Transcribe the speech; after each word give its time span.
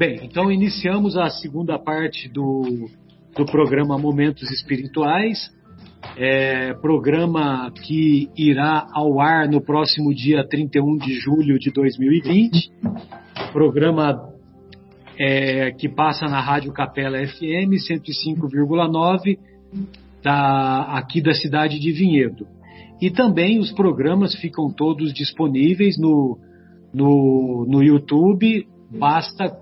Bem, 0.00 0.18
então 0.22 0.50
iniciamos 0.50 1.14
a 1.14 1.28
segunda 1.28 1.78
parte 1.78 2.26
do, 2.26 2.88
do 3.36 3.44
programa 3.44 3.98
Momentos 3.98 4.50
Espirituais, 4.50 5.54
é, 6.16 6.72
programa 6.72 7.70
que 7.70 8.30
irá 8.34 8.88
ao 8.94 9.20
ar 9.20 9.46
no 9.46 9.60
próximo 9.60 10.14
dia 10.14 10.42
31 10.42 10.96
de 10.96 11.20
julho 11.20 11.58
de 11.58 11.70
2020, 11.70 12.72
programa 13.52 14.32
é, 15.18 15.70
que 15.72 15.86
passa 15.86 16.24
na 16.28 16.40
Rádio 16.40 16.72
Capela 16.72 17.18
FM 17.18 17.76
105,9 17.86 19.38
da, 20.22 20.96
aqui 20.96 21.20
da 21.20 21.34
cidade 21.34 21.78
de 21.78 21.92
Vinhedo. 21.92 22.46
E 23.02 23.10
também 23.10 23.58
os 23.58 23.70
programas 23.70 24.34
ficam 24.36 24.72
todos 24.72 25.12
disponíveis 25.12 25.98
no, 25.98 26.38
no, 26.90 27.66
no 27.68 27.82
YouTube, 27.82 28.66
basta 28.90 29.54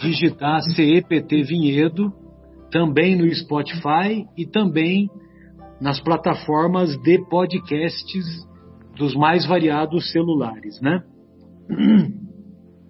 digitar 0.00 0.62
CEPT 0.62 1.42
Vinhedo, 1.42 2.12
também 2.70 3.16
no 3.16 3.32
Spotify 3.34 4.26
e 4.36 4.46
também 4.46 5.10
nas 5.80 6.00
plataformas 6.00 6.96
de 7.02 7.18
podcasts 7.28 8.24
dos 8.96 9.14
mais 9.14 9.46
variados 9.46 10.10
celulares, 10.10 10.80
né? 10.80 11.02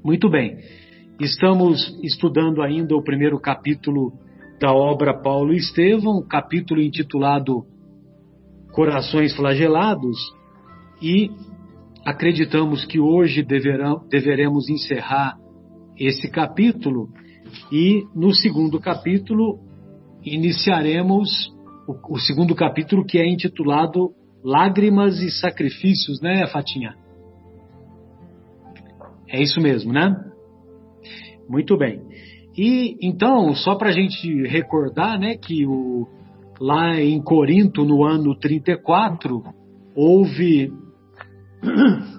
Muito 0.05 0.29
bem. 0.29 0.59
Estamos 1.21 1.99
estudando 2.03 2.63
ainda 2.63 2.97
o 2.97 3.03
primeiro 3.03 3.39
capítulo 3.39 4.13
da 4.61 4.73
obra 4.73 5.21
Paulo 5.21 5.53
Estevão, 5.53 6.23
capítulo 6.27 6.81
intitulado 6.81 7.65
Corações 8.73 9.35
Flagelados, 9.35 10.17
e 11.03 11.31
acreditamos 12.05 12.85
que 12.85 13.01
hoje 13.01 13.43
deverão, 13.43 14.07
deveremos 14.09 14.69
encerrar 14.69 15.40
esse 16.01 16.31
capítulo 16.31 17.11
e 17.71 18.07
no 18.15 18.35
segundo 18.35 18.81
capítulo 18.81 19.61
iniciaremos 20.25 21.53
o, 21.87 22.15
o, 22.15 22.19
segundo 22.19 22.55
capítulo 22.55 23.05
que 23.05 23.19
é 23.19 23.29
intitulado 23.29 24.15
Lágrimas 24.43 25.21
e 25.21 25.31
Sacrifícios, 25.31 26.23
né, 26.23 26.47
Fatinha? 26.47 26.95
É 29.29 29.43
isso 29.43 29.61
mesmo, 29.61 29.93
né? 29.93 30.17
Muito 31.47 31.77
bem. 31.77 32.01
E 32.57 32.97
então, 33.03 33.55
só 33.55 33.75
para 33.75 33.91
a 33.91 33.93
gente 33.93 34.27
recordar, 34.47 35.19
né, 35.19 35.37
que 35.37 35.67
o, 35.67 36.09
lá 36.59 36.99
em 36.99 37.21
Corinto, 37.21 37.85
no 37.85 38.05
ano 38.05 38.35
34, 38.35 39.43
houve 39.95 40.73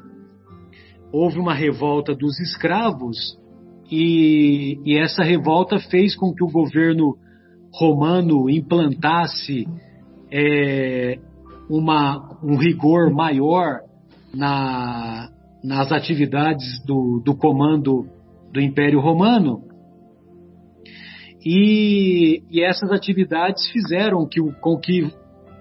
houve 1.12 1.40
uma 1.40 1.54
revolta 1.54 2.14
dos 2.16 2.40
escravos 2.40 3.41
e, 3.92 4.80
e, 4.86 4.98
essa 4.98 5.22
revolta 5.24 5.78
fez 5.80 6.16
com 6.16 6.34
que 6.34 6.44
o 6.44 6.52
governo 6.52 7.18
romano 7.74 8.50
implantasse 8.50 9.68
é, 10.32 11.20
uma, 11.70 12.40
um 12.42 12.56
rigor 12.56 13.12
maior 13.12 13.80
na, 14.34 15.30
nas 15.64 15.92
atividades 15.92 16.84
do, 16.86 17.22
do 17.24 17.36
comando 17.36 18.08
do 18.52 18.62
Império 18.62 19.00
Romano. 19.00 19.64
E, 21.46 22.44
e 22.50 22.62
essas 22.64 22.92
atividades 22.92 23.70
fizeram 23.72 24.28
que, 24.28 24.40
com 24.62 24.78
que 24.78 25.12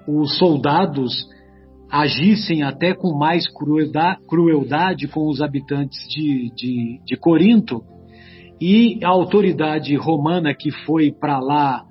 os 0.06 0.38
soldados 0.38 1.26
agissem 1.90 2.62
até 2.62 2.94
com 2.94 3.16
mais 3.16 3.48
crueldade, 3.48 4.20
crueldade 4.28 5.08
com 5.08 5.28
os 5.28 5.40
habitantes 5.40 5.98
de, 6.08 6.52
de, 6.54 7.00
de 7.04 7.16
Corinto, 7.16 7.82
e 8.60 8.98
a 9.02 9.08
autoridade 9.08 9.96
romana 9.96 10.54
que 10.54 10.70
foi 10.84 11.10
para 11.10 11.38
lá 11.38 11.82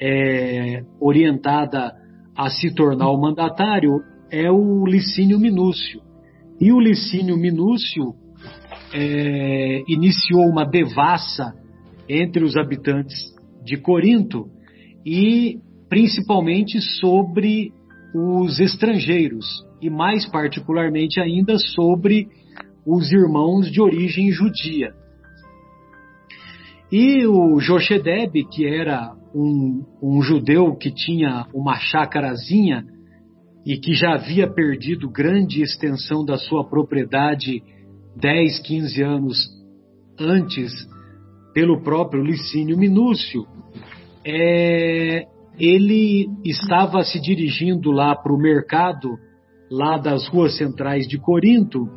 é, 0.00 0.82
orientada 1.00 1.92
a 2.36 2.50
se 2.50 2.72
tornar 2.74 3.10
o 3.10 3.20
mandatário 3.20 4.00
é 4.30 4.50
o 4.50 4.84
Licínio 4.86 5.38
Minúcio. 5.38 6.00
E 6.60 6.72
o 6.72 6.78
Licínio 6.78 7.36
Minúcio 7.36 8.14
é, 8.92 9.82
iniciou 9.88 10.44
uma 10.44 10.64
devassa 10.64 11.52
entre 12.08 12.44
os 12.44 12.56
habitantes 12.56 13.34
de 13.64 13.76
Corinto 13.76 14.48
e 15.04 15.58
principalmente 15.88 16.80
sobre 17.00 17.72
os 18.14 18.60
estrangeiros 18.60 19.46
e 19.82 19.90
mais 19.90 20.26
particularmente 20.26 21.20
ainda 21.20 21.58
sobre 21.58 22.28
os 22.86 23.10
irmãos 23.12 23.70
de 23.70 23.80
origem 23.80 24.30
judia. 24.30 24.92
E 26.96 27.26
o 27.26 27.58
Joshedeb, 27.58 28.44
que 28.52 28.64
era 28.64 29.16
um, 29.34 29.84
um 30.00 30.22
judeu 30.22 30.76
que 30.76 30.92
tinha 30.92 31.44
uma 31.52 31.74
chácarazinha 31.74 32.84
e 33.66 33.76
que 33.78 33.94
já 33.94 34.14
havia 34.14 34.46
perdido 34.46 35.10
grande 35.10 35.60
extensão 35.60 36.24
da 36.24 36.38
sua 36.38 36.62
propriedade 36.64 37.64
10, 38.16 38.60
15 38.60 39.02
anos 39.02 39.36
antes 40.20 40.70
pelo 41.52 41.82
próprio 41.82 42.22
Licínio 42.22 42.78
Minúcio, 42.78 43.44
é, 44.24 45.26
ele 45.58 46.28
estava 46.44 47.02
se 47.02 47.20
dirigindo 47.20 47.90
lá 47.90 48.14
para 48.14 48.32
o 48.32 48.38
mercado, 48.38 49.18
lá 49.68 49.98
das 49.98 50.28
ruas 50.28 50.56
centrais 50.56 51.08
de 51.08 51.18
Corinto, 51.18 51.88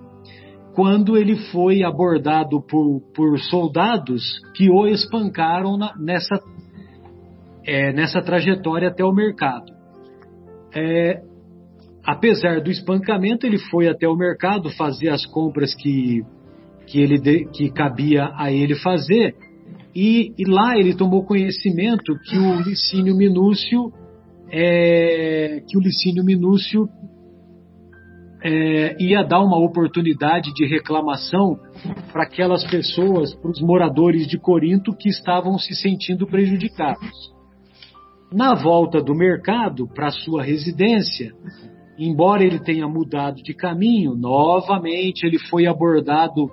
quando 0.77 1.17
ele 1.17 1.35
foi 1.51 1.81
abordado 1.81 2.61
por, 2.61 3.01
por 3.15 3.39
soldados 3.39 4.21
que 4.53 4.69
o 4.69 4.85
espancaram 4.85 5.75
na, 5.75 5.91
nessa, 5.97 6.39
é, 7.65 7.91
nessa 7.91 8.21
trajetória 8.21 8.89
até 8.89 9.03
o 9.03 9.11
mercado. 9.11 9.73
É, 10.75 11.19
apesar 12.05 12.61
do 12.61 12.69
espancamento, 12.69 13.47
ele 13.47 13.57
foi 13.57 13.88
até 13.88 14.07
o 14.07 14.15
mercado 14.15 14.69
fazer 14.69 15.09
as 15.09 15.25
compras 15.25 15.73
que, 15.73 16.21
que, 16.85 17.01
ele 17.01 17.17
de, 17.17 17.45
que 17.45 17.71
cabia 17.71 18.29
a 18.35 18.51
ele 18.51 18.75
fazer, 18.75 19.33
e, 19.95 20.31
e, 20.38 20.45
lá 20.45 20.77
ele 20.77 20.95
tomou 20.95 21.25
conhecimento 21.25 22.15
que 22.19 22.38
o 22.38 22.61
Licínio 22.61 23.17
Minúcio 23.17 23.91
é, 24.51 25.59
que 25.67 25.75
o 25.75 25.81
Licínio 25.81 26.23
Minúcio 26.23 26.88
é, 28.44 28.96
ia 29.02 29.24
dar 29.24 29.42
uma 29.42 29.58
oportunidade 29.58 30.53
de 30.53 30.66
reclamação 30.66 31.58
para 32.12 32.24
aquelas 32.24 32.64
pessoas, 32.66 33.34
para 33.36 33.52
os 33.52 33.62
moradores 33.62 34.28
de 34.28 34.38
Corinto 34.38 34.96
que 34.96 35.09
estavam 35.09 35.58
se 35.58 35.74
sentindo 35.75 36.28
prejudicados. 36.28 37.36
Na 38.31 38.53
volta 38.53 39.02
do 39.02 39.16
mercado 39.16 39.88
para 39.88 40.12
sua 40.12 40.44
residência, 40.44 41.34
embora 41.98 42.44
ele 42.44 42.59
tenha 42.59 42.88
mudado 42.88 43.42
de 43.42 43.53
caminho, 43.53 44.16
novamente 44.16 45.25
ele 45.25 45.40
foi 45.40 45.66
abordado 45.66 46.50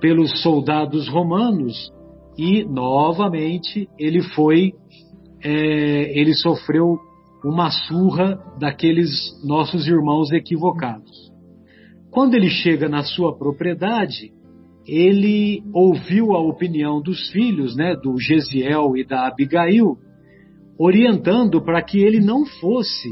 pelos 0.00 0.42
soldados 0.42 1.08
romanos 1.08 1.90
e 2.36 2.64
novamente 2.64 3.88
ele 3.98 4.22
foi, 4.22 4.72
é, 5.42 6.18
ele 6.18 6.34
sofreu 6.34 6.98
uma 7.44 7.70
surra 7.70 8.38
daqueles 8.58 9.10
nossos 9.44 9.86
irmãos 9.86 10.32
equivocados. 10.32 11.10
Quando 12.10 12.34
ele 12.34 12.48
chega 12.48 12.88
na 12.88 13.02
sua 13.02 13.36
propriedade, 13.36 14.32
ele 14.86 15.62
ouviu 15.72 16.32
a 16.32 16.40
opinião 16.40 17.02
dos 17.02 17.30
filhos, 17.30 17.76
né, 17.76 17.94
do 17.96 18.18
Gesiel 18.18 18.96
e 18.96 19.04
da 19.04 19.26
Abigail, 19.26 19.96
orientando 20.78 21.60
para 21.62 21.82
que 21.82 21.98
ele 21.98 22.20
não 22.20 22.46
fosse 22.46 23.10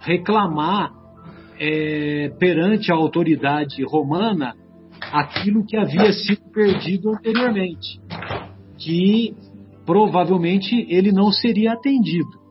reclamar 0.00 0.92
é, 1.58 2.30
perante 2.38 2.92
a 2.92 2.94
autoridade 2.94 3.82
romana 3.84 4.54
aquilo 5.12 5.64
que 5.66 5.76
havia 5.76 6.12
sido 6.12 6.42
perdido 6.52 7.10
anteriormente, 7.10 8.00
que 8.78 9.34
provavelmente 9.84 10.86
ele 10.88 11.12
não 11.12 11.30
seria 11.30 11.72
atendido. 11.72 12.43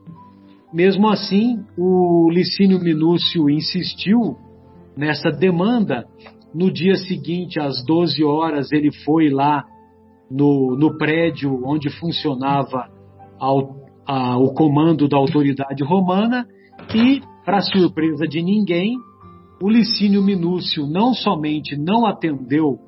Mesmo 0.74 1.08
assim, 1.08 1.64
o 1.78 2.28
Licínio 2.32 2.80
Minúcio 2.80 3.48
insistiu 3.48 4.36
nessa 4.96 5.30
demanda. 5.30 6.04
No 6.52 6.68
dia 6.68 6.96
seguinte, 6.96 7.60
às 7.60 7.84
12 7.86 8.24
horas, 8.24 8.72
ele 8.72 8.90
foi 9.04 9.30
lá 9.30 9.62
no, 10.28 10.76
no 10.76 10.98
prédio 10.98 11.60
onde 11.64 11.88
funcionava 11.90 12.88
a, 13.38 14.36
o 14.36 14.52
comando 14.52 15.06
da 15.08 15.16
autoridade 15.16 15.84
romana 15.84 16.44
e, 16.92 17.20
para 17.44 17.60
surpresa 17.60 18.26
de 18.26 18.42
ninguém, 18.42 18.96
o 19.62 19.70
Licínio 19.70 20.24
Minúcio 20.24 20.88
não 20.88 21.14
somente 21.14 21.76
não 21.76 22.04
atendeu 22.04 22.80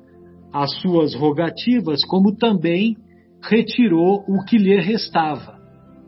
às 0.51 0.77
suas 0.81 1.15
rogativas, 1.15 2.03
como 2.03 2.35
também 2.35 2.97
retirou 3.41 4.25
o 4.27 4.43
que 4.43 4.57
lhe 4.57 4.77
restava 4.77 5.56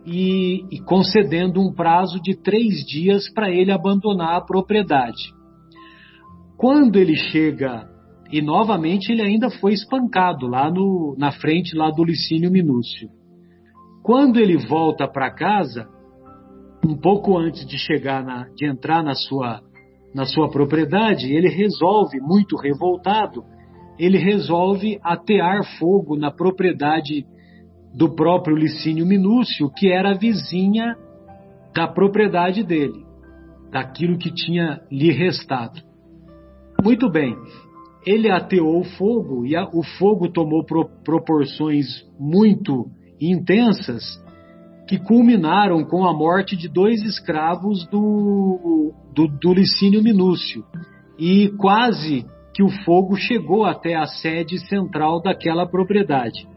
e, 0.05 0.65
e 0.71 0.79
concedendo 0.81 1.61
um 1.61 1.73
prazo 1.73 2.21
de 2.21 2.35
três 2.35 2.85
dias 2.85 3.31
para 3.33 3.49
ele 3.49 3.71
abandonar 3.71 4.37
a 4.37 4.41
propriedade. 4.41 5.33
Quando 6.57 6.97
ele 6.97 7.15
chega 7.15 7.87
e 8.31 8.41
novamente 8.41 9.11
ele 9.11 9.21
ainda 9.21 9.49
foi 9.49 9.73
espancado 9.73 10.47
lá 10.47 10.69
no, 10.69 11.15
na 11.17 11.31
frente 11.31 11.75
lá 11.75 11.89
do 11.89 12.03
Licínio 12.03 12.51
Minúcio. 12.51 13.09
Quando 14.03 14.39
ele 14.39 14.57
volta 14.67 15.07
para 15.07 15.33
casa, 15.33 15.87
um 16.85 16.95
pouco 16.95 17.37
antes 17.37 17.65
de 17.65 17.77
chegar 17.77 18.23
na, 18.23 18.47
de 18.55 18.65
entrar 18.65 19.03
na 19.03 19.15
sua 19.15 19.61
na 20.13 20.25
sua 20.25 20.49
propriedade, 20.49 21.31
ele 21.31 21.49
resolve, 21.49 22.19
muito 22.19 22.57
revoltado, 22.57 23.43
ele 23.97 24.17
resolve 24.17 24.99
atear 25.03 25.63
fogo 25.77 26.17
na 26.17 26.31
propriedade 26.31 27.25
do 27.93 28.15
próprio 28.15 28.55
Licínio 28.55 29.05
Minúcio, 29.05 29.69
que 29.69 29.91
era 29.91 30.17
vizinha 30.17 30.95
da 31.73 31.87
propriedade 31.87 32.63
dele, 32.63 33.05
daquilo 33.71 34.17
que 34.17 34.33
tinha 34.33 34.81
lhe 34.91 35.11
restado. 35.11 35.81
Muito 36.83 37.09
bem, 37.11 37.35
ele 38.05 38.31
ateou 38.31 38.79
o 38.79 38.83
fogo 38.83 39.45
e 39.45 39.55
a, 39.55 39.67
o 39.73 39.83
fogo 39.97 40.29
tomou 40.29 40.63
pro, 40.65 40.89
proporções 41.03 41.85
muito 42.19 42.85
intensas 43.19 44.03
que 44.87 44.97
culminaram 44.97 45.83
com 45.83 46.05
a 46.05 46.13
morte 46.13 46.55
de 46.55 46.67
dois 46.67 47.03
escravos 47.03 47.85
do, 47.87 48.93
do, 49.13 49.27
do 49.27 49.53
Licínio 49.53 50.01
Minúcio. 50.01 50.65
E 51.17 51.49
quase 51.57 52.25
que 52.55 52.63
o 52.63 52.69
fogo 52.83 53.15
chegou 53.15 53.65
até 53.65 53.93
a 53.93 54.07
sede 54.07 54.57
central 54.67 55.21
daquela 55.21 55.67
propriedade. 55.67 56.47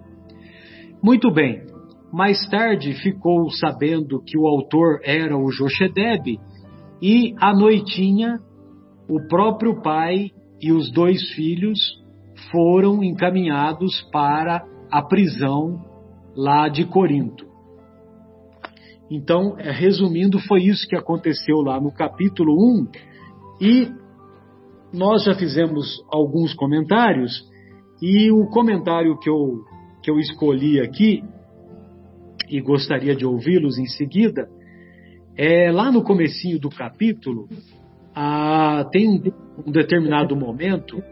Muito 1.02 1.32
bem, 1.32 1.66
mais 2.12 2.48
tarde 2.48 2.94
ficou 3.02 3.50
sabendo 3.50 4.22
que 4.22 4.38
o 4.38 4.46
autor 4.46 5.00
era 5.02 5.36
o 5.36 5.50
Jochedeb 5.50 6.38
e 7.02 7.34
à 7.40 7.52
noitinha 7.52 8.38
o 9.08 9.26
próprio 9.26 9.82
pai 9.82 10.30
e 10.60 10.70
os 10.70 10.92
dois 10.92 11.20
filhos 11.32 11.78
foram 12.52 13.02
encaminhados 13.02 14.00
para 14.12 14.64
a 14.90 15.02
prisão 15.02 15.80
lá 16.36 16.68
de 16.68 16.84
Corinto. 16.84 17.46
Então, 19.10 19.56
é, 19.58 19.72
resumindo, 19.72 20.38
foi 20.38 20.62
isso 20.62 20.86
que 20.86 20.96
aconteceu 20.96 21.56
lá 21.62 21.80
no 21.80 21.92
capítulo 21.92 22.54
1 22.54 22.86
e 23.60 23.88
nós 24.92 25.24
já 25.24 25.34
fizemos 25.34 26.00
alguns 26.12 26.54
comentários 26.54 27.50
e 28.00 28.30
o 28.30 28.46
comentário 28.46 29.18
que 29.18 29.28
eu, 29.28 29.64
que 30.02 30.10
eu 30.10 30.18
escolhi 30.18 30.80
aqui 30.80 31.22
e 32.48 32.60
gostaria 32.60 33.14
de 33.14 33.24
ouvi-los 33.24 33.78
em 33.78 33.86
seguida 33.86 34.48
é 35.36 35.70
lá 35.70 35.90
no 35.90 36.02
comecinho 36.02 36.58
do 36.58 36.68
capítulo 36.68 37.48
ah, 38.14 38.86
tem 38.90 39.08
um, 39.08 39.22
um 39.66 39.72
determinado 39.72 40.36
momento 40.36 41.02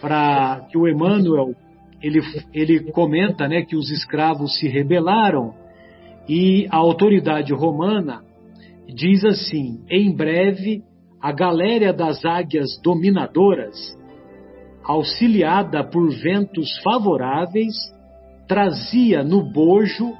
para 0.00 0.66
que 0.70 0.78
o 0.78 0.88
Emmanuel 0.88 1.54
ele, 2.02 2.20
ele 2.52 2.92
comenta 2.92 3.48
né, 3.48 3.62
que 3.62 3.76
os 3.76 3.90
escravos 3.90 4.58
se 4.58 4.68
rebelaram 4.68 5.52
e 6.28 6.66
a 6.70 6.76
autoridade 6.76 7.52
romana 7.52 8.22
diz 8.86 9.24
assim: 9.24 9.82
em 9.90 10.14
breve, 10.14 10.82
a 11.20 11.32
galéria 11.32 11.92
das 11.92 12.24
águias 12.24 12.80
dominadoras, 12.82 13.76
auxiliada 14.84 15.82
por 15.82 16.08
ventos 16.10 16.68
favoráveis, 16.82 17.74
trazia 18.48 19.22
no 19.22 19.42
bojo 19.42 20.12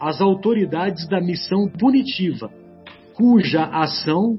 as 0.00 0.20
autoridades 0.20 1.08
da 1.08 1.20
missão 1.20 1.68
punitiva, 1.68 2.50
cuja 3.14 3.64
ação 3.64 4.38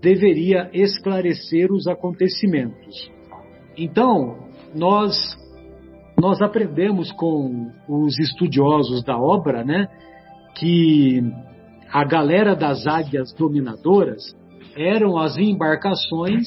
deveria 0.00 0.70
esclarecer 0.72 1.72
os 1.72 1.86
acontecimentos. 1.86 3.10
Então, 3.76 4.36
nós 4.74 5.16
nós 6.20 6.40
aprendemos 6.40 7.10
com 7.12 7.72
os 7.88 8.16
estudiosos 8.20 9.02
da 9.02 9.18
obra, 9.18 9.64
né, 9.64 9.88
que 10.54 11.20
a 11.90 12.04
galera 12.04 12.54
das 12.54 12.86
águias 12.86 13.32
dominadoras 13.32 14.22
eram 14.76 15.18
as 15.18 15.36
embarcações 15.36 16.46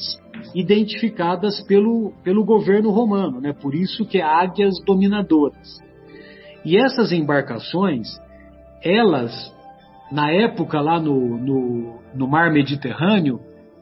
identificadas 0.54 1.62
pelo, 1.66 2.12
pelo 2.24 2.44
governo 2.44 2.90
romano, 2.90 3.40
né? 3.40 3.52
por 3.52 3.74
isso 3.74 4.04
que 4.04 4.18
é 4.18 4.22
águias 4.22 4.74
dominadoras. 4.84 5.80
E 6.66 6.76
essas 6.76 7.12
embarcações, 7.12 8.08
elas, 8.82 9.32
na 10.10 10.32
época 10.32 10.80
lá 10.80 10.98
no, 10.98 11.38
no, 11.38 12.00
no 12.12 12.26
mar 12.26 12.52
Mediterrâneo, 12.52 13.38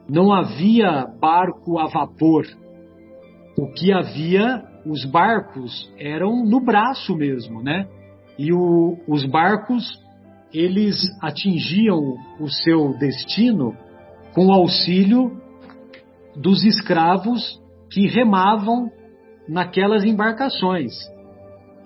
não 0.07 0.31
havia 0.31 1.07
barco 1.19 1.79
a 1.79 1.87
vapor. 1.87 2.45
O 3.59 3.73
que 3.73 3.91
havia, 3.91 4.63
os 4.85 5.03
barcos 5.07 5.91
eram 5.99 6.45
no 6.45 6.63
braço 6.63 7.17
mesmo, 7.17 7.63
né? 7.63 7.89
E 8.39 8.53
o, 8.53 8.99
os 9.09 9.25
barcos 9.25 9.91
eles 10.53 10.95
atingiam 11.23 12.17
o 12.39 12.51
seu 12.51 12.99
destino 12.99 13.75
com 14.35 14.53
auxílio 14.53 15.41
dos 16.37 16.63
escravos 16.65 17.59
que 17.91 18.07
remavam 18.09 18.91
naquelas 19.49 20.05
embarcações. 20.05 20.93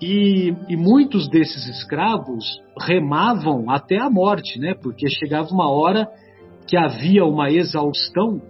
E, 0.01 0.53
e, 0.69 0.77
muitos 0.77 1.29
desses 1.29 1.67
escravos 1.67 2.45
remavam 2.79 3.69
até 3.69 3.97
a 3.97 4.09
morte, 4.09 4.57
né? 4.57 4.73
Porque 4.73 5.09
chegava 5.09 5.49
uma 5.51 5.69
hora 5.69 6.07
que 6.65 6.77
havia 6.77 7.25
uma 7.25 7.51
exaustão 7.51 8.41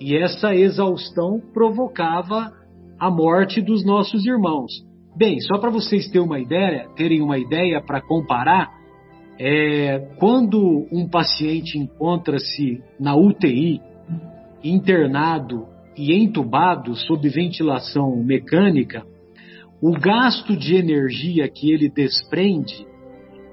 e 0.00 0.16
essa 0.16 0.54
exaustão 0.54 1.40
provocava 1.52 2.52
a 2.98 3.10
morte 3.10 3.60
dos 3.60 3.84
nossos 3.84 4.24
irmãos. 4.24 4.72
Bem, 5.14 5.40
só 5.40 5.58
para 5.58 5.70
vocês 5.70 6.08
terem 6.08 6.26
uma 6.26 6.40
ideia, 6.40 6.88
terem 6.96 7.20
uma 7.20 7.38
ideia 7.38 7.82
para 7.82 8.00
comparar, 8.00 8.70
é, 9.38 9.98
quando 10.18 10.86
um 10.90 11.06
paciente 11.08 11.78
encontra-se 11.78 12.82
na 12.98 13.14
UTI, 13.14 13.80
internado 14.64 15.66
e 15.96 16.14
entubado 16.14 16.94
sob 16.94 17.28
ventilação 17.28 18.16
mecânica, 18.24 19.04
o 19.82 19.98
gasto 19.98 20.56
de 20.56 20.76
energia 20.76 21.48
que 21.48 21.72
ele 21.72 21.88
desprende 21.88 22.86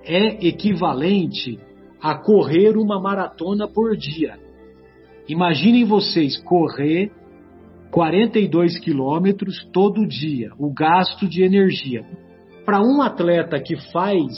é 0.05 0.47
equivalente 0.47 1.59
a 1.99 2.13
correr 2.13 2.77
uma 2.77 3.01
maratona 3.01 3.67
por 3.67 3.97
dia. 3.97 4.37
Imaginem 5.27 5.85
vocês 5.85 6.37
correr 6.43 7.11
42 7.89 8.79
quilômetros 8.79 9.67
todo 9.73 10.07
dia, 10.07 10.51
o 10.59 10.71
gasto 10.71 11.27
de 11.27 11.41
energia. 11.41 12.05
Para 12.63 12.79
um 12.79 13.01
atleta 13.01 13.59
que 13.59 13.75
faz 13.91 14.31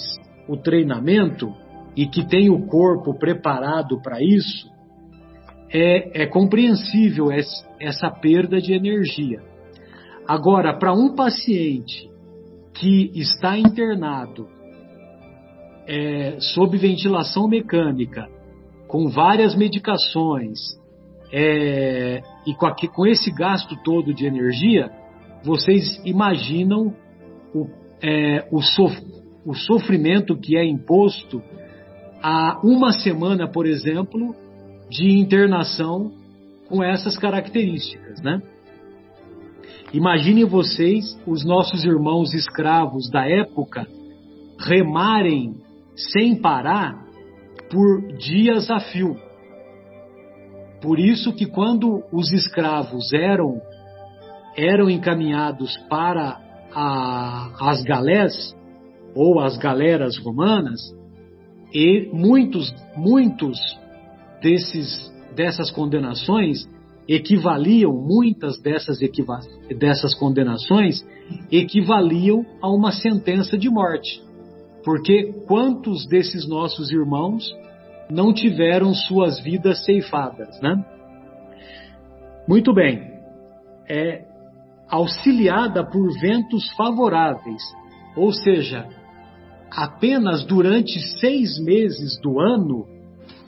o 0.48 0.56
treinamento 0.56 1.54
e 1.94 2.08
que 2.08 2.26
tem 2.26 2.50
o 2.50 2.68
corpo 2.68 3.14
preparado 3.20 4.02
para 4.02 4.24
isso, 4.24 4.72
é, 5.70 6.24
é 6.24 6.26
compreensível 6.26 7.28
essa 7.80 8.10
perda 8.10 8.62
de 8.62 8.74
energia. 8.74 9.52
Agora, 10.32 10.74
para 10.74 10.94
um 10.94 11.14
paciente 11.14 12.10
que 12.74 13.12
está 13.16 13.58
internado 13.58 14.48
é, 15.86 16.38
sob 16.40 16.78
ventilação 16.78 17.50
mecânica, 17.50 18.30
com 18.88 19.10
várias 19.10 19.58
medicações, 19.58 20.58
é, 21.34 22.22
e 22.48 22.54
com, 22.54 22.74
com, 22.94 23.06
esse 23.06 23.30
gasto 23.30 23.76
todo 23.84 24.14
de 24.14 24.26
energia, 24.26 24.90
vocês 25.44 26.02
imaginam 26.06 26.96
o, 27.54 27.68
é, 28.02 28.48
o, 28.54 28.62
sof, 28.62 28.98
o 29.46 29.54
sofrimento 29.54 30.38
que 30.38 30.56
é 30.56 30.64
imposto 30.64 31.44
a 32.24 32.58
uma 32.64 32.94
semana, 32.94 33.52
por 33.52 33.66
exemplo, 33.66 34.34
de 34.90 35.12
internação 35.12 36.10
com 36.70 36.82
essas 36.82 37.18
características, 37.18 38.22
né? 38.22 38.42
Imaginem 39.94 40.46
vocês 40.46 41.20
os 41.28 41.44
nossos 41.44 41.84
irmãos 41.84 42.34
escravos 42.34 43.10
da 43.10 43.28
época 43.28 43.86
remarem 44.60 45.56
sem 45.96 46.40
parar 46.40 47.06
por 47.70 48.14
dias 48.18 48.70
a 48.70 48.80
fio. 48.80 49.16
Por 50.82 51.00
isso 51.00 51.34
que 51.34 51.46
quando 51.46 52.04
os 52.12 52.32
escravos 52.32 53.12
eram 53.14 53.62
eram 54.56 54.90
encaminhados 54.90 55.78
para 55.90 56.38
a, 56.74 57.70
as 57.70 57.84
galés, 57.84 58.56
ou 59.16 59.40
as 59.40 59.58
galeras 59.58 60.18
romanas, 60.18 60.80
e 61.74 62.10
muitos, 62.14 62.74
muitos 62.96 63.58
desses, 64.42 65.12
dessas 65.36 65.72
condenações 65.72 66.68
equivaliam, 67.14 67.92
muitas 67.92 68.58
dessas, 68.62 68.98
dessas 69.78 70.16
condenações 70.16 71.06
equivaliam 71.52 72.46
a 72.62 72.70
uma 72.70 72.92
sentença 72.92 73.58
de 73.58 73.70
morte. 73.70 74.22
Porque 74.84 75.34
quantos 75.46 76.08
desses 76.08 76.48
nossos 76.48 76.90
irmãos 76.90 77.44
não 78.10 78.34
tiveram 78.34 78.94
suas 78.94 79.42
vidas 79.44 79.84
ceifadas, 79.84 80.60
né? 80.62 80.84
Muito 82.48 82.74
bem. 82.74 83.12
É, 83.90 84.26
auxiliada 84.90 85.84
por 85.84 86.10
ventos 86.20 86.64
favoráveis, 86.76 87.62
ou 88.16 88.32
seja, 88.32 88.88
apenas 89.70 90.46
durante 90.46 90.98
seis 91.20 91.60
meses 91.60 92.20
do 92.22 92.40
ano 92.40 92.88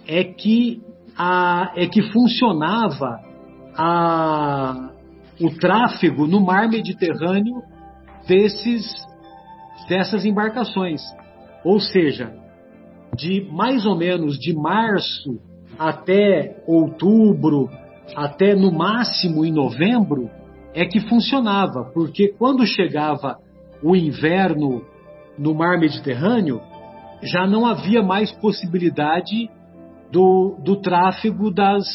é 0.05 0.23
que, 0.23 0.81
a, 1.17 1.71
é 1.77 1.87
que 1.87 2.01
funcionava 2.11 3.32
a, 3.77 4.91
o 5.39 5.49
tráfego 5.51 6.27
no 6.27 6.39
mar 6.39 6.69
Mediterrâneo 6.69 7.61
desses, 8.27 8.85
dessas 9.87 10.25
embarcações. 10.25 11.01
Ou 11.63 11.79
seja, 11.79 12.33
de 13.15 13.47
mais 13.51 13.85
ou 13.85 13.97
menos 13.97 14.37
de 14.37 14.53
março 14.53 15.39
até 15.77 16.61
outubro, 16.67 17.69
até 18.15 18.55
no 18.55 18.71
máximo 18.71 19.45
em 19.45 19.51
novembro, 19.51 20.29
é 20.73 20.85
que 20.85 20.99
funcionava, 20.99 21.85
porque 21.93 22.29
quando 22.37 22.65
chegava 22.65 23.37
o 23.81 23.95
inverno 23.95 24.81
no 25.37 25.53
mar 25.53 25.79
Mediterrâneo, 25.79 26.61
já 27.21 27.47
não 27.47 27.65
havia 27.65 28.01
mais 28.01 28.31
possibilidade 28.31 29.49
do, 30.11 30.57
do 30.63 30.75
tráfego 30.77 31.51
das, 31.51 31.85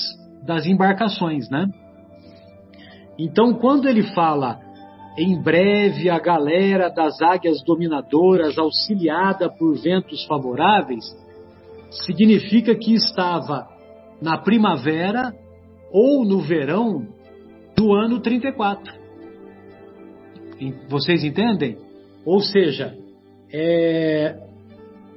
das 0.49 0.65
embarcações, 0.65 1.51
né? 1.51 1.67
Então, 3.19 3.53
quando 3.53 3.87
ele 3.87 4.03
fala 4.15 4.59
em 5.19 5.39
breve 5.43 6.09
a 6.09 6.19
galera 6.19 6.89
das 6.89 7.21
águias 7.21 7.63
dominadoras, 7.63 8.57
auxiliada 8.57 9.51
por 9.51 9.77
ventos 9.77 10.25
favoráveis, 10.25 11.05
significa 12.07 12.75
que 12.75 12.95
estava 12.95 13.69
na 14.23 14.39
primavera 14.39 15.35
ou 15.93 16.25
no 16.25 16.41
verão 16.41 17.07
do 17.77 17.93
ano 17.93 18.19
34. 18.21 18.95
Vocês 20.89 21.25
entendem? 21.25 21.77
Ou 22.25 22.41
seja, 22.41 22.97
é, 23.53 24.35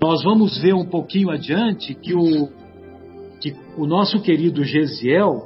nós 0.01 0.23
vamos 0.23 0.61
ver 0.61 0.73
um 0.73 0.85
pouquinho 0.85 1.29
adiante 1.29 1.95
que 1.95 2.13
o, 2.13 2.49
que 3.41 3.55
o 3.77 3.85
nosso 3.85 4.21
querido 4.21 4.63
Gesiel, 4.63 5.41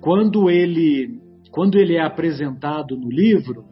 quando 0.00 0.50
ele 0.50 1.18
quando 1.50 1.76
ele 1.76 1.96
é 1.96 2.02
apresentado 2.02 2.96
no 2.96 3.10
livro, 3.10 3.64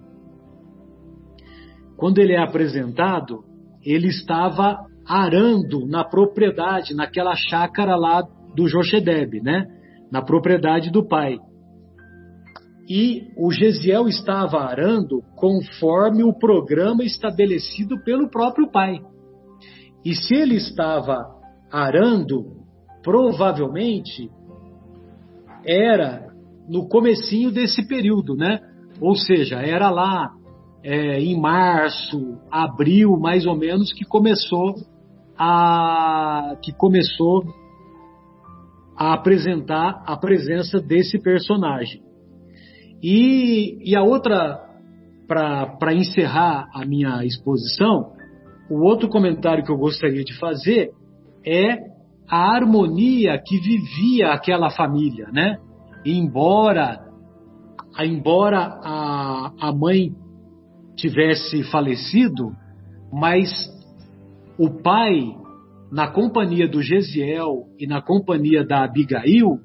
quando 1.96 2.18
ele 2.18 2.32
é 2.32 2.42
apresentado, 2.42 3.44
ele 3.84 4.08
estava 4.08 4.84
arando 5.06 5.86
na 5.86 6.02
propriedade, 6.02 6.94
naquela 6.94 7.34
chácara 7.36 7.94
lá 7.94 8.22
do 8.54 8.66
Jochedeb, 8.66 9.40
né? 9.40 9.64
Na 10.10 10.22
propriedade 10.22 10.90
do 10.90 11.06
pai. 11.06 11.38
E 12.88 13.28
o 13.36 13.52
Gesiel 13.52 14.08
estava 14.08 14.58
arando 14.58 15.22
conforme 15.36 16.24
o 16.24 16.36
programa 16.36 17.04
estabelecido 17.04 18.02
pelo 18.02 18.28
próprio 18.28 18.70
pai. 18.70 18.98
E 20.04 20.14
se 20.14 20.34
ele 20.34 20.56
estava 20.56 21.16
arando, 21.70 22.57
provavelmente 23.08 24.30
era 25.64 26.28
no 26.68 26.86
comecinho 26.86 27.50
desse 27.50 27.88
período, 27.88 28.36
né? 28.36 28.60
Ou 29.00 29.14
seja, 29.14 29.62
era 29.62 29.88
lá 29.88 30.34
é, 30.84 31.18
em 31.18 31.40
março, 31.40 32.36
abril, 32.50 33.16
mais 33.18 33.46
ou 33.46 33.56
menos, 33.56 33.94
que 33.94 34.04
começou 34.04 34.74
a 35.38 36.54
que 36.60 36.70
começou 36.70 37.44
a 38.94 39.14
apresentar 39.14 40.02
a 40.06 40.14
presença 40.18 40.78
desse 40.78 41.18
personagem. 41.18 42.02
E, 43.02 43.90
e 43.90 43.96
a 43.96 44.02
outra, 44.02 44.68
para 45.26 45.94
encerrar 45.94 46.68
a 46.74 46.84
minha 46.84 47.24
exposição, 47.24 48.12
o 48.70 48.84
outro 48.84 49.08
comentário 49.08 49.64
que 49.64 49.72
eu 49.72 49.78
gostaria 49.78 50.24
de 50.24 50.38
fazer 50.38 50.90
é 51.42 51.96
a 52.30 52.54
harmonia 52.54 53.40
que 53.44 53.58
vivia 53.58 54.32
aquela 54.32 54.70
família, 54.70 55.28
né? 55.32 55.58
embora, 56.04 57.00
embora 58.00 58.58
a, 58.82 59.52
a 59.60 59.72
mãe 59.72 60.12
tivesse 60.96 61.62
falecido, 61.64 62.52
mas 63.12 63.50
o 64.58 64.82
pai, 64.82 65.34
na 65.90 66.08
companhia 66.08 66.68
do 66.68 66.82
Gesiel 66.82 67.66
e 67.78 67.86
na 67.86 68.02
companhia 68.02 68.64
da 68.64 68.84
Abigail, 68.84 69.58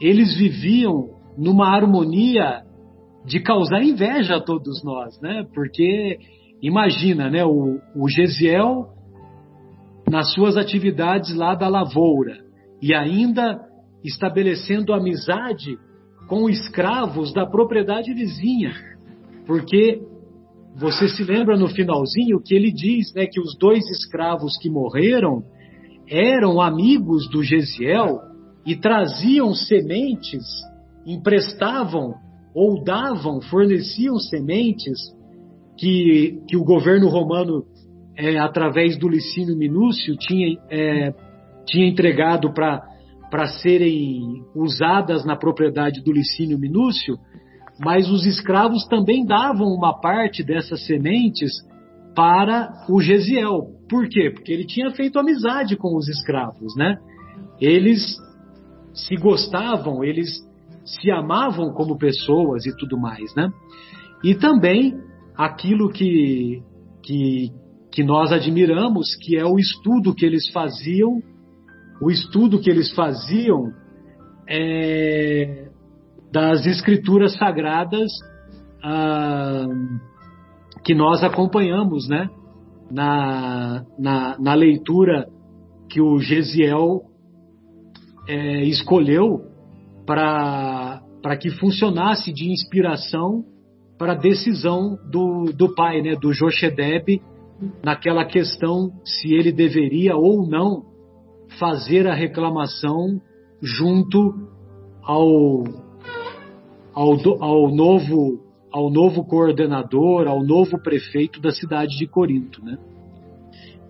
eles 0.00 0.36
viviam 0.36 1.10
numa 1.36 1.68
harmonia 1.68 2.62
de 3.24 3.40
causar 3.40 3.82
inveja 3.82 4.36
a 4.36 4.40
todos 4.40 4.82
nós, 4.82 5.20
né? 5.20 5.46
Porque 5.54 6.18
imagina, 6.60 7.30
né? 7.30 7.44
O, 7.44 7.78
o 7.94 8.08
Gesiel 8.08 8.88
nas 10.12 10.30
suas 10.34 10.58
atividades 10.58 11.34
lá 11.34 11.54
da 11.54 11.68
lavoura 11.68 12.36
e 12.82 12.94
ainda 12.94 13.58
estabelecendo 14.04 14.92
amizade 14.92 15.78
com 16.28 16.50
escravos 16.50 17.32
da 17.32 17.46
propriedade 17.46 18.12
vizinha, 18.12 18.74
porque 19.46 20.02
você 20.76 21.08
se 21.08 21.24
lembra 21.24 21.56
no 21.56 21.66
finalzinho 21.66 22.42
que 22.44 22.54
ele 22.54 22.70
diz 22.70 23.14
né, 23.14 23.26
que 23.26 23.40
os 23.40 23.56
dois 23.58 23.82
escravos 23.88 24.52
que 24.60 24.68
morreram 24.68 25.44
eram 26.06 26.60
amigos 26.60 27.26
do 27.30 27.42
Gesiel 27.42 28.20
e 28.66 28.76
traziam 28.76 29.54
sementes, 29.54 30.44
emprestavam 31.06 32.12
ou 32.54 32.84
davam, 32.84 33.40
forneciam 33.40 34.18
sementes 34.18 34.98
que, 35.78 36.38
que 36.46 36.54
o 36.54 36.64
governo 36.64 37.08
romano, 37.08 37.64
é, 38.16 38.38
através 38.38 38.98
do 38.98 39.08
Licínio 39.08 39.56
Minúcio, 39.56 40.16
tinha, 40.16 40.58
é, 40.70 41.12
tinha 41.66 41.86
entregado 41.86 42.52
para 42.52 43.46
serem 43.62 44.44
usadas 44.54 45.24
na 45.24 45.36
propriedade 45.36 46.02
do 46.02 46.12
Licínio 46.12 46.58
Minúcio, 46.58 47.16
mas 47.80 48.10
os 48.10 48.26
escravos 48.26 48.86
também 48.86 49.24
davam 49.24 49.68
uma 49.68 49.98
parte 49.98 50.42
dessas 50.42 50.86
sementes 50.86 51.50
para 52.14 52.84
o 52.88 53.00
Gesiel. 53.00 53.70
Por 53.88 54.08
quê? 54.08 54.30
Porque 54.30 54.52
ele 54.52 54.66
tinha 54.66 54.90
feito 54.90 55.18
amizade 55.18 55.76
com 55.76 55.96
os 55.96 56.08
escravos, 56.08 56.76
né? 56.76 56.98
Eles 57.60 58.16
se 58.92 59.16
gostavam, 59.16 60.04
eles 60.04 60.28
se 60.84 61.10
amavam 61.10 61.72
como 61.72 61.96
pessoas 61.96 62.66
e 62.66 62.76
tudo 62.76 62.98
mais, 62.98 63.34
né? 63.34 63.50
E 64.22 64.34
também 64.34 64.94
aquilo 65.36 65.90
que, 65.90 66.62
que, 67.02 67.50
que 67.92 68.02
nós 68.02 68.32
admiramos, 68.32 69.14
que 69.16 69.36
é 69.36 69.44
o 69.44 69.58
estudo 69.58 70.14
que 70.14 70.24
eles 70.24 70.50
faziam 70.50 71.20
o 72.02 72.10
estudo 72.10 72.58
que 72.58 72.68
eles 72.68 72.92
faziam 72.94 73.72
é, 74.48 75.68
das 76.32 76.66
escrituras 76.66 77.38
sagradas 77.38 78.10
ah, 78.82 79.66
que 80.84 80.96
nós 80.96 81.22
acompanhamos, 81.22 82.08
né? 82.08 82.28
Na, 82.90 83.84
na, 83.96 84.36
na 84.38 84.54
leitura 84.54 85.26
que 85.88 86.00
o 86.00 86.18
Gesiel 86.18 87.02
é, 88.28 88.64
escolheu 88.64 89.46
para 90.04 91.00
que 91.40 91.50
funcionasse 91.50 92.32
de 92.32 92.50
inspiração 92.50 93.44
para 93.96 94.12
a 94.12 94.16
decisão 94.16 94.98
do, 95.08 95.52
do 95.56 95.74
pai, 95.74 96.02
né, 96.02 96.16
do 96.16 96.32
Jochedeb, 96.32 97.22
naquela 97.84 98.24
questão 98.24 98.90
se 99.04 99.34
ele 99.34 99.52
deveria 99.52 100.16
ou 100.16 100.46
não 100.46 100.84
fazer 101.58 102.06
a 102.06 102.14
reclamação 102.14 103.20
junto 103.60 104.34
ao, 105.02 105.64
ao, 106.94 107.42
ao, 107.42 107.74
novo, 107.74 108.40
ao 108.72 108.90
novo 108.90 109.24
coordenador, 109.24 110.26
ao 110.26 110.42
novo 110.42 110.80
prefeito 110.82 111.40
da 111.40 111.50
cidade 111.50 111.96
de 111.96 112.06
Corinto. 112.06 112.64
Né? 112.64 112.78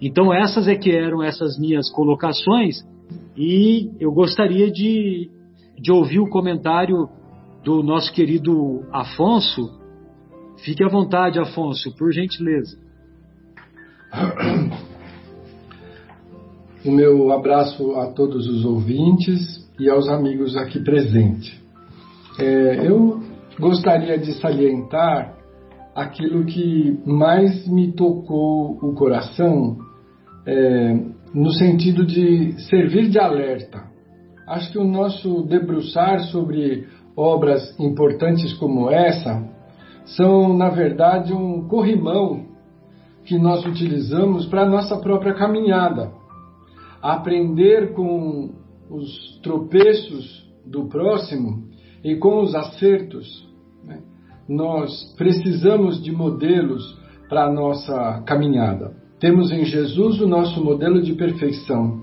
Então, 0.00 0.32
essas 0.32 0.66
é 0.66 0.74
que 0.74 0.90
eram 0.90 1.22
essas 1.22 1.58
minhas 1.58 1.90
colocações 1.90 2.82
e 3.36 3.90
eu 4.00 4.12
gostaria 4.12 4.70
de, 4.70 5.30
de 5.78 5.92
ouvir 5.92 6.20
o 6.20 6.28
comentário 6.28 7.08
do 7.64 7.82
nosso 7.82 8.12
querido 8.12 8.84
Afonso. 8.92 9.80
Fique 10.64 10.82
à 10.84 10.88
vontade, 10.88 11.38
Afonso, 11.38 11.94
por 11.96 12.12
gentileza. 12.12 12.81
O 16.84 16.90
meu 16.90 17.32
abraço 17.32 17.94
a 17.96 18.08
todos 18.12 18.46
os 18.46 18.64
ouvintes 18.64 19.68
e 19.78 19.88
aos 19.88 20.08
amigos 20.08 20.56
aqui 20.56 20.78
presentes. 20.80 21.60
É, 22.38 22.86
eu 22.86 23.20
gostaria 23.58 24.18
de 24.18 24.32
salientar 24.34 25.36
aquilo 25.94 26.44
que 26.44 26.98
mais 27.06 27.66
me 27.66 27.92
tocou 27.92 28.78
o 28.82 28.94
coração 28.94 29.78
é, 30.46 30.94
no 31.34 31.50
sentido 31.52 32.04
de 32.04 32.52
servir 32.68 33.08
de 33.08 33.18
alerta. 33.18 33.90
Acho 34.46 34.72
que 34.72 34.78
o 34.78 34.84
nosso 34.84 35.42
debruçar 35.42 36.20
sobre 36.24 36.86
obras 37.16 37.78
importantes 37.78 38.52
como 38.54 38.90
essa 38.90 39.42
são, 40.04 40.56
na 40.56 40.68
verdade, 40.68 41.32
um 41.32 41.68
corrimão 41.68 42.51
que 43.24 43.38
nós 43.38 43.64
utilizamos 43.64 44.46
para 44.46 44.62
a 44.62 44.68
nossa 44.68 44.96
própria 44.98 45.34
caminhada. 45.34 46.12
Aprender 47.00 47.92
com 47.94 48.50
os 48.90 49.40
tropeços 49.42 50.46
do 50.66 50.86
próximo 50.86 51.64
e 52.04 52.16
com 52.16 52.40
os 52.40 52.54
acertos. 52.54 53.48
Né? 53.84 54.00
Nós 54.48 55.14
precisamos 55.16 56.02
de 56.02 56.12
modelos 56.12 56.98
para 57.28 57.46
a 57.46 57.52
nossa 57.52 58.22
caminhada. 58.26 58.94
Temos 59.18 59.50
em 59.50 59.64
Jesus 59.64 60.20
o 60.20 60.26
nosso 60.26 60.62
modelo 60.62 61.00
de 61.00 61.14
perfeição. 61.14 62.02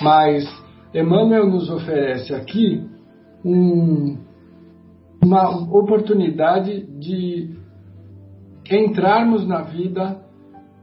Mas 0.00 0.44
Emmanuel 0.94 1.46
nos 1.46 1.68
oferece 1.68 2.34
aqui 2.34 2.82
um, 3.44 4.16
uma 5.22 5.50
oportunidade 5.72 6.86
de 6.98 7.56
entrarmos 8.70 9.46
na 9.46 9.62
vida 9.62 10.25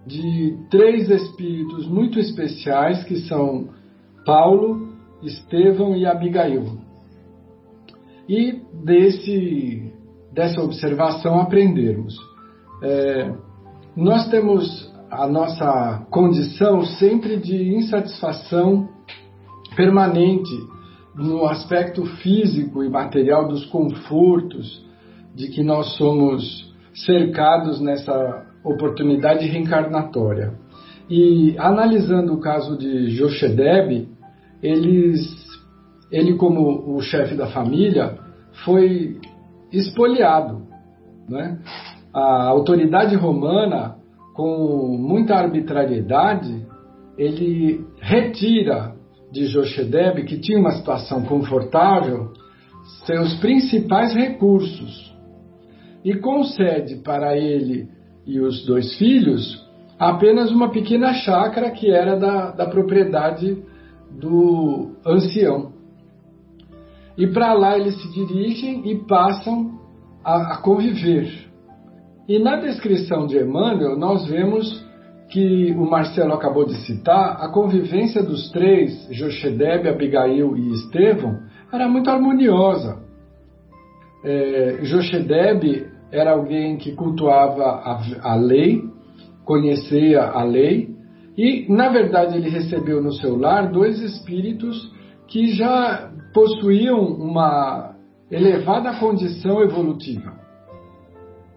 de 0.06 0.58
três 0.70 1.10
espíritos 1.10 1.88
muito 1.88 2.20
especiais 2.20 3.04
que 3.06 3.18
são 3.28 3.70
Paulo, 4.26 4.94
Estevão 5.22 5.96
e 5.96 6.06
Abigail. 6.06 6.78
E 8.28 8.62
desse, 8.84 9.94
dessa 10.32 10.62
observação 10.62 11.40
aprendermos. 11.40 12.16
É, 12.82 13.34
nós 13.96 14.30
temos 14.30 14.92
a 15.10 15.28
nossa 15.28 16.06
condição 16.10 16.82
sempre 16.84 17.38
de 17.38 17.76
insatisfação 17.76 18.90
permanente 19.76 20.52
no 21.16 21.46
aspecto 21.46 22.04
físico 22.18 22.84
e 22.84 22.90
material 22.90 23.48
dos 23.48 23.66
confortos 23.66 24.84
de 25.36 25.50
que 25.50 25.64
nós 25.64 25.96
somos 25.98 26.74
cercados 26.94 27.80
nessa 27.80 28.53
oportunidade 28.64 29.46
reencarnatória. 29.48 30.54
E 31.10 31.56
analisando 31.58 32.34
o 32.34 32.40
caso 32.40 32.78
de 32.78 33.12
Joshedeb, 33.16 34.08
eles, 34.62 35.20
ele 36.12 36.36
como 36.36 36.96
o 36.96 37.02
chefe 37.02 37.36
da 37.36 37.48
família 37.48 38.18
foi 38.64 39.20
espoliado. 39.72 40.62
Né? 41.28 41.60
A 42.14 42.48
autoridade 42.48 43.16
romana, 43.16 43.98
com 44.34 44.98
muita 44.98 45.36
arbitrariedade, 45.36 46.66
ele 47.18 47.86
retira 48.00 48.96
de 49.32 49.48
Joshedeb, 49.48 50.24
que 50.24 50.40
tinha 50.40 50.60
uma 50.60 50.72
situação 50.72 51.24
confortável, 51.26 52.32
seus 53.06 53.36
principais 53.36 54.14
recursos 54.14 55.14
e 56.04 56.16
concede 56.16 56.98
para 56.98 57.38
ele 57.38 57.88
e 58.26 58.40
os 58.40 58.66
dois 58.66 58.96
filhos 58.98 59.64
apenas 60.00 60.52
uma 60.52 60.70
pequena 60.70 61.14
chácara 61.14 61.72
que 61.72 61.90
era 61.90 62.18
da, 62.18 62.52
da 62.52 62.66
propriedade 62.66 63.64
do 64.12 64.96
ancião. 65.06 65.72
E 67.18 67.28
para 67.28 67.54
lá 67.54 67.78
eles 67.78 68.02
se 68.02 68.12
dirigem 68.12 68.90
e 68.90 68.96
passam 69.06 69.80
a, 70.24 70.54
a 70.54 70.58
conviver. 70.58 71.32
E 72.28 72.40
na 72.40 72.56
descrição 72.56 73.28
de 73.28 73.38
Emmanuel, 73.38 73.98
nós 73.98 74.26
vemos 74.28 74.84
que 75.30 75.72
o 75.72 75.90
Marcelo 75.90 76.34
acabou 76.34 76.66
de 76.66 76.76
citar, 76.86 77.38
a 77.42 77.50
convivência 77.50 78.22
dos 78.22 78.52
três, 78.52 79.08
Jochedeb, 79.12 79.88
Abigail 79.88 80.56
e 80.56 80.72
Estevão, 80.74 81.40
era 81.72 81.88
muito 81.88 82.10
harmoniosa. 82.10 83.02
É, 84.24 84.80
Jochedeb 84.84 85.93
era 86.14 86.34
alguém 86.34 86.78
que 86.78 86.92
cultuava 86.92 87.64
a, 87.64 88.00
a 88.22 88.36
lei, 88.36 88.84
conhecia 89.44 90.22
a 90.22 90.44
lei, 90.44 90.94
e, 91.36 91.66
na 91.68 91.90
verdade, 91.90 92.38
ele 92.38 92.50
recebeu 92.50 93.02
no 93.02 93.12
seu 93.14 93.36
lar 93.36 93.72
dois 93.72 94.00
espíritos 94.00 94.94
que 95.28 95.56
já 95.56 96.12
possuíam 96.32 97.00
uma 97.00 97.96
elevada 98.30 98.94
condição 99.00 99.64
evolutiva. 99.64 100.34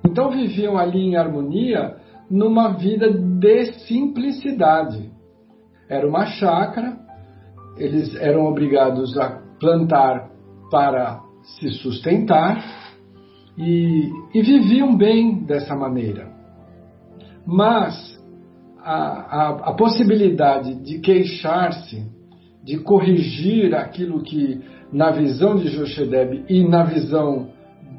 Então 0.07 0.31
viviam 0.31 0.79
ali 0.79 1.01
em 1.01 1.17
harmonia 1.17 1.97
numa 2.31 2.69
vida 2.69 3.13
de 3.13 3.67
simplicidade. 3.87 5.11
Era 5.87 6.09
uma 6.09 6.25
chácara, 6.25 6.97
eles 7.77 8.17
eram 8.17 8.47
obrigados 8.47 9.17
a 9.19 9.43
plantar 9.61 10.31
para 10.71 11.21
se 11.43 11.69
sustentar 11.73 12.86
e, 13.57 14.11
e 14.35 14.43
viviam 14.43 14.97
bem 14.97 15.45
dessa 15.45 15.75
maneira. 15.75 16.29
Mas 17.47 18.17
a, 18.83 18.95
a, 18.95 19.49
a 19.71 19.75
possibilidade 19.75 20.75
de 20.83 20.99
queixar-se, 20.99 22.05
de 22.63 22.79
corrigir 22.79 23.75
aquilo 23.75 24.23
que, 24.23 24.61
na 24.93 25.11
visão 25.11 25.57
de 25.57 25.69
Joshedeb 25.69 26.45
e 26.49 26.67
na 26.67 26.85
visão 26.85 27.49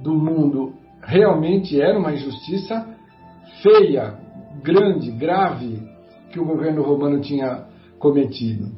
do 0.03 0.13
mundo, 0.13 0.73
realmente 1.01 1.79
era 1.79 1.97
uma 1.97 2.13
injustiça, 2.13 2.85
feia, 3.63 4.15
grande, 4.63 5.11
grave 5.11 5.81
que 6.31 6.39
o 6.39 6.45
governo 6.45 6.83
romano 6.83 7.21
tinha 7.21 7.65
cometido. 7.97 8.71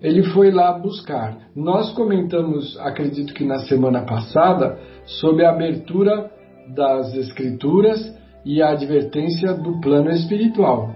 Ele 0.00 0.22
foi 0.32 0.50
lá 0.50 0.72
buscar. 0.72 1.36
Nós 1.54 1.92
comentamos, 1.92 2.78
acredito 2.80 3.34
que 3.34 3.44
na 3.44 3.58
semana 3.60 4.02
passada, 4.02 4.78
sobre 5.18 5.44
a 5.44 5.50
abertura 5.50 6.30
das 6.74 7.14
Escrituras 7.14 8.16
e 8.44 8.62
a 8.62 8.70
advertência 8.70 9.54
do 9.54 9.80
plano 9.80 10.10
espiritual, 10.10 10.94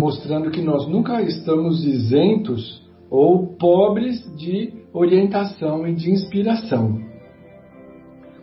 mostrando 0.00 0.50
que 0.50 0.62
nós 0.62 0.86
nunca 0.86 1.20
estamos 1.22 1.84
isentos 1.84 2.82
ou 3.10 3.54
pobres 3.56 4.22
de 4.36 4.72
orientação 4.92 5.86
e 5.86 5.94
de 5.94 6.10
inspiração. 6.10 7.00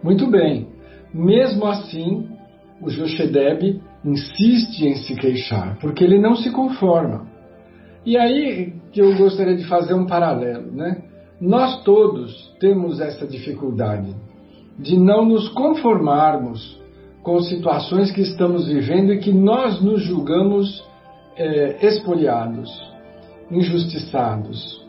Muito 0.03 0.27
bem, 0.29 0.67
mesmo 1.13 1.65
assim, 1.65 2.27
o 2.81 2.89
Joshedeb 2.89 3.81
insiste 4.05 4.85
em 4.85 4.95
se 4.95 5.15
queixar, 5.15 5.77
porque 5.79 6.03
ele 6.03 6.19
não 6.19 6.35
se 6.35 6.51
conforma. 6.51 7.27
E 8.05 8.17
aí 8.17 8.73
que 8.91 9.01
eu 9.01 9.17
gostaria 9.17 9.55
de 9.55 9.65
fazer 9.65 9.93
um 9.93 10.05
paralelo, 10.05 10.71
né? 10.71 11.03
Nós 11.41 11.83
todos 11.83 12.53
temos 12.59 12.99
essa 12.99 13.25
dificuldade 13.25 14.13
de 14.80 14.98
não 14.98 15.26
nos 15.26 15.50
conformarmos 15.50 16.80
com 17.22 17.39
situações 17.42 18.12
que 18.12 18.22
estamos 18.22 18.68
vivendo 18.68 19.13
e 19.13 19.20
que 19.20 19.32
nós 19.32 19.82
nos 19.82 20.02
julgamos 20.02 20.84
é, 21.36 21.86
espoliados, 21.86 22.70
injustiçados. 23.52 24.88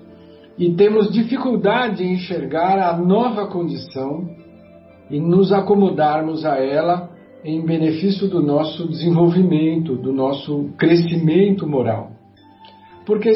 E 0.56 0.72
temos 0.74 1.10
dificuldade 1.10 2.04
em 2.04 2.14
enxergar 2.14 2.78
a 2.78 2.96
nova 2.96 3.48
condição 3.48 4.28
e 5.10 5.18
nos 5.18 5.52
acomodarmos 5.52 6.44
a 6.44 6.56
ela 6.56 7.10
em 7.44 7.64
benefício 7.64 8.28
do 8.28 8.40
nosso 8.40 8.86
desenvolvimento, 8.86 9.96
do 9.96 10.12
nosso 10.12 10.70
crescimento 10.78 11.66
moral. 11.66 12.12
Porque 13.04 13.32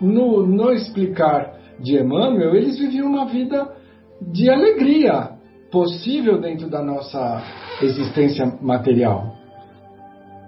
no, 0.00 0.46
no 0.46 0.70
explicar 0.70 1.58
de 1.80 1.98
Emmanuel, 1.98 2.54
eles 2.54 2.78
viviam 2.78 3.08
uma 3.08 3.24
vida 3.24 3.74
de 4.20 4.50
alegria 4.50 5.37
possível 5.70 6.40
dentro 6.40 6.68
da 6.68 6.82
nossa 6.82 7.42
existência 7.82 8.46
material. 8.60 9.36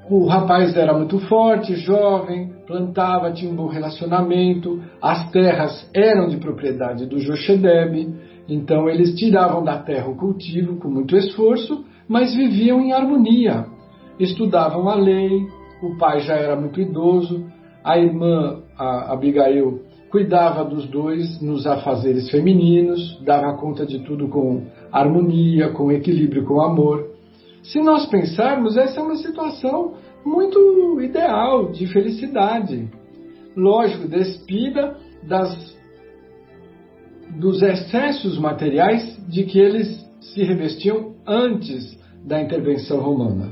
O 0.09 0.27
rapaz 0.27 0.77
era 0.77 0.93
muito 0.93 1.19
forte, 1.21 1.77
jovem, 1.77 2.53
plantava, 2.67 3.31
tinha 3.33 3.51
um 3.51 3.55
bom 3.55 3.69
relacionamento, 3.69 4.83
as 5.01 5.31
terras 5.31 5.89
eram 5.95 6.29
de 6.29 6.39
propriedade 6.39 7.07
do 7.07 7.21
Joshedeb, 7.21 8.13
então 8.49 8.89
eles 8.89 9.15
tiravam 9.15 9.63
da 9.63 9.79
terra 9.79 10.09
o 10.09 10.17
cultivo 10.17 10.77
com 10.77 10.89
muito 10.89 11.17
esforço 11.17 11.85
mas 12.11 12.35
viviam 12.35 12.81
em 12.81 12.93
harmonia. 12.93 13.67
Estudavam 14.19 14.89
a 14.89 14.97
lei, 14.97 15.47
o 15.81 15.97
pai 15.97 16.19
já 16.19 16.35
era 16.35 16.57
muito 16.57 16.81
idoso, 16.81 17.47
a 17.85 17.97
irmã, 17.97 18.63
a 18.77 19.13
Abigail, 19.13 19.83
cuidava 20.11 20.65
dos 20.65 20.89
dois 20.89 21.41
nos 21.41 21.69
afazeres 21.69 22.29
femininos, 22.29 23.23
dava 23.25 23.57
conta 23.57 23.87
de 23.87 24.01
tudo 24.01 24.27
com 24.27 24.67
harmonia, 24.93 25.71
com 25.71 25.93
equilíbrio, 25.93 26.45
com 26.45 26.61
amor. 26.61 27.11
Se 27.63 27.81
nós 27.81 28.07
pensarmos, 28.07 28.77
essa 28.77 29.01
é 29.01 29.03
uma 29.03 29.17
situação 29.17 29.95
muito 30.25 31.01
ideal 31.01 31.71
de 31.71 31.87
felicidade. 31.87 32.89
Lógico, 33.57 34.09
despida 34.09 34.97
das 35.23 35.79
dos 37.39 37.63
excessos 37.63 38.39
materiais 38.39 39.17
de 39.29 39.45
que 39.45 39.59
eles 39.59 40.05
se 40.21 40.43
revestiam 40.43 41.15
antes 41.27 41.99
da 42.25 42.41
intervenção 42.41 43.01
romana. 43.01 43.51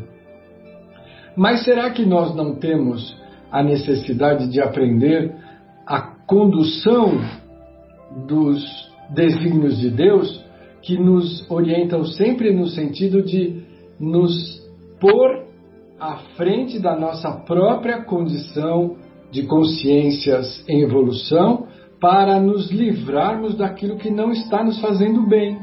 Mas 1.37 1.64
será 1.64 1.90
que 1.90 2.05
nós 2.05 2.35
não 2.35 2.57
temos 2.57 3.16
a 3.51 3.62
necessidade 3.62 4.48
de 4.48 4.61
aprender 4.61 5.35
a 5.87 6.01
condução 6.27 7.20
dos 8.27 8.62
desígnios 9.11 9.79
de 9.79 9.90
Deus 9.90 10.44
que 10.83 10.97
nos 10.97 11.49
orientam 11.51 12.05
sempre 12.05 12.53
no 12.53 12.67
sentido 12.67 13.23
de 13.23 13.62
nos 13.99 14.33
pôr 15.01 15.45
à 15.99 16.17
frente 16.37 16.79
da 16.79 16.97
nossa 16.97 17.31
própria 17.45 18.03
condição 18.05 18.97
de 19.31 19.43
consciências 19.45 20.64
em 20.69 20.83
evolução 20.83 21.67
para 22.01 22.38
nos 22.41 22.71
livrarmos 22.71 23.57
daquilo 23.57 23.97
que 23.97 24.11
não 24.11 24.31
está 24.31 24.62
nos 24.62 24.81
fazendo 24.81 25.27
bem. 25.27 25.59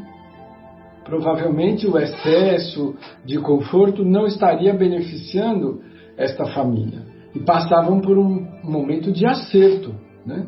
Provavelmente 1.05 1.87
o 1.87 1.97
excesso 1.97 2.95
de 3.23 3.39
conforto 3.39 4.03
não 4.03 4.25
estaria 4.25 4.73
beneficiando 4.73 5.81
esta 6.17 6.45
família. 6.47 7.03
E 7.33 7.39
passavam 7.39 7.99
por 7.99 8.17
um 8.17 8.45
momento 8.63 9.11
de 9.11 9.25
acerto. 9.25 9.93
Né? 10.25 10.45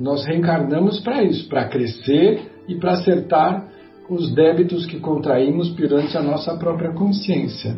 Nós 0.00 0.24
reencarnamos 0.26 1.00
para 1.00 1.22
isso, 1.22 1.48
para 1.48 1.68
crescer 1.68 2.50
e 2.68 2.74
para 2.74 2.92
acertar 2.92 3.68
os 4.12 4.34
débitos 4.34 4.86
que 4.86 5.00
contraímos 5.00 5.70
perante 5.70 6.16
a 6.16 6.22
nossa 6.22 6.56
própria 6.56 6.92
consciência. 6.92 7.76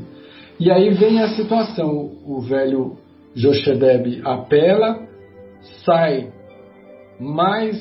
E 0.59 0.71
aí 0.71 0.91
vem 0.91 1.21
a 1.21 1.29
situação: 1.29 2.13
o 2.27 2.41
velho 2.41 2.97
Joshedeb 3.35 4.23
apela, 4.25 5.01
sai 5.85 6.33
mais 7.21 7.77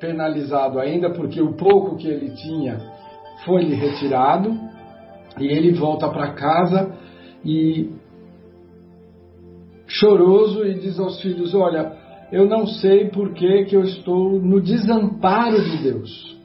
penalizado 0.00 0.78
ainda, 0.78 1.10
porque 1.10 1.40
o 1.40 1.54
pouco 1.54 1.96
que 1.96 2.08
ele 2.08 2.30
tinha 2.30 2.78
foi-lhe 3.44 3.74
retirado, 3.74 4.56
e 5.38 5.46
ele 5.46 5.72
volta 5.72 6.08
para 6.08 6.32
casa 6.32 6.92
e 7.44 7.90
choroso 9.86 10.64
e 10.64 10.74
diz 10.74 10.98
aos 10.98 11.20
filhos: 11.20 11.54
Olha, 11.54 11.92
eu 12.30 12.46
não 12.46 12.66
sei 12.66 13.08
por 13.08 13.32
que, 13.32 13.64
que 13.64 13.76
eu 13.76 13.82
estou 13.82 14.40
no 14.40 14.60
desamparo 14.60 15.62
de 15.62 15.82
Deus. 15.82 16.37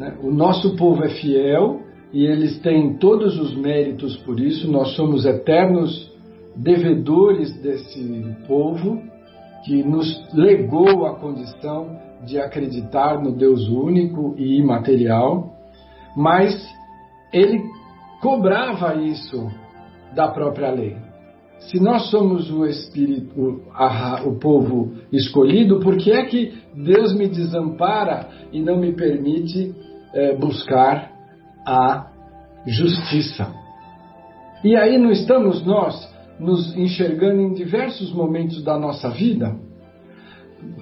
Né? 0.00 0.16
O 0.22 0.30
nosso 0.30 0.76
povo 0.76 1.04
é 1.04 1.10
fiel 1.10 1.82
e 2.10 2.24
eles 2.24 2.58
têm 2.60 2.94
todos 2.94 3.38
os 3.38 3.54
méritos 3.54 4.16
por 4.22 4.40
isso, 4.40 4.66
nós 4.72 4.96
somos 4.96 5.26
eternos 5.26 6.10
devedores 6.56 7.54
desse 7.60 8.34
povo 8.48 8.98
que 9.62 9.82
nos 9.82 10.26
legou 10.32 11.04
a 11.04 11.16
condição 11.16 11.98
de 12.24 12.40
acreditar 12.40 13.22
no 13.22 13.32
Deus 13.32 13.68
único 13.68 14.34
e 14.38 14.58
imaterial, 14.58 15.52
mas 16.16 16.54
ele 17.30 17.60
cobrava 18.22 18.94
isso 18.94 19.50
da 20.14 20.28
própria 20.28 20.70
lei. 20.70 20.96
Se 21.58 21.78
nós 21.78 22.10
somos 22.10 22.50
o 22.50 22.64
espírito, 22.64 23.62
o 24.24 24.38
povo 24.38 24.92
escolhido, 25.12 25.78
por 25.80 25.98
que 25.98 26.10
é 26.10 26.24
que 26.24 26.54
Deus 26.74 27.14
me 27.14 27.28
desampara 27.28 28.30
e 28.50 28.62
não 28.62 28.78
me 28.78 28.94
permite 28.94 29.89
é, 30.14 30.34
buscar 30.36 31.10
a 31.66 32.06
justiça? 32.66 33.52
E 34.62 34.76
aí 34.76 34.98
não 34.98 35.10
estamos 35.10 35.64
nós 35.64 36.08
nos 36.38 36.76
enxergando 36.76 37.40
em 37.40 37.54
diversos 37.54 38.12
momentos 38.12 38.62
da 38.62 38.78
nossa 38.78 39.10
vida? 39.10 39.56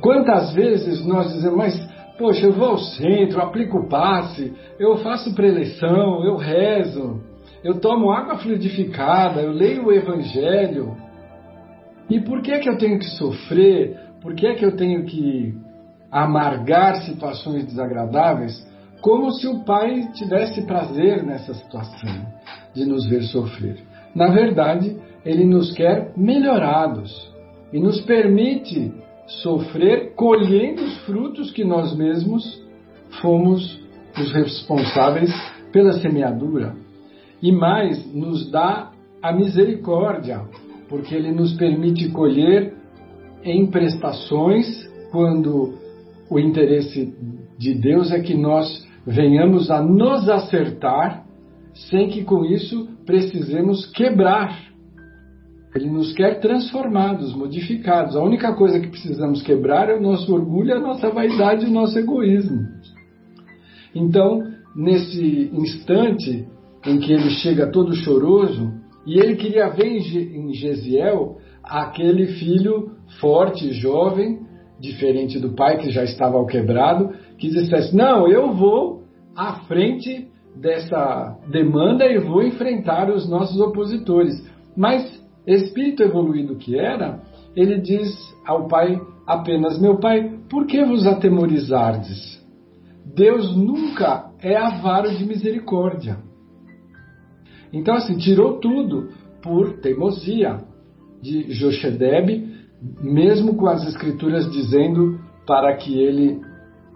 Quantas 0.00 0.52
vezes 0.52 1.04
nós 1.06 1.32
dizemos, 1.32 1.56
mas 1.56 1.88
poxa, 2.18 2.46
eu 2.46 2.52
vou 2.52 2.70
ao 2.70 2.78
centro, 2.78 3.40
aplico 3.40 3.78
o 3.78 3.88
passe, 3.88 4.52
eu 4.78 4.96
faço 4.98 5.34
preleção, 5.34 6.24
eu 6.24 6.36
rezo, 6.36 7.20
eu 7.62 7.80
tomo 7.80 8.10
água 8.10 8.38
fluidificada, 8.38 9.40
eu 9.40 9.52
leio 9.52 9.86
o 9.86 9.92
Evangelho. 9.92 10.96
E 12.10 12.20
por 12.20 12.42
que, 12.42 12.58
que 12.58 12.68
eu 12.68 12.76
tenho 12.76 12.98
que 12.98 13.08
sofrer? 13.10 13.96
Por 14.20 14.34
que, 14.34 14.54
que 14.54 14.64
eu 14.64 14.76
tenho 14.76 15.04
que 15.04 15.54
amargar 16.10 17.02
situações 17.02 17.64
desagradáveis? 17.66 18.66
Como 19.00 19.30
se 19.32 19.46
o 19.46 19.64
Pai 19.64 20.10
tivesse 20.14 20.62
prazer 20.62 21.22
nessa 21.24 21.54
situação 21.54 22.26
de 22.74 22.84
nos 22.84 23.06
ver 23.06 23.22
sofrer. 23.24 23.78
Na 24.14 24.28
verdade, 24.28 24.96
Ele 25.24 25.44
nos 25.44 25.72
quer 25.72 26.12
melhorados 26.16 27.10
e 27.72 27.78
nos 27.78 28.00
permite 28.00 28.92
sofrer 29.42 30.14
colhendo 30.14 30.82
os 30.82 30.96
frutos 31.04 31.50
que 31.50 31.64
nós 31.64 31.96
mesmos 31.96 32.60
fomos 33.20 33.78
os 34.18 34.32
responsáveis 34.32 35.30
pela 35.70 35.92
semeadura 35.92 36.74
e 37.40 37.52
mais, 37.52 38.04
nos 38.12 38.50
dá 38.50 38.90
a 39.22 39.32
misericórdia, 39.32 40.42
porque 40.88 41.14
Ele 41.14 41.30
nos 41.30 41.54
permite 41.54 42.08
colher 42.10 42.74
em 43.44 43.66
prestações 43.66 44.66
quando 45.12 45.74
o 46.28 46.38
interesse 46.38 47.14
de 47.56 47.74
Deus 47.74 48.10
é 48.10 48.20
que 48.20 48.34
nós 48.34 48.86
venhamos 49.08 49.70
a 49.70 49.82
nos 49.82 50.28
acertar, 50.28 51.24
sem 51.90 52.08
que 52.08 52.24
com 52.24 52.44
isso 52.44 52.88
precisemos 53.06 53.86
quebrar. 53.92 54.68
Ele 55.74 55.90
nos 55.90 56.12
quer 56.12 56.40
transformados, 56.40 57.34
modificados. 57.34 58.16
A 58.16 58.22
única 58.22 58.54
coisa 58.54 58.78
que 58.78 58.88
precisamos 58.88 59.42
quebrar 59.42 59.88
é 59.88 59.96
o 59.96 60.00
nosso 60.00 60.32
orgulho, 60.34 60.74
a 60.74 60.80
nossa 60.80 61.08
vaidade 61.08 61.66
o 61.66 61.70
nosso 61.70 61.98
egoísmo. 61.98 62.66
Então, 63.94 64.42
nesse 64.76 65.50
instante, 65.54 66.46
em 66.86 66.98
que 66.98 67.12
ele 67.12 67.30
chega 67.30 67.70
todo 67.70 67.94
choroso, 67.94 68.72
e 69.06 69.18
ele 69.18 69.36
queria 69.36 69.70
ver 69.70 69.86
em 69.86 70.52
Gesiel 70.52 71.38
aquele 71.62 72.26
filho 72.26 72.90
forte, 73.20 73.72
jovem, 73.72 74.40
diferente 74.78 75.38
do 75.38 75.54
pai 75.54 75.78
que 75.78 75.90
já 75.90 76.04
estava 76.04 76.36
ao 76.36 76.46
quebrado, 76.46 77.10
que 77.38 77.48
dissesse: 77.48 77.94
Não, 77.94 78.28
eu 78.28 78.52
vou 78.52 79.04
à 79.36 79.60
frente 79.60 80.28
dessa 80.54 81.38
demanda 81.48 82.04
e 82.06 82.18
vou 82.18 82.42
enfrentar 82.42 83.10
os 83.10 83.28
nossos 83.28 83.60
opositores. 83.60 84.34
Mas, 84.76 85.22
espírito 85.46 86.02
evoluído 86.02 86.56
que 86.56 86.76
era, 86.78 87.22
ele 87.54 87.80
diz 87.80 88.10
ao 88.44 88.66
pai 88.68 89.00
apenas: 89.26 89.80
Meu 89.80 89.98
pai, 89.98 90.38
por 90.50 90.66
que 90.66 90.84
vos 90.84 91.06
atemorizardes? 91.06 92.38
Deus 93.14 93.56
nunca 93.56 94.30
é 94.40 94.56
avaro 94.56 95.16
de 95.16 95.24
misericórdia. 95.24 96.18
Então, 97.72 97.94
assim, 97.94 98.16
tirou 98.16 98.58
tudo 98.58 99.10
por 99.42 99.74
teimosia 99.80 100.60
de 101.20 101.52
Joshedeb, 101.52 102.46
mesmo 103.02 103.56
com 103.56 103.66
as 103.66 103.86
escrituras 103.86 104.50
dizendo 104.50 105.20
para 105.46 105.76
que 105.76 105.98
ele 105.98 106.40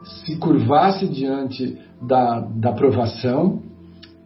se 0.05 0.37
curvasse 0.39 1.07
diante 1.07 1.79
da, 2.01 2.41
da 2.41 2.73
provação, 2.73 3.63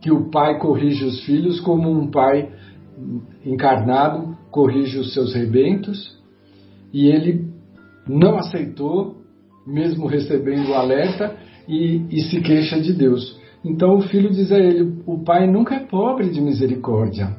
que 0.00 0.10
o 0.10 0.30
pai 0.30 0.58
corrige 0.58 1.04
os 1.04 1.24
filhos 1.24 1.60
como 1.60 1.90
um 1.90 2.10
pai 2.10 2.50
encarnado 3.44 4.36
corrige 4.50 4.98
os 4.98 5.12
seus 5.12 5.34
rebentos, 5.34 6.16
e 6.92 7.08
ele 7.08 7.50
não 8.08 8.38
aceitou, 8.38 9.16
mesmo 9.66 10.06
recebendo 10.06 10.70
o 10.70 10.74
alerta, 10.74 11.36
e, 11.68 12.06
e 12.10 12.20
se 12.22 12.40
queixa 12.40 12.80
de 12.80 12.94
Deus. 12.94 13.38
Então 13.64 13.96
o 13.96 14.02
filho 14.02 14.30
diz 14.30 14.50
a 14.50 14.58
ele: 14.58 15.02
O 15.04 15.18
pai 15.18 15.46
nunca 15.46 15.74
é 15.74 15.80
pobre 15.80 16.30
de 16.30 16.40
misericórdia. 16.40 17.36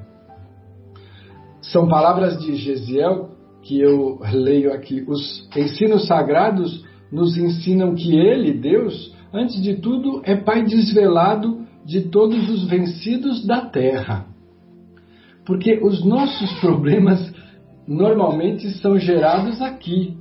São 1.62 1.88
palavras 1.88 2.38
de 2.40 2.56
Gesiel 2.56 3.32
que 3.64 3.80
eu 3.80 4.20
leio 4.32 4.72
aqui. 4.72 5.04
Os 5.08 5.50
ensinos 5.56 6.06
sagrados 6.06 6.86
nos 7.12 7.38
ensinam 7.38 7.96
que 7.96 8.16
ele, 8.16 8.54
Deus, 8.54 9.14
antes 9.34 9.62
de 9.62 9.76
tudo, 9.76 10.22
é 10.24 10.36
pai 10.36 10.64
desvelado 10.64 11.66
de 11.86 12.02
todos 12.10 12.50
os 12.50 12.68
vencidos 12.68 13.46
da 13.46 13.62
terra. 13.62 14.26
Porque 15.46 15.80
os 15.82 16.04
nossos 16.04 16.52
problemas 16.60 17.34
normalmente 17.88 18.70
são 18.82 19.00
gerados 19.00 19.62
aqui. 19.62 20.18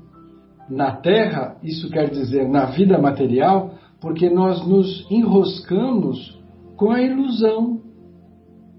Na 0.70 0.92
terra, 0.92 1.56
isso 1.62 1.90
quer 1.90 2.10
dizer 2.10 2.48
na 2.48 2.66
vida 2.66 2.98
material, 2.98 3.74
porque 4.00 4.30
nós 4.30 4.66
nos 4.66 5.08
enroscamos 5.10 6.40
com 6.76 6.90
a 6.92 7.02
ilusão, 7.02 7.80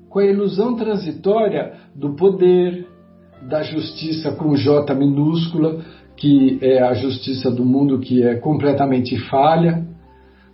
com 0.09 0.19
a 0.19 0.25
ilusão 0.25 0.75
transitória 0.75 1.73
do 1.93 2.15
poder, 2.15 2.87
da 3.49 3.63
justiça 3.63 4.31
com 4.33 4.55
J 4.55 4.93
minúscula, 4.95 5.81
que 6.17 6.57
é 6.61 6.81
a 6.81 6.93
justiça 6.93 7.49
do 7.51 7.63
mundo 7.63 7.99
que 7.99 8.23
é 8.23 8.35
completamente 8.35 9.17
falha. 9.29 9.85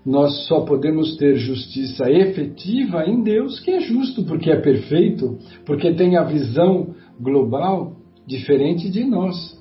Nós 0.05 0.45
só 0.47 0.61
podemos 0.61 1.15
ter 1.15 1.37
justiça 1.37 2.11
efetiva 2.11 3.05
em 3.05 3.23
Deus, 3.23 3.59
que 3.61 3.71
é 3.71 3.79
justo 3.79 4.23
porque 4.25 4.51
é 4.51 4.59
perfeito, 4.59 5.37
porque 5.65 5.93
tem 5.93 6.17
a 6.17 6.23
visão 6.23 6.93
global 7.19 7.95
diferente 8.27 8.89
de 8.89 9.05
nós. 9.05 9.57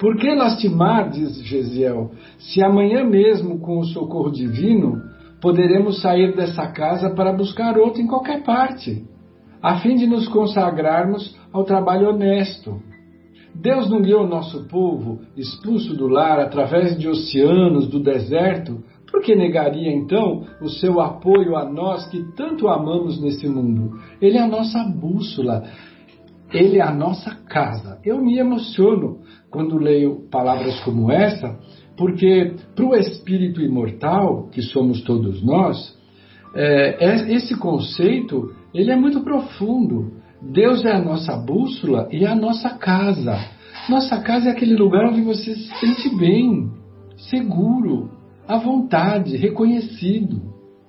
Por 0.00 0.16
que 0.16 0.34
lastimar, 0.34 1.10
diz 1.10 1.36
Gesiel, 1.42 2.12
se 2.38 2.62
amanhã 2.62 3.04
mesmo, 3.04 3.58
com 3.58 3.78
o 3.78 3.84
socorro 3.84 4.30
divino, 4.30 5.02
poderemos 5.40 6.00
sair 6.00 6.34
dessa 6.34 6.66
casa 6.68 7.10
para 7.10 7.32
buscar 7.32 7.76
outra 7.76 8.00
em 8.00 8.06
qualquer 8.06 8.42
parte, 8.42 9.04
a 9.60 9.80
fim 9.80 9.96
de 9.96 10.06
nos 10.06 10.28
consagrarmos 10.28 11.36
ao 11.52 11.64
trabalho 11.64 12.10
honesto? 12.10 12.80
Deus 13.60 13.90
não 13.90 14.00
guiou 14.00 14.24
o 14.24 14.28
nosso 14.28 14.68
povo, 14.68 15.20
expulso 15.36 15.96
do 15.96 16.06
lar 16.06 16.38
através 16.38 16.96
de 16.96 17.08
oceanos, 17.08 17.88
do 17.88 18.00
deserto, 18.00 18.84
por 19.10 19.22
que 19.22 19.34
negaria 19.34 19.90
então 19.90 20.44
o 20.60 20.68
seu 20.68 21.00
apoio 21.00 21.56
a 21.56 21.64
nós 21.68 22.06
que 22.08 22.22
tanto 22.36 22.68
amamos 22.68 23.20
nesse 23.20 23.48
mundo? 23.48 23.98
Ele 24.20 24.36
é 24.36 24.42
a 24.42 24.46
nossa 24.46 24.84
bússola, 24.84 25.64
ele 26.52 26.78
é 26.78 26.82
a 26.82 26.92
nossa 26.92 27.34
casa. 27.48 27.98
Eu 28.04 28.22
me 28.22 28.38
emociono 28.38 29.18
quando 29.50 29.78
leio 29.78 30.28
palavras 30.30 30.78
como 30.80 31.10
essa, 31.10 31.58
porque 31.96 32.54
para 32.76 32.86
o 32.86 32.94
espírito 32.94 33.60
imortal, 33.60 34.48
que 34.52 34.62
somos 34.62 35.02
todos 35.02 35.42
nós, 35.42 35.98
é, 36.54 36.96
é, 37.04 37.32
esse 37.32 37.58
conceito 37.58 38.54
ele 38.72 38.90
é 38.90 38.96
muito 38.96 39.20
profundo. 39.22 40.17
Deus 40.40 40.84
é 40.84 40.92
a 40.92 41.02
nossa 41.02 41.36
bússola 41.36 42.08
e 42.12 42.24
a 42.24 42.34
nossa 42.34 42.70
casa. 42.70 43.38
Nossa 43.88 44.18
casa 44.20 44.48
é 44.48 44.52
aquele 44.52 44.76
lugar 44.76 45.06
onde 45.06 45.20
você 45.20 45.54
se 45.54 45.68
sente 45.80 46.14
bem, 46.16 46.70
seguro, 47.16 48.10
à 48.46 48.56
vontade, 48.58 49.36
reconhecido. 49.36 50.40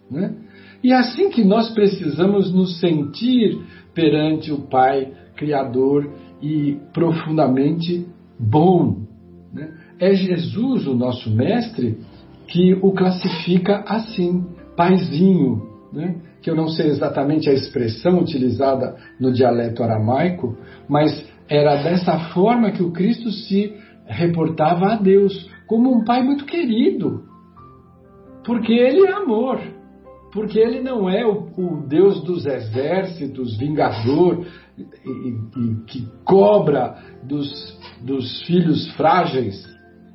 Né? 0.09 0.35
E 0.83 0.91
é 0.91 0.95
assim 0.95 1.29
que 1.29 1.43
nós 1.43 1.69
precisamos 1.69 2.53
nos 2.53 2.79
sentir 2.79 3.59
perante 3.93 4.51
o 4.51 4.61
Pai 4.61 5.11
Criador 5.35 6.09
e 6.41 6.77
profundamente 6.93 8.05
bom. 8.39 9.01
Né? 9.53 9.73
É 9.99 10.13
Jesus, 10.13 10.87
o 10.87 10.95
nosso 10.95 11.29
Mestre, 11.29 11.97
que 12.47 12.77
o 12.81 12.91
classifica 12.91 13.83
assim, 13.87 14.45
paizinho, 14.75 15.67
né? 15.91 16.15
Que 16.41 16.49
eu 16.49 16.55
não 16.55 16.67
sei 16.67 16.87
exatamente 16.87 17.49
a 17.49 17.53
expressão 17.53 18.19
utilizada 18.19 18.95
no 19.19 19.31
dialeto 19.31 19.83
aramaico, 19.83 20.57
mas 20.87 21.25
era 21.49 21.81
dessa 21.83 22.17
forma 22.31 22.71
que 22.71 22.83
o 22.83 22.91
Cristo 22.91 23.31
se 23.31 23.73
reportava 24.05 24.93
a 24.93 24.95
Deus, 24.95 25.49
como 25.67 25.93
um 25.93 26.03
pai 26.03 26.23
muito 26.23 26.45
querido, 26.45 27.23
porque 28.43 28.73
ele 28.73 29.05
é 29.05 29.11
amor, 29.11 29.59
porque 30.31 30.59
ele 30.59 30.81
não 30.81 31.09
é 31.09 31.25
o, 31.25 31.49
o 31.57 31.87
Deus 31.87 32.23
dos 32.23 32.45
exércitos, 32.45 33.57
vingador, 33.57 34.45
e, 34.77 34.81
e, 34.81 35.75
que 35.85 36.07
cobra 36.23 36.97
dos, 37.23 37.77
dos 38.01 38.41
filhos 38.43 38.89
frágeis. 38.95 39.67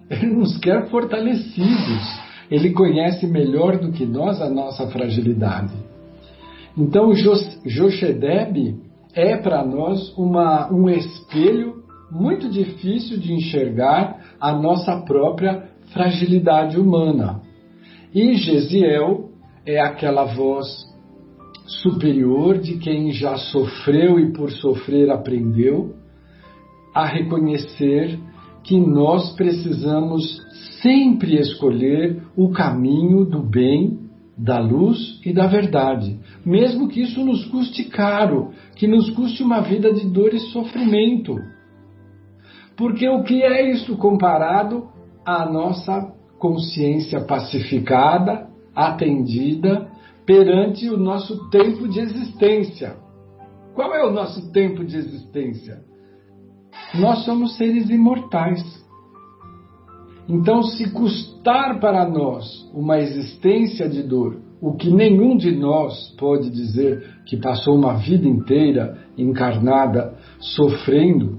Ele 0.09 0.27
nos 0.35 0.57
quer 0.59 0.89
fortalecidos. 0.89 2.25
Ele 2.51 2.73
conhece 2.73 3.27
melhor 3.27 3.79
do 3.79 3.91
que 3.91 4.05
nós 4.05 4.41
a 4.41 4.49
nossa 4.49 4.87
fragilidade. 4.89 5.75
Então, 6.77 7.13
Joshedeb 7.65 8.77
é 9.15 9.37
para 9.37 9.65
nós 9.65 10.13
uma, 10.19 10.73
um 10.73 10.89
espelho 10.91 11.85
muito 12.11 12.49
difícil 12.49 13.19
de 13.19 13.33
enxergar 13.33 14.37
a 14.41 14.53
nossa 14.53 15.01
própria 15.03 15.69
fragilidade 15.93 16.79
humana. 16.79 17.41
E 18.15 18.35
Gesiel 18.35 19.31
é 19.67 19.81
aquela 19.81 20.25
voz 20.25 20.67
superior 21.67 22.59
de 22.59 22.79
quem 22.79 23.11
já 23.13 23.37
sofreu 23.37 24.19
e 24.19 24.33
por 24.33 24.51
sofrer 24.51 25.11
aprendeu 25.11 25.95
a 26.95 27.07
reconhecer 27.07 28.19
que 28.63 28.79
nós 28.79 29.35
precisamos 29.35 30.41
sempre 30.81 31.39
escolher 31.39 32.23
o 32.37 32.51
caminho 32.51 33.25
do 33.25 33.43
bem, 33.43 33.99
da 34.37 34.59
luz 34.59 35.21
e 35.25 35.33
da 35.33 35.47
verdade, 35.47 36.19
mesmo 36.45 36.89
que 36.89 37.01
isso 37.01 37.25
nos 37.25 37.45
custe 37.47 37.85
caro, 37.85 38.53
que 38.77 38.87
nos 38.87 39.11
custe 39.11 39.43
uma 39.43 39.61
vida 39.61 39.93
de 39.93 40.07
dor 40.07 40.35
e 40.35 40.41
sofrimento. 40.41 41.37
Porque 42.77 43.09
o 43.09 43.23
que 43.23 43.43
é 43.43 43.71
isso 43.71 43.97
comparado 43.97 44.89
à 45.25 45.47
nossa 45.51 46.13
consciência 46.39 47.21
pacificada, 47.25 48.49
atendida 48.75 49.91
perante 50.27 50.91
o 50.91 50.97
nosso 50.97 51.49
tempo 51.49 51.89
de 51.89 52.01
existência. 52.01 52.97
Qual 53.75 53.95
é 53.95 54.05
o 54.05 54.13
nosso 54.13 54.53
tempo 54.53 54.85
de 54.85 54.97
existência? 54.97 55.83
Nós 56.95 57.25
somos 57.25 57.57
seres 57.57 57.89
imortais. 57.89 58.63
Então, 60.29 60.63
se 60.63 60.91
custar 60.91 61.81
para 61.81 62.09
nós 62.09 62.47
uma 62.73 62.99
existência 62.99 63.89
de 63.89 64.03
dor, 64.03 64.44
o 64.65 64.73
que 64.73 64.91
nenhum 64.91 65.37
de 65.37 65.55
nós 65.55 66.09
pode 66.19 66.49
dizer 66.49 67.05
que 67.27 67.37
passou 67.37 67.75
uma 67.77 67.99
vida 67.99 68.27
inteira 68.27 68.97
encarnada 69.15 70.15
sofrendo, 70.41 71.39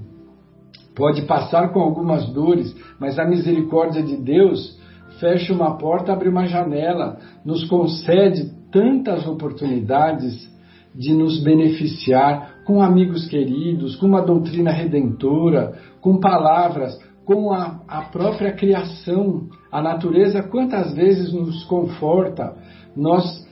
pode 0.94 1.22
passar 1.22 1.72
com 1.72 1.80
algumas 1.80 2.24
dores, 2.32 2.72
mas 3.00 3.18
a 3.18 3.24
misericórdia 3.24 4.00
de 4.00 4.16
Deus 4.16 4.78
fecha 5.18 5.52
uma 5.52 5.76
porta, 5.76 6.12
abre 6.12 6.28
uma 6.28 6.46
janela, 6.46 7.18
nos 7.44 7.64
concede 7.64 8.48
tantas 8.70 9.26
oportunidades 9.26 10.48
de 10.94 11.12
nos 11.12 11.42
beneficiar 11.42 12.62
com 12.64 12.80
amigos 12.80 13.26
queridos, 13.26 13.96
com 13.96 14.06
uma 14.06 14.22
doutrina 14.22 14.70
redentora, 14.70 15.74
com 16.00 16.20
palavras, 16.20 16.96
com 17.24 17.52
a, 17.52 17.80
a 17.88 18.02
própria 18.02 18.52
criação. 18.52 19.48
A 19.70 19.82
natureza 19.82 20.44
quantas 20.44 20.94
vezes 20.94 21.32
nos 21.32 21.64
conforta. 21.64 22.54
Nós 22.96 23.46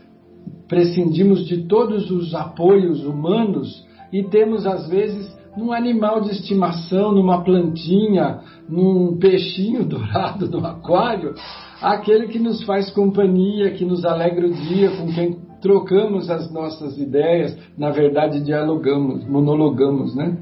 prescindimos 0.66 1.46
de 1.46 1.66
todos 1.68 2.10
os 2.10 2.34
apoios 2.34 3.04
humanos 3.04 3.86
e 4.12 4.22
temos 4.24 4.66
às 4.66 4.88
vezes 4.88 5.32
num 5.56 5.72
animal 5.72 6.20
de 6.20 6.30
estimação, 6.30 7.12
numa 7.12 7.44
plantinha, 7.44 8.40
num 8.68 9.16
peixinho 9.18 9.84
dourado 9.86 10.48
no 10.48 10.66
aquário, 10.66 11.34
aquele 11.80 12.28
que 12.28 12.38
nos 12.38 12.62
faz 12.64 12.90
companhia, 12.90 13.70
que 13.72 13.84
nos 13.84 14.04
alegra 14.04 14.46
o 14.46 14.52
dia, 14.52 14.90
com 14.96 15.06
quem 15.12 15.38
trocamos 15.60 16.28
as 16.30 16.52
nossas 16.52 16.98
ideias, 16.98 17.56
na 17.78 17.90
verdade 17.90 18.40
dialogamos, 18.40 19.24
monologamos, 19.26 20.14
né? 20.14 20.36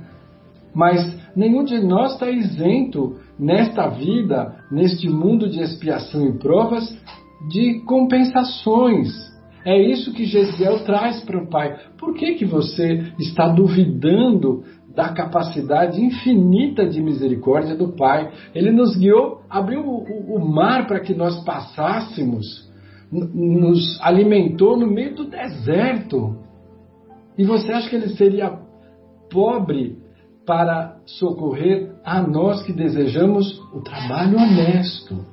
Mas 0.75 1.17
nenhum 1.37 1.65
de 1.65 1.79
nós 1.79 2.15
está 2.15 2.31
isento 2.31 3.17
nesta 3.39 3.89
vida, 3.89 4.57
neste 4.71 5.09
mundo 5.09 5.49
de 5.49 5.61
expiação 5.61 6.27
e 6.27 6.33
provas, 6.39 6.97
de 7.49 7.81
compensações, 7.85 9.09
é 9.65 9.81
isso 9.81 10.13
que 10.13 10.25
Gesiel 10.25 10.85
traz 10.85 11.23
para 11.25 11.39
o 11.39 11.49
Pai. 11.49 11.79
Por 11.99 12.15
que, 12.15 12.35
que 12.35 12.45
você 12.45 13.13
está 13.19 13.49
duvidando 13.49 14.65
da 14.95 15.09
capacidade 15.09 16.01
infinita 16.01 16.87
de 16.87 17.03
misericórdia 17.03 17.75
do 17.75 17.93
Pai. 17.93 18.31
Ele 18.55 18.71
nos 18.71 18.97
guiou, 18.97 19.41
abriu 19.49 19.81
o, 19.81 20.37
o 20.37 20.53
mar 20.53 20.87
para 20.87 21.01
que 21.01 21.15
nós 21.15 21.43
passássemos, 21.45 22.71
nos 23.11 23.99
alimentou 24.03 24.77
no 24.77 24.87
meio 24.87 25.15
do 25.15 25.25
deserto. 25.25 26.37
E 27.37 27.45
você 27.45 27.73
acha 27.73 27.89
que 27.89 27.97
ele 27.97 28.11
seria 28.11 28.59
pobre 29.31 29.99
para 30.47 30.99
socorrer 31.07 31.95
a 32.05 32.21
nós 32.21 32.63
que 32.63 32.73
desejamos 32.73 33.59
o 33.73 33.81
trabalho 33.81 34.37
honesto? 34.37 35.32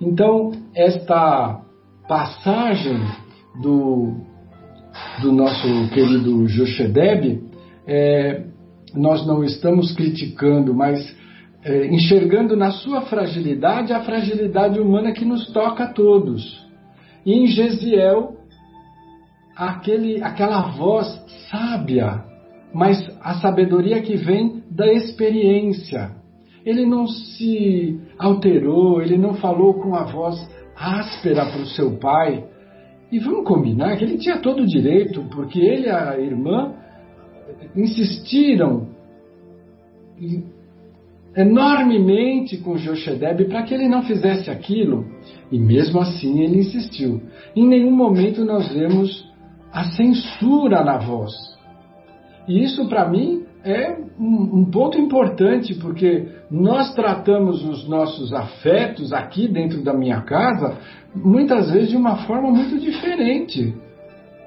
Então, 0.00 0.52
esta 0.74 1.60
passagem 2.08 2.98
do, 3.62 4.14
do 5.20 5.30
nosso 5.30 5.88
querido 5.90 6.46
Joshedeb 6.46 7.42
é, 7.86 8.44
nós 8.94 9.26
não 9.26 9.44
estamos 9.44 9.92
criticando, 9.92 10.74
mas 10.74 11.16
é, 11.64 11.86
enxergando 11.86 12.56
na 12.56 12.70
sua 12.70 13.02
fragilidade 13.02 13.92
a 13.92 14.02
fragilidade 14.02 14.80
humana 14.80 15.12
que 15.12 15.24
nos 15.24 15.52
toca 15.52 15.84
a 15.84 15.92
todos. 15.92 16.66
E 17.24 17.34
em 17.34 17.46
Gesiel, 17.46 18.36
aquele, 19.54 20.22
aquela 20.22 20.72
voz 20.72 21.06
sábia, 21.50 22.24
mas 22.72 22.98
a 23.20 23.34
sabedoria 23.34 24.00
que 24.00 24.16
vem 24.16 24.62
da 24.70 24.90
experiência. 24.90 26.19
Ele 26.64 26.86
não 26.86 27.06
se 27.06 27.98
alterou, 28.18 29.00
ele 29.00 29.16
não 29.16 29.34
falou 29.34 29.74
com 29.74 29.94
a 29.94 30.04
voz 30.04 30.36
áspera 30.76 31.46
para 31.46 31.62
o 31.62 31.66
seu 31.66 31.98
pai. 31.98 32.44
E 33.10 33.18
vamos 33.18 33.46
combinar 33.46 33.96
que 33.96 34.04
ele 34.04 34.18
tinha 34.18 34.38
todo 34.38 34.62
o 34.62 34.66
direito, 34.66 35.24
porque 35.30 35.58
ele 35.58 35.86
e 35.86 35.90
a 35.90 36.18
irmã 36.18 36.74
insistiram 37.74 38.88
enormemente 41.36 42.58
com 42.58 42.76
Joshedeb 42.76 43.44
para 43.46 43.62
que 43.62 43.74
ele 43.74 43.88
não 43.88 44.02
fizesse 44.02 44.50
aquilo, 44.50 45.06
e 45.50 45.58
mesmo 45.58 46.00
assim 46.00 46.40
ele 46.40 46.58
insistiu. 46.58 47.22
Em 47.54 47.66
nenhum 47.66 47.92
momento 47.92 48.44
nós 48.44 48.72
vemos 48.72 49.28
a 49.72 49.84
censura 49.84 50.84
na 50.84 50.98
voz. 50.98 51.32
E 52.48 52.62
isso 52.62 52.88
para 52.88 53.08
mim 53.08 53.44
é 53.64 53.96
um, 54.18 54.60
um, 54.60 54.64
ponto 54.70 54.98
importante, 54.98 55.74
porque 55.74 56.28
nós 56.50 56.94
tratamos 56.94 57.64
os 57.64 57.88
nossos 57.88 58.32
afetos 58.32 59.12
aqui 59.12 59.48
dentro 59.48 59.82
da 59.82 59.92
minha 59.92 60.22
casa 60.22 60.78
muitas 61.14 61.70
vezes 61.70 61.90
de 61.90 61.96
uma 61.96 62.16
forma 62.26 62.50
muito 62.50 62.78
diferente 62.78 63.74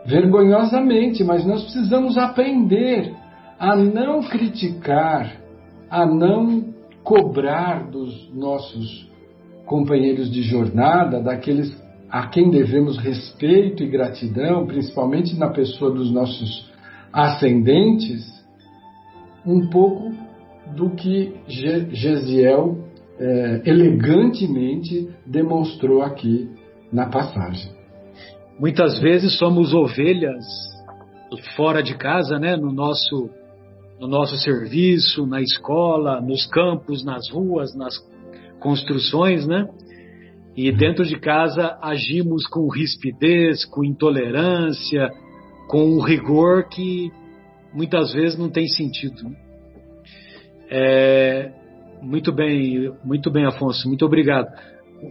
vergonhosamente, 0.06 1.23
mas 1.23 1.45
nós 1.45 1.63
precisamos 1.63 2.17
aprender 2.17 3.13
a 3.58 3.76
não 3.76 4.21
criticar, 4.21 5.38
a 5.89 6.06
não 6.06 6.73
cobrar 7.04 7.89
dos 7.89 8.34
nossos 8.34 9.10
companheiros 9.65 10.30
de 10.30 10.41
jornada, 10.41 11.21
daqueles 11.21 11.82
a 12.10 12.28
quem 12.28 12.52
devemos 12.52 12.97
respeito 12.97 13.84
e 13.84 13.88
gratidão, 13.88 14.67
principalmente 14.67 15.38
na 15.38 15.49
pessoa 15.49 15.91
dos 15.91 16.12
nossos 16.12 16.71
ascendentes, 17.12 18.32
um 19.45 19.67
pouco 19.69 20.12
do 20.75 20.89
que 20.91 21.36
Gesiel 21.47 22.77
é, 23.19 23.62
elegantemente 23.65 25.10
demonstrou 25.25 26.01
aqui 26.01 26.49
na 26.91 27.08
passagem. 27.08 27.71
Muitas 28.60 28.99
vezes 28.99 29.38
somos 29.38 29.73
ovelhas 29.73 30.45
fora 31.56 31.82
de 31.82 31.95
casa, 31.97 32.38
né? 32.39 32.56
no, 32.56 32.71
nosso, 32.71 33.29
no 33.99 34.08
nosso 34.08 34.38
serviço, 34.38 35.25
na 35.25 35.41
escola, 35.41 36.21
nos 36.21 36.45
campos, 36.45 37.03
nas 37.03 37.29
ruas, 37.29 37.75
nas 37.75 37.95
construções, 38.60 39.45
né? 39.47 39.67
E 40.56 40.71
dentro 40.71 41.03
de 41.03 41.19
casa 41.19 41.77
agimos 41.82 42.45
com 42.45 42.69
rispidez, 42.69 43.65
com 43.65 43.84
intolerância, 43.84 45.12
com 45.67 45.84
um 45.84 45.99
rigor 45.99 46.69
que 46.69 47.12
muitas 47.73 48.13
vezes 48.13 48.38
não 48.38 48.49
tem 48.49 48.67
sentido. 48.67 49.36
É, 50.69 51.51
muito 52.01 52.31
bem, 52.31 52.93
muito 53.03 53.31
bem, 53.31 53.45
Afonso, 53.45 53.88
muito 53.88 54.05
obrigado. 54.05 54.47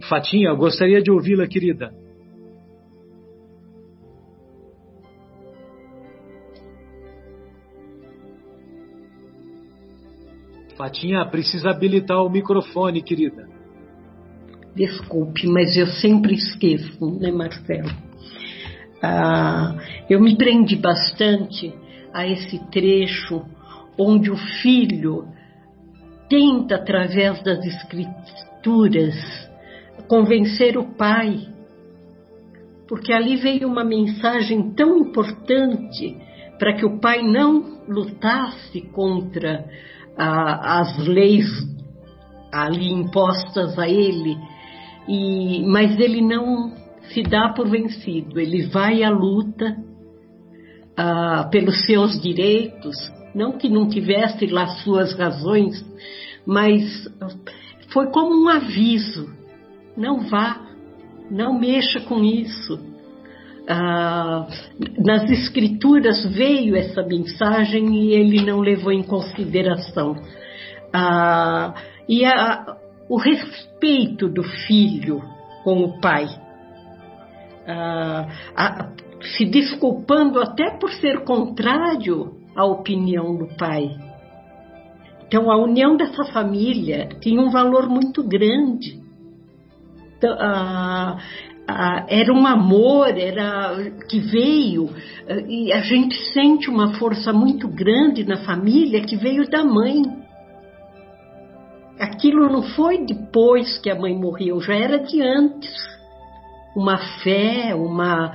Fatinha, 0.09 0.53
gostaria 0.53 1.01
de 1.01 1.11
ouvi-la, 1.11 1.47
querida. 1.47 1.93
Fatinha, 10.75 11.23
precisa 11.25 11.69
habilitar 11.69 12.23
o 12.23 12.29
microfone, 12.29 13.01
querida. 13.01 13.47
Desculpe, 14.75 15.47
mas 15.47 15.77
eu 15.77 15.85
sempre 15.85 16.33
esqueço, 16.33 17.19
né, 17.19 17.31
Marcelo? 17.31 17.91
Ah, 19.01 19.75
eu 20.09 20.19
me 20.19 20.35
prendi 20.35 20.75
bastante 20.75 21.73
a 22.13 22.27
esse 22.27 22.59
trecho 22.69 23.43
onde 23.97 24.29
o 24.29 24.37
filho 24.61 25.27
tenta, 26.29 26.75
através 26.75 27.41
das 27.43 27.63
escrituras, 27.65 29.15
convencer 30.07 30.77
o 30.77 30.95
pai, 30.95 31.47
porque 32.87 33.13
ali 33.13 33.35
veio 33.37 33.67
uma 33.67 33.83
mensagem 33.83 34.71
tão 34.73 34.97
importante 34.97 36.17
para 36.59 36.73
que 36.73 36.85
o 36.85 36.99
pai 36.99 37.21
não 37.23 37.79
lutasse 37.87 38.81
contra 38.93 39.65
ah, 40.17 40.79
as 40.81 41.07
leis 41.07 41.45
ali 42.51 42.91
impostas 42.91 43.77
a 43.79 43.87
ele, 43.87 44.37
e, 45.07 45.63
mas 45.65 45.99
ele 45.99 46.21
não 46.21 46.73
se 47.13 47.23
dá 47.23 47.49
por 47.49 47.67
vencido, 47.67 48.39
ele 48.39 48.67
vai 48.67 49.03
à 49.03 49.09
luta 49.09 49.75
ah, 50.95 51.47
pelos 51.51 51.85
seus 51.85 52.21
direitos, 52.21 52.95
não 53.33 53.53
que 53.53 53.69
não 53.69 53.87
tivesse 53.87 54.45
lá 54.45 54.67
suas 54.67 55.13
razões, 55.17 55.83
mas 56.45 57.09
foi 57.89 58.07
como 58.07 58.35
um 58.35 58.49
aviso: 58.49 59.29
não 59.97 60.21
vá, 60.29 60.61
não 61.29 61.57
mexa 61.57 61.99
com 62.01 62.23
isso. 62.23 62.91
Ah, 63.67 64.45
nas 64.97 65.29
escrituras 65.29 66.25
veio 66.35 66.75
essa 66.75 67.01
mensagem 67.01 67.95
e 67.95 68.13
ele 68.13 68.45
não 68.45 68.59
levou 68.59 68.91
em 68.91 69.03
consideração. 69.03 70.15
Ah, 70.93 71.73
e 72.07 72.25
a, 72.25 72.77
o 73.09 73.17
respeito 73.17 74.27
do 74.27 74.43
filho 74.43 75.21
com 75.63 75.83
o 75.83 75.99
pai, 76.01 76.27
a, 77.65 78.89
se 79.35 79.45
desculpando 79.45 80.39
até 80.39 80.71
por 80.77 80.91
ser 80.91 81.23
contrário 81.23 82.35
à 82.55 82.65
opinião 82.65 83.35
do 83.35 83.47
pai. 83.57 83.89
Então, 85.25 85.49
a 85.49 85.57
união 85.57 85.97
dessa 85.97 86.25
família 86.25 87.09
tinha 87.19 87.41
um 87.41 87.49
valor 87.49 87.89
muito 87.89 88.21
grande. 88.21 89.01
Então, 90.17 90.37
era 92.07 92.31
um 92.31 92.45
amor, 92.45 93.17
era 93.17 93.91
que 94.09 94.19
veio 94.19 94.89
e 95.47 95.73
a 95.73 95.81
gente 95.81 96.15
sente 96.33 96.69
uma 96.69 96.93
força 96.95 97.33
muito 97.33 97.67
grande 97.67 98.23
na 98.23 98.37
família 98.43 99.01
que 99.01 99.15
veio 99.15 99.49
da 99.49 99.63
mãe. 99.63 100.03
Aquilo 101.99 102.49
não 102.49 102.61
foi 102.61 103.05
depois 103.05 103.79
que 103.79 103.89
a 103.89 103.95
mãe 103.95 104.15
morreu, 104.15 104.59
já 104.61 104.75
era 104.75 104.99
de 104.99 105.21
antes. 105.21 105.73
Uma 106.75 106.97
fé, 107.23 107.73
uma 107.73 108.33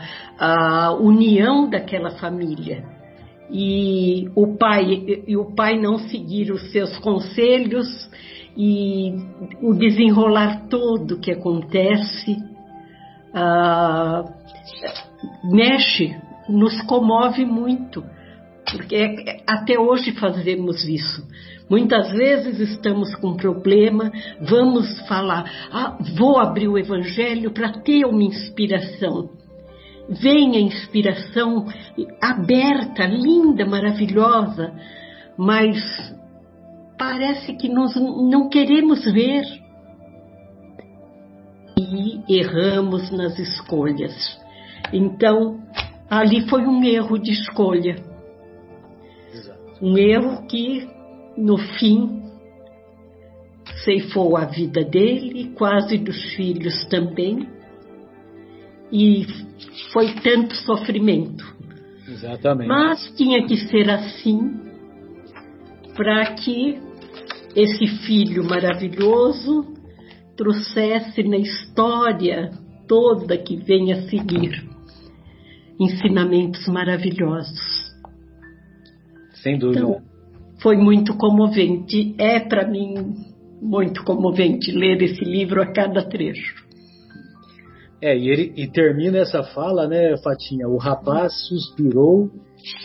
união 1.00 1.68
daquela 1.68 2.10
família. 2.10 2.84
E 3.50 4.28
o 4.34 4.56
pai 4.58 5.22
e 5.26 5.36
o 5.36 5.54
pai 5.54 5.80
não 5.80 5.98
seguir 5.98 6.52
os 6.52 6.70
seus 6.70 6.96
conselhos 6.98 7.86
e 8.56 9.14
o 9.62 9.72
desenrolar 9.74 10.66
todo 10.68 11.18
que 11.18 11.30
acontece 11.30 12.36
ah, 13.32 14.24
mexe, 15.44 16.16
nos 16.48 16.80
comove 16.82 17.44
muito, 17.44 18.04
porque 18.70 19.42
até 19.46 19.78
hoje 19.78 20.12
fazemos 20.12 20.84
isso. 20.84 21.22
Muitas 21.68 22.10
vezes 22.12 22.58
estamos 22.58 23.14
com 23.16 23.36
problema, 23.36 24.10
vamos 24.40 25.00
falar, 25.06 25.44
ah, 25.70 25.98
vou 26.16 26.38
abrir 26.38 26.68
o 26.68 26.78
Evangelho 26.78 27.50
para 27.52 27.72
ter 27.80 28.04
uma 28.06 28.22
inspiração. 28.22 29.30
Vem 30.08 30.56
a 30.56 30.60
inspiração 30.60 31.66
aberta, 32.20 33.04
linda, 33.04 33.66
maravilhosa, 33.66 34.72
mas 35.36 35.78
parece 36.98 37.54
que 37.54 37.68
nós 37.68 37.94
não 37.94 38.48
queremos 38.48 39.04
ver 39.04 39.44
e 41.78 42.40
erramos 42.40 43.10
nas 43.10 43.38
escolhas. 43.38 44.38
Então, 44.92 45.60
ali 46.08 46.48
foi 46.48 46.66
um 46.66 46.82
erro 46.82 47.18
de 47.18 47.32
escolha. 47.32 47.96
Um 49.80 49.96
erro 49.96 50.46
que, 50.46 50.88
no 51.36 51.56
fim, 51.56 52.22
ceifou 53.84 54.36
a 54.36 54.44
vida 54.44 54.82
dele, 54.84 55.52
quase 55.54 55.98
dos 55.98 56.20
filhos 56.34 56.84
também. 56.86 57.48
E 58.92 59.26
foi 59.92 60.14
tanto 60.14 60.54
sofrimento. 60.56 61.44
Exatamente. 62.08 62.68
Mas 62.68 63.12
tinha 63.16 63.46
que 63.46 63.56
ser 63.68 63.90
assim 63.90 64.68
para 65.94 66.34
que 66.34 66.78
esse 67.54 67.86
filho 68.06 68.44
maravilhoso 68.44 69.74
trouxesse 70.36 71.22
na 71.24 71.36
história 71.36 72.50
toda 72.86 73.36
que 73.36 73.56
vem 73.56 73.92
a 73.92 74.02
seguir 74.08 74.64
ensinamentos 75.78 76.66
maravilhosos. 76.68 77.88
Sem 79.42 79.58
dúvida. 79.58 79.80
Então, 79.80 80.02
foi 80.60 80.76
muito 80.76 81.16
comovente. 81.16 82.14
É 82.18 82.40
para 82.40 82.66
mim 82.66 82.94
muito 83.60 84.02
comovente 84.04 84.72
ler 84.72 85.02
esse 85.02 85.24
livro 85.24 85.62
a 85.62 85.72
cada 85.72 86.02
trecho. 86.02 86.67
É, 88.00 88.16
e, 88.16 88.28
ele, 88.28 88.52
e 88.56 88.68
termina 88.68 89.18
essa 89.18 89.42
fala, 89.42 89.88
né, 89.88 90.16
Fatinha? 90.22 90.68
O 90.68 90.76
rapaz 90.76 91.32
suspirou 91.48 92.30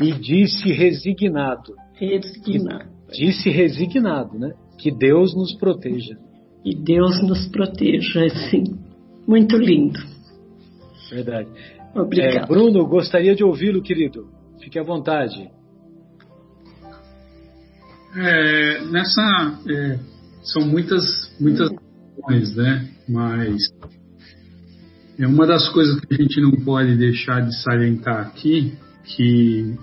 e 0.02 0.12
disse 0.14 0.72
resignado. 0.72 1.74
Resignado. 1.94 2.90
E 3.12 3.26
disse 3.26 3.50
resignado, 3.50 4.40
né? 4.40 4.54
Que 4.78 4.92
Deus 4.92 5.36
nos 5.36 5.54
proteja 5.56 6.18
e 6.64 6.76
Deus 6.76 7.22
nos 7.22 7.48
proteja, 7.48 8.26
assim. 8.26 8.64
Muito 9.28 9.58
lindo. 9.58 10.00
Verdade. 11.10 11.50
Obrigado. 11.94 12.46
É, 12.46 12.48
Bruno, 12.48 12.88
gostaria 12.88 13.36
de 13.36 13.44
ouvi-lo, 13.44 13.82
querido. 13.82 14.30
Fique 14.62 14.80
à 14.80 14.84
vontade. 14.84 15.52
É, 18.16 18.86
nessa 18.86 19.60
é, 19.70 20.00
são 20.44 20.66
muitas 20.66 21.04
muitas 21.40 21.70
questões, 21.70 22.56
né? 22.56 22.90
Mas 23.10 23.58
é 25.18 25.28
uma 25.28 25.46
das 25.46 25.70
coisas 25.70 26.00
que 26.00 26.14
a 26.14 26.18
gente 26.18 26.42
não 26.42 26.52
pode 26.52 26.96
deixar 26.96 27.42
de 27.42 27.56
salientar 27.62 28.20
aqui 28.20 28.74
que 29.04 29.76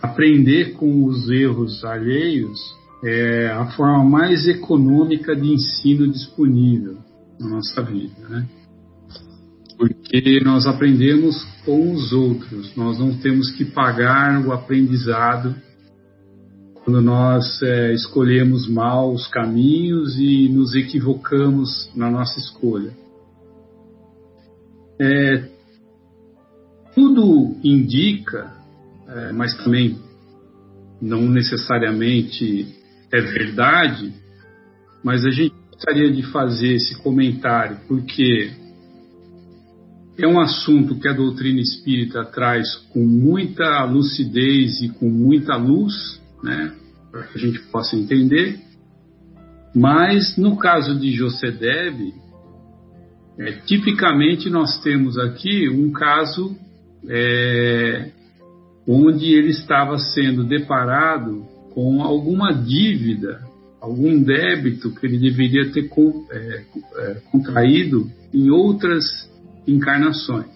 aprender 0.00 0.74
com 0.74 1.04
os 1.04 1.28
erros 1.30 1.84
alheios 1.84 2.58
é 3.02 3.48
a 3.50 3.66
forma 3.72 4.04
mais 4.04 4.46
econômica 4.46 5.34
de 5.34 5.52
ensino 5.52 6.10
disponível 6.10 6.98
na 7.40 7.48
nossa 7.48 7.82
vida, 7.82 8.28
né? 8.28 8.46
Porque 9.76 10.40
nós 10.44 10.66
aprendemos 10.66 11.42
com 11.64 11.92
os 11.92 12.12
outros, 12.12 12.74
nós 12.76 12.98
não 12.98 13.18
temos 13.18 13.50
que 13.50 13.64
pagar 13.64 14.46
o 14.46 14.52
aprendizado 14.52 15.54
quando 16.84 17.00
nós 17.00 17.60
é, 17.62 17.92
escolhemos 17.92 18.68
mal 18.68 19.12
os 19.12 19.26
caminhos 19.26 20.16
e 20.18 20.48
nos 20.48 20.74
equivocamos 20.74 21.90
na 21.94 22.10
nossa 22.10 22.38
escolha. 22.38 22.92
É, 25.00 25.48
tudo 26.94 27.56
indica, 27.64 28.52
é, 29.08 29.32
mas 29.32 29.56
também 29.56 29.98
não 31.00 31.28
necessariamente 31.28 32.74
é 33.12 33.20
verdade, 33.20 34.12
mas 35.02 35.24
a 35.24 35.30
gente 35.30 35.54
gostaria 35.70 36.12
de 36.12 36.22
fazer 36.30 36.74
esse 36.74 36.96
comentário 37.02 37.78
porque 37.88 38.52
é 40.16 40.26
um 40.26 40.40
assunto 40.40 40.98
que 40.98 41.08
a 41.08 41.12
doutrina 41.12 41.60
espírita 41.60 42.24
traz 42.24 42.76
com 42.92 43.04
muita 43.04 43.84
lucidez 43.84 44.80
e 44.80 44.88
com 44.88 45.08
muita 45.10 45.56
luz, 45.56 46.20
né, 46.42 46.72
para 47.10 47.24
que 47.24 47.38
a 47.38 47.40
gente 47.40 47.58
possa 47.70 47.96
entender. 47.96 48.60
Mas 49.74 50.36
no 50.36 50.56
caso 50.56 50.98
de 50.98 51.10
Josedeb, 51.10 52.14
é, 53.38 53.52
tipicamente 53.66 54.48
nós 54.48 54.80
temos 54.82 55.18
aqui 55.18 55.68
um 55.68 55.90
caso 55.90 56.56
é, 57.08 58.10
onde 58.86 59.32
ele 59.32 59.50
estava 59.50 59.98
sendo 59.98 60.44
deparado 60.44 61.44
com 61.72 62.02
alguma 62.02 62.52
dívida, 62.52 63.42
algum 63.80 64.22
débito 64.22 64.94
que 64.94 65.06
ele 65.06 65.18
deveria 65.18 65.70
ter 65.72 65.90
é, 66.30 66.62
é, 66.96 67.14
contraído 67.32 68.08
em 68.32 68.50
outras 68.50 69.04
encarnações. 69.66 70.54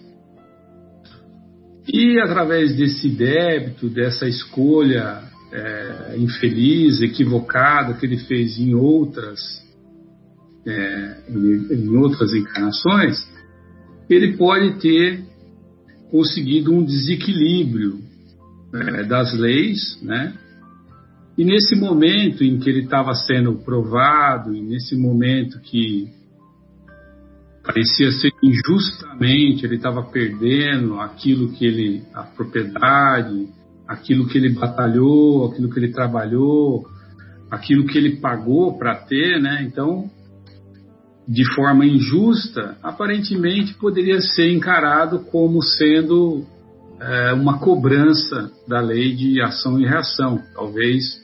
E 1.87 2.19
através 2.19 2.75
desse 2.75 3.09
débito, 3.09 3.89
dessa 3.89 4.27
escolha 4.27 5.23
é, 5.51 6.15
infeliz, 6.17 7.01
equivocada 7.01 7.95
que 7.95 8.05
ele 8.05 8.19
fez 8.19 8.59
em 8.59 8.73
outras, 8.75 9.39
é, 10.65 11.17
em, 11.29 11.73
em 11.73 11.97
outras 11.97 12.33
encarnações, 12.33 13.17
ele 14.09 14.37
pode 14.37 14.79
ter 14.79 15.23
conseguido 16.09 16.73
um 16.73 16.83
desequilíbrio 16.83 17.99
é, 18.73 19.03
das 19.03 19.33
leis, 19.33 19.99
né? 20.01 20.33
E 21.37 21.45
nesse 21.45 21.75
momento 21.75 22.43
em 22.43 22.59
que 22.59 22.69
ele 22.69 22.83
estava 22.83 23.13
sendo 23.13 23.55
provado, 23.59 24.53
e 24.53 24.61
nesse 24.61 24.95
momento 24.97 25.59
que 25.61 26.09
parecia 27.63 28.11
ser 28.11 28.33
injustamente, 28.43 29.65
ele 29.65 29.75
estava 29.75 30.03
perdendo 30.03 30.99
aquilo 30.99 31.51
que 31.53 31.65
ele, 31.65 32.03
a 32.13 32.23
propriedade, 32.23 33.47
aquilo 33.87 34.27
que 34.27 34.37
ele 34.37 34.49
batalhou, 34.49 35.47
aquilo 35.47 35.69
que 35.69 35.79
ele 35.79 35.93
trabalhou, 35.93 36.85
aquilo 37.49 37.85
que 37.85 37.97
ele 37.97 38.17
pagou 38.17 38.77
para 38.77 38.95
ter, 38.95 39.39
né? 39.41 39.63
Então, 39.63 40.09
de 41.29 41.45
forma 41.53 41.85
injusta, 41.85 42.75
aparentemente 42.81 43.75
poderia 43.75 44.19
ser 44.19 44.51
encarado 44.51 45.19
como 45.19 45.61
sendo 45.61 46.43
é, 46.99 47.33
uma 47.33 47.59
cobrança 47.59 48.51
da 48.67 48.81
lei 48.81 49.15
de 49.15 49.39
ação 49.39 49.79
e 49.79 49.85
reação. 49.85 50.41
Talvez 50.55 51.21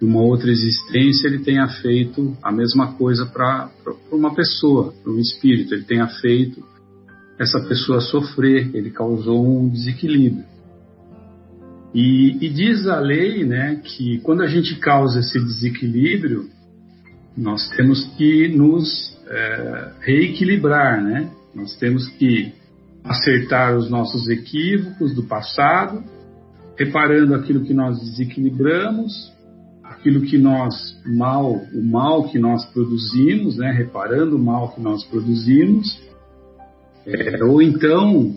numa 0.00 0.22
outra 0.22 0.50
existência 0.50 1.28
ele 1.28 1.40
tenha 1.40 1.68
feito 1.68 2.34
a 2.42 2.50
mesma 2.50 2.94
coisa 2.94 3.26
para 3.26 3.70
uma 4.10 4.34
pessoa, 4.34 4.94
para 5.02 5.12
um 5.12 5.18
espírito, 5.18 5.74
ele 5.74 5.84
tenha 5.84 6.06
feito 6.06 6.64
essa 7.38 7.60
pessoa 7.68 8.00
sofrer, 8.00 8.74
ele 8.74 8.90
causou 8.90 9.46
um 9.46 9.68
desequilíbrio. 9.68 10.44
E, 11.94 12.38
e 12.40 12.48
diz 12.48 12.86
a 12.86 12.98
lei 12.98 13.44
né, 13.44 13.82
que 13.84 14.18
quando 14.20 14.42
a 14.42 14.46
gente 14.46 14.76
causa 14.76 15.20
esse 15.20 15.38
desequilíbrio, 15.38 16.48
nós 17.36 17.68
temos 17.76 18.02
que 18.16 18.48
nos 18.48 19.11
é, 19.32 19.92
reequilibrar, 20.00 21.02
né? 21.02 21.30
Nós 21.54 21.74
temos 21.76 22.06
que 22.08 22.52
acertar 23.02 23.76
os 23.76 23.90
nossos 23.90 24.28
equívocos 24.28 25.14
do 25.14 25.24
passado, 25.24 26.04
reparando 26.78 27.34
aquilo 27.34 27.64
que 27.64 27.74
nós 27.74 27.98
desequilibramos, 27.98 29.32
aquilo 29.82 30.20
que 30.20 30.36
nós 30.36 30.74
mal, 31.06 31.52
o 31.52 31.82
mal 31.82 32.28
que 32.28 32.38
nós 32.38 32.64
produzimos, 32.66 33.56
né? 33.56 33.72
Reparando 33.72 34.36
o 34.36 34.38
mal 34.38 34.74
que 34.74 34.80
nós 34.80 35.02
produzimos, 35.04 36.00
é, 37.06 37.42
ou 37.42 37.62
então 37.62 38.36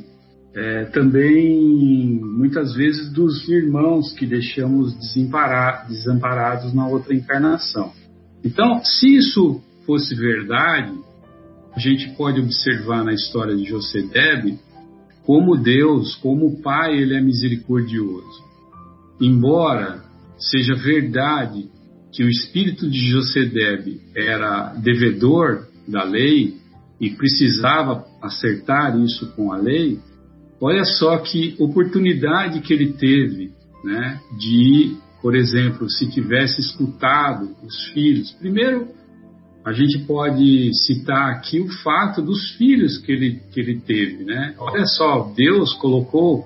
é, 0.55 0.85
também 0.85 2.19
muitas 2.23 2.73
vezes 2.73 3.11
dos 3.11 3.47
irmãos 3.49 4.13
que 4.13 4.25
deixamos 4.25 4.95
desamparados 4.95 6.73
na 6.73 6.87
outra 6.87 7.13
encarnação. 7.13 7.91
Então, 8.43 8.81
se 8.83 9.17
isso 9.17 9.61
fosse 9.85 10.15
verdade, 10.15 10.93
a 11.75 11.79
gente 11.79 12.15
pode 12.15 12.39
observar 12.39 13.03
na 13.03 13.13
história 13.13 13.55
de 13.55 13.65
Josedeb 13.65 14.57
como 15.23 15.57
Deus, 15.57 16.15
como 16.15 16.47
o 16.47 16.61
Pai, 16.61 16.97
ele 16.97 17.15
é 17.15 17.21
misericordioso. 17.21 18.43
Embora 19.19 20.03
seja 20.37 20.75
verdade 20.75 21.69
que 22.11 22.23
o 22.23 22.29
espírito 22.29 22.89
de 22.89 23.09
Josedeb 23.09 23.99
era 24.15 24.73
devedor 24.75 25.67
da 25.87 26.03
lei 26.03 26.57
e 26.99 27.09
precisava 27.09 28.05
acertar 28.21 28.97
isso 28.99 29.33
com 29.35 29.51
a 29.51 29.57
lei, 29.57 29.99
olha 30.61 30.85
só 30.85 31.17
que 31.17 31.55
oportunidade 31.59 32.61
que 32.61 32.73
ele 32.73 32.93
teve, 32.93 33.51
né, 33.83 34.19
de, 34.39 34.95
por 35.21 35.35
exemplo, 35.35 35.89
se 35.89 36.09
tivesse 36.09 36.61
escutado 36.61 37.55
os 37.63 37.87
filhos, 37.89 38.31
primeiro 38.31 38.87
a 39.65 39.73
gente 39.73 39.97
pode 40.05 40.69
citar 40.85 41.31
aqui 41.31 41.59
o 41.59 41.67
fato 41.81 42.21
dos 42.21 42.51
filhos 42.51 42.99
que 42.99 43.11
ele, 43.11 43.41
que 43.51 43.59
ele 43.59 43.79
teve, 43.79 44.23
né? 44.23 44.53
Olha 44.59 44.85
só, 44.85 45.33
Deus 45.35 45.73
colocou 45.73 46.45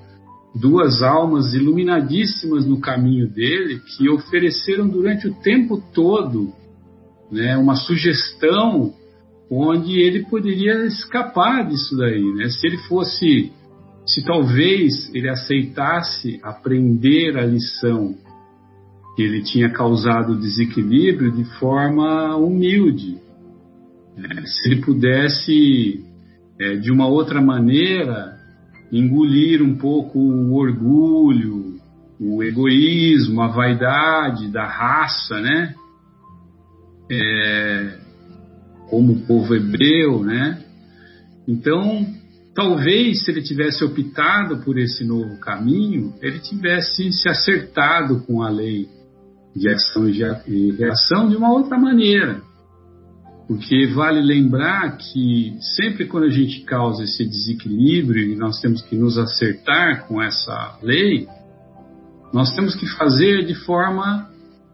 duas 0.56 1.04
almas 1.04 1.54
iluminadíssimas 1.54 2.66
no 2.66 2.80
caminho 2.80 3.28
dele 3.28 3.82
que 3.82 4.10
ofereceram 4.10 4.88
durante 4.88 5.28
o 5.28 5.34
tempo 5.42 5.84
todo 5.94 6.54
né, 7.30 7.58
uma 7.58 7.76
sugestão 7.76 8.94
onde 9.52 10.00
ele 10.00 10.26
poderia 10.26 10.86
escapar 10.86 11.68
disso 11.68 11.98
daí, 11.98 12.24
né? 12.36 12.48
Se 12.50 12.66
ele 12.66 12.78
fosse, 12.88 13.52
se 14.06 14.24
talvez 14.24 15.14
ele 15.14 15.28
aceitasse 15.28 16.40
aprender 16.42 17.38
a 17.38 17.46
lição 17.46 18.16
que 19.20 19.24
ele 19.24 19.42
tinha 19.42 19.70
causado 19.70 20.40
desequilíbrio 20.40 21.30
de 21.30 21.44
forma 21.60 22.38
humilde. 22.38 23.18
É, 24.16 24.46
se 24.46 24.70
ele 24.70 24.82
pudesse, 24.82 26.06
é, 26.58 26.78
de 26.78 26.90
uma 26.90 27.06
outra 27.06 27.42
maneira, 27.42 28.38
engolir 28.90 29.62
um 29.62 29.76
pouco 29.76 30.18
o 30.18 30.54
orgulho, 30.54 31.82
o 32.18 32.42
egoísmo, 32.42 33.42
a 33.42 33.50
vaidade 33.50 34.48
da 34.48 34.66
raça, 34.66 35.42
né? 35.42 35.76
É, 37.12 37.98
como 38.90 39.12
o 39.12 39.20
povo 39.28 39.54
hebreu, 39.54 40.24
né? 40.24 40.64
Então, 41.46 42.08
talvez 42.56 43.26
se 43.26 43.32
ele 43.32 43.42
tivesse 43.42 43.84
optado 43.84 44.60
por 44.64 44.80
esse 44.80 45.04
novo 45.04 45.38
caminho, 45.42 46.14
ele 46.22 46.40
tivesse 46.40 47.12
se 47.12 47.28
acertado 47.28 48.22
com 48.22 48.42
a 48.42 48.50
lei 48.50 48.88
de 49.56 49.70
ação 49.70 50.08
e 50.08 50.72
reação 50.72 51.30
de 51.30 51.36
uma 51.36 51.52
outra 51.52 51.78
maneira. 51.78 52.42
Porque 53.48 53.88
vale 53.88 54.22
lembrar 54.22 54.98
que 54.98 55.58
sempre 55.76 56.06
quando 56.06 56.26
a 56.26 56.30
gente 56.30 56.62
causa 56.62 57.04
esse 57.04 57.26
desequilíbrio 57.26 58.32
e 58.32 58.36
nós 58.36 58.60
temos 58.62 58.82
que 58.84 58.96
nos 58.96 59.18
acertar 59.18 60.08
com 60.08 60.22
essa 60.22 60.78
lei, 60.84 61.28
nós 62.32 62.54
temos 62.54 62.76
que 62.76 62.86
fazer 62.86 63.46
de 63.46 63.56
forma 63.56 64.30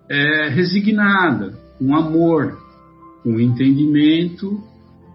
é, 0.09 0.49
resignada, 0.49 1.53
com 1.79 1.95
amor, 1.95 2.57
com 3.23 3.39
entendimento 3.39 4.61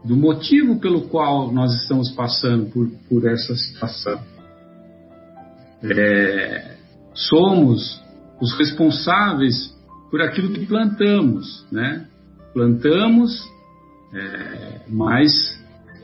do 0.04 0.16
motivo 0.16 0.80
pelo 0.80 1.02
qual 1.02 1.52
nós 1.52 1.82
estamos 1.82 2.10
passando 2.12 2.70
por, 2.70 2.88
por 3.08 3.28
essa 3.28 3.54
situação. 3.54 4.20
É, 5.82 6.76
somos 7.12 8.00
os 8.40 8.56
responsáveis 8.58 9.74
por 10.10 10.20
aquilo 10.20 10.52
que 10.52 10.66
plantamos, 10.66 11.66
né? 11.70 12.06
Plantamos, 12.52 13.48
é, 14.12 14.80
mas 14.88 15.32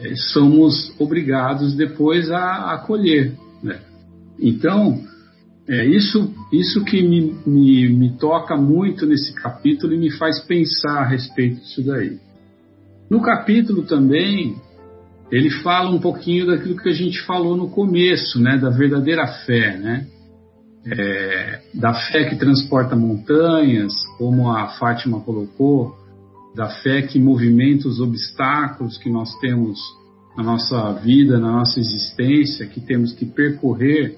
é, 0.01 0.15
somos 0.33 0.95
obrigados 1.01 1.75
depois 1.75 2.31
a, 2.31 2.75
a 2.75 2.79
colher, 2.79 3.35
né? 3.63 3.81
Então, 4.39 5.03
é 5.69 5.85
isso, 5.85 6.33
isso 6.53 6.85
que 6.85 7.03
me, 7.03 7.35
me, 7.45 7.89
me 7.89 8.17
toca 8.19 8.57
muito 8.57 9.07
nesse 9.07 9.35
capítulo 9.35 9.95
e 9.95 9.99
me 9.99 10.11
faz 10.13 10.39
pensar 10.41 11.01
a 11.01 11.09
respeito 11.09 11.61
disso 11.61 11.83
daí. 11.85 12.19
No 13.11 13.21
capítulo 13.21 13.83
também, 13.83 14.57
ele 15.31 15.51
fala 15.51 15.91
um 15.91 15.99
pouquinho 15.99 16.47
daquilo 16.47 16.77
que 16.77 16.89
a 16.89 16.95
gente 16.95 17.21
falou 17.23 17.57
no 17.57 17.69
começo, 17.69 18.41
né, 18.41 18.57
da 18.59 18.71
verdadeira 18.71 19.27
fé, 19.27 19.77
né? 19.77 20.07
É, 20.93 21.61
da 21.75 21.93
fé 21.95 22.29
que 22.29 22.37
transporta 22.37 22.95
montanhas, 22.95 23.93
como 24.19 24.51
a 24.51 24.69
Fátima 24.79 25.21
colocou, 25.21 25.97
da 26.55 26.69
fé 26.69 27.03
que 27.03 27.19
movimenta 27.19 27.89
os 27.89 28.01
obstáculos 28.01 28.97
que 28.97 29.11
nós 29.11 29.35
temos 29.41 29.79
na 30.37 30.43
nossa 30.43 30.93
vida, 30.95 31.39
na 31.39 31.51
nossa 31.51 31.81
existência, 31.81 32.67
que 32.67 32.81
temos 32.81 33.13
que 33.13 33.27
percorrer 33.27 34.17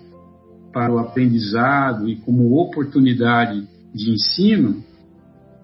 para 0.72 0.92
o 0.92 0.98
aprendizado 0.98 2.08
e 2.08 2.16
como 2.16 2.60
oportunidade 2.60 3.66
de 3.94 4.10
ensino, 4.12 4.84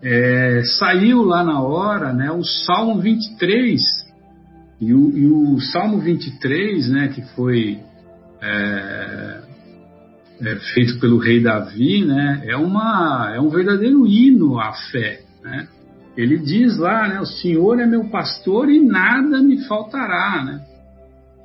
é, 0.03 0.63
saiu 0.79 1.23
lá 1.23 1.45
na 1.45 1.61
hora 1.61 2.13
né, 2.13 2.31
o 2.31 2.43
Salmo 2.43 3.01
23. 3.01 3.81
E 4.81 4.93
o, 4.93 5.17
e 5.17 5.27
o 5.27 5.61
Salmo 5.61 5.99
23, 5.99 6.89
né, 6.89 7.09
que 7.09 7.23
foi 7.35 7.79
é, 8.43 9.44
é, 10.41 10.57
feito 10.75 10.99
pelo 10.99 11.19
rei 11.19 11.41
Davi, 11.41 12.05
né, 12.05 12.43
é, 12.47 12.57
uma, 12.57 13.33
é 13.35 13.41
um 13.41 13.49
verdadeiro 13.49 14.07
hino 14.07 14.59
à 14.59 14.73
fé. 14.91 15.21
Né? 15.43 15.69
Ele 16.17 16.39
diz 16.39 16.79
lá, 16.79 17.09
né, 17.09 17.21
o 17.21 17.27
Senhor 17.27 17.79
é 17.81 17.87
meu 17.87 18.05
pastor 18.05 18.71
e 18.71 18.81
nada 18.81 19.43
me 19.43 19.67
faltará. 19.67 20.45
Né? 20.45 20.61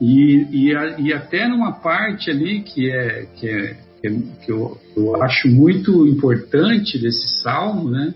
E, 0.02 0.48
e, 0.52 0.74
e 1.00 1.14
até 1.14 1.48
numa 1.48 1.74
parte 1.74 2.30
ali 2.30 2.62
que 2.62 2.90
é, 2.90 3.26
que, 3.36 3.48
é, 3.48 3.76
que, 4.02 4.08
é, 4.08 4.16
eu, 4.48 4.78
eu 4.96 5.22
acho 5.22 5.48
muito 5.50 6.08
importante 6.08 6.98
desse 6.98 7.42
salmo, 7.42 7.90
né, 7.90 8.14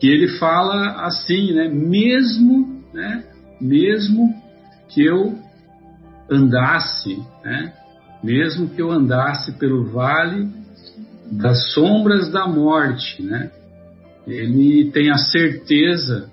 que 0.00 0.06
ele 0.06 0.28
fala 0.38 1.06
assim, 1.06 1.52
né, 1.52 1.68
mesmo, 1.68 2.82
né, 2.92 3.24
mesmo 3.60 4.34
que 4.88 5.04
eu 5.04 5.38
andasse, 6.30 7.18
né, 7.44 7.72
mesmo 8.24 8.70
que 8.70 8.80
eu 8.80 8.90
andasse 8.90 9.52
pelo 9.58 9.84
vale 9.84 10.48
das 11.30 11.72
sombras 11.74 12.30
da 12.32 12.48
morte, 12.48 13.22
né? 13.22 13.50
Ele 14.26 14.90
tem 14.90 15.10
a 15.10 15.18
certeza 15.18 16.30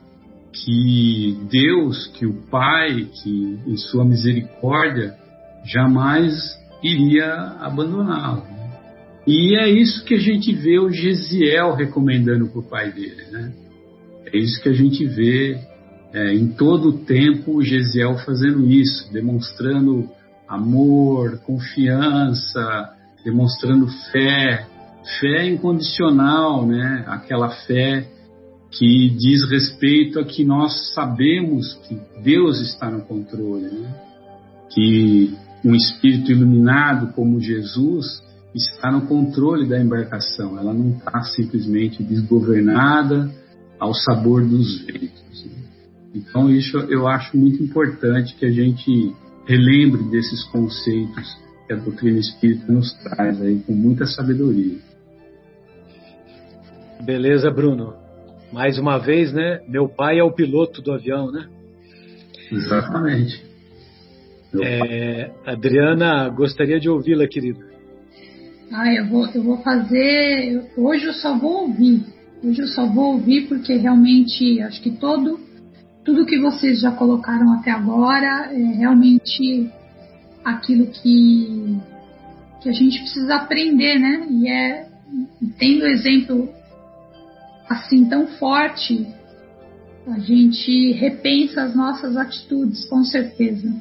que 0.54 1.38
Deus, 1.52 2.08
que 2.08 2.26
o 2.26 2.34
Pai, 2.50 3.10
que 3.22 3.60
em 3.68 3.76
sua 3.76 4.06
misericórdia 4.06 5.16
jamais 5.66 6.34
iria 6.82 7.58
abandoná-lo. 7.60 8.44
Né? 8.44 8.72
E 9.28 9.56
é 9.58 9.70
isso 9.70 10.06
que 10.06 10.16
a 10.16 10.20
gente 10.20 10.54
vê 10.54 10.80
o 10.80 10.90
Gesiel 10.90 11.76
recomendando 11.76 12.48
para 12.48 12.60
o 12.60 12.64
pai 12.64 12.92
dele, 12.92 13.24
né? 13.32 13.52
É 14.26 14.38
isso 14.38 14.62
que 14.64 14.70
a 14.70 14.74
gente 14.74 15.06
vê 15.06 15.60
é, 16.14 16.34
em 16.34 16.48
todo 16.48 16.90
o 16.90 16.98
tempo 17.00 17.58
o 17.58 17.64
Gesiel 17.64 18.18
fazendo 18.20 18.66
isso, 18.66 19.12
demonstrando 19.12 20.10
amor, 20.52 21.40
confiança, 21.46 22.90
demonstrando 23.24 23.88
fé, 24.12 24.68
fé 25.20 25.48
incondicional, 25.48 26.66
né? 26.66 27.06
Aquela 27.08 27.50
fé 27.50 28.08
que 28.70 29.10
diz 29.10 29.50
respeito 29.50 30.20
a 30.20 30.24
que 30.26 30.44
nós 30.44 30.94
sabemos 30.94 31.74
que 31.88 32.00
Deus 32.22 32.60
está 32.62 32.90
no 32.90 33.02
controle, 33.02 33.66
né? 33.66 33.96
Que 34.74 35.36
um 35.64 35.76
espírito 35.76 36.32
iluminado 36.32 37.14
como 37.14 37.40
Jesus 37.40 38.22
está 38.54 38.92
no 38.92 39.08
controle 39.08 39.68
da 39.68 39.80
embarcação. 39.80 40.58
Ela 40.58 40.74
não 40.74 40.98
está 40.98 41.22
simplesmente 41.24 42.04
desgovernada 42.04 43.32
ao 43.80 43.94
sabor 43.94 44.46
dos 44.46 44.82
ventos. 44.86 45.46
Né? 45.46 45.64
Então 46.16 46.50
isso 46.50 46.78
eu 46.78 47.08
acho 47.08 47.38
muito 47.38 47.64
importante 47.64 48.36
que 48.36 48.46
a 48.46 48.52
gente 48.52 49.16
relembre 49.46 50.04
desses 50.04 50.44
conceitos 50.46 51.38
que 51.68 51.74
a 51.74 51.76
doutrina 51.76 52.20
espírita 52.20 52.72
nos 52.72 52.94
traz 53.04 53.42
aí 53.42 53.60
com 53.60 53.74
muita 53.74 54.06
sabedoria. 54.06 54.78
Beleza, 57.04 57.50
Bruno. 57.50 57.96
Mais 58.52 58.78
uma 58.78 58.98
vez, 58.98 59.32
né? 59.34 59.62
Meu 59.68 59.88
pai 59.88 60.20
é 60.20 60.24
o 60.24 60.34
piloto 60.34 60.82
do 60.82 60.92
avião, 60.92 61.32
né? 61.32 61.48
Exatamente. 62.52 63.44
É, 64.62 65.32
Adriana, 65.46 66.28
gostaria 66.30 66.80
de 66.80 66.90
ouvi-la, 66.90 67.26
querida. 67.28 67.66
Ah, 68.72 68.94
eu 68.94 69.08
vou, 69.08 69.28
eu 69.34 69.42
vou 69.42 69.58
fazer. 69.58 70.70
Hoje 70.78 71.06
eu 71.06 71.14
só 71.14 71.38
vou 71.38 71.68
ouvir. 71.68 72.04
Hoje 72.44 72.62
eu 72.62 72.68
só 72.68 72.86
vou 72.86 73.14
ouvir 73.14 73.48
porque 73.48 73.76
realmente 73.76 74.62
acho 74.62 74.82
que 74.82 74.92
todo 74.92 75.40
tudo 76.04 76.26
que 76.26 76.40
vocês 76.40 76.82
já 76.82 76.92
colocaram 76.92 77.54
até 77.54 77.72
agora 77.72 78.52
é 78.52 78.78
realmente 78.78 79.70
aquilo 80.44 80.88
que, 80.88 81.78
que 82.62 82.70
a 82.70 82.72
gente 82.72 83.00
precisa 83.00 83.36
aprender, 83.36 84.00
né? 84.00 84.28
E 84.30 84.50
é 84.50 84.88
tendo 85.58 85.86
exemplo 85.86 86.50
assim 87.70 88.06
tão 88.06 88.28
forte, 88.28 89.08
a 90.08 90.20
gente 90.20 90.92
repensa 90.94 91.64
as 91.64 91.76
nossas 91.76 92.18
atitudes, 92.18 92.86
com 92.90 93.04
certeza. 93.04 93.72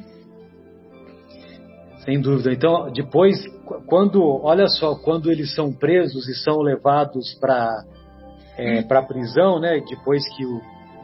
Sem 2.05 2.21
dúvida. 2.21 2.51
Então, 2.53 2.91
depois, 2.91 3.37
quando, 3.85 4.23
olha 4.43 4.67
só, 4.67 4.95
quando 4.95 5.31
eles 5.31 5.53
são 5.53 5.73
presos 5.73 6.27
e 6.27 6.35
são 6.35 6.61
levados 6.61 7.33
para 7.39 7.83
é, 8.57 8.81
para 8.83 9.01
prisão, 9.03 9.59
né? 9.59 9.81
Depois 9.89 10.23
que 10.35 10.45
o 10.45 10.61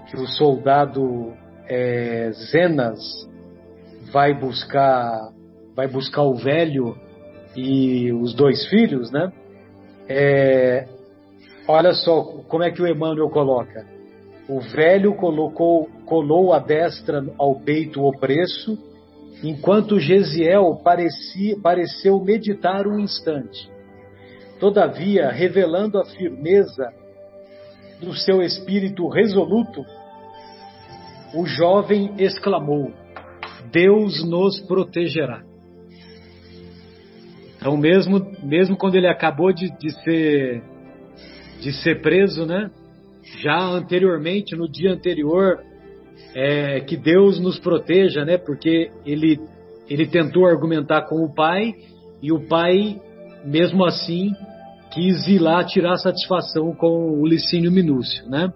que 0.10 0.18
o 0.18 0.28
soldado 0.28 1.34
é, 1.68 2.32
Zenas 2.52 3.00
vai 4.12 4.34
buscar 4.34 5.32
vai 5.76 5.88
buscar 5.88 6.24
o 6.24 6.34
velho 6.34 6.98
e 7.56 8.12
os 8.12 8.34
dois 8.34 8.68
filhos, 8.68 9.12
né? 9.12 9.32
É, 10.10 10.88
olha 11.68 11.94
só 11.94 12.24
como 12.48 12.64
é 12.64 12.72
que 12.72 12.82
o 12.82 12.88
Emmanuel 12.88 13.30
coloca. 13.30 13.86
O 14.50 14.60
velho 14.60 15.14
colocou, 15.16 15.88
colou 16.06 16.52
a 16.54 16.60
destra 16.60 17.24
ao 17.38 17.60
peito 17.60 18.04
opresso, 18.04 18.76
enquanto 19.44 20.00
Gesiel 20.00 20.80
parecia, 20.84 21.60
pareceu 21.62 22.20
meditar 22.24 22.88
um 22.88 22.98
instante. 22.98 23.70
Todavia, 24.60 25.30
revelando 25.30 26.00
a 26.00 26.06
firmeza 26.06 26.92
do 28.00 28.14
seu 28.14 28.42
espírito 28.42 29.08
resoluto, 29.08 29.86
o 31.34 31.46
jovem 31.46 32.14
exclamou: 32.18 32.92
Deus 33.72 34.24
nos 34.28 34.60
protegerá. 34.62 35.44
Então, 37.58 37.76
mesmo, 37.76 38.20
mesmo 38.44 38.78
quando 38.78 38.96
ele 38.96 39.08
acabou 39.08 39.52
de, 39.52 39.70
de, 39.78 39.92
ser, 40.04 40.64
de 41.60 41.74
ser 41.74 42.02
preso, 42.02 42.46
né? 42.46 42.70
Já 43.42 43.60
anteriormente, 43.60 44.56
no 44.56 44.70
dia 44.70 44.92
anterior, 44.92 45.60
é, 46.36 46.80
que 46.82 46.96
Deus 46.96 47.40
nos 47.40 47.60
proteja, 47.60 48.24
né? 48.24 48.38
Porque 48.38 48.92
ele, 49.06 49.40
ele 49.90 50.08
tentou 50.08 50.46
argumentar 50.46 51.04
com 51.04 51.24
o 51.26 51.34
pai 51.34 51.74
e 52.22 52.32
o 52.32 52.48
pai, 52.48 53.02
mesmo 53.44 53.84
assim, 53.84 54.32
quis 54.92 55.28
ir 55.28 55.40
lá 55.40 55.64
tirar 55.64 55.98
satisfação 55.98 56.74
com 56.74 57.20
o 57.20 57.28
Licínio 57.28 57.72
Minúcio, 57.72 58.28
né? 58.30 58.54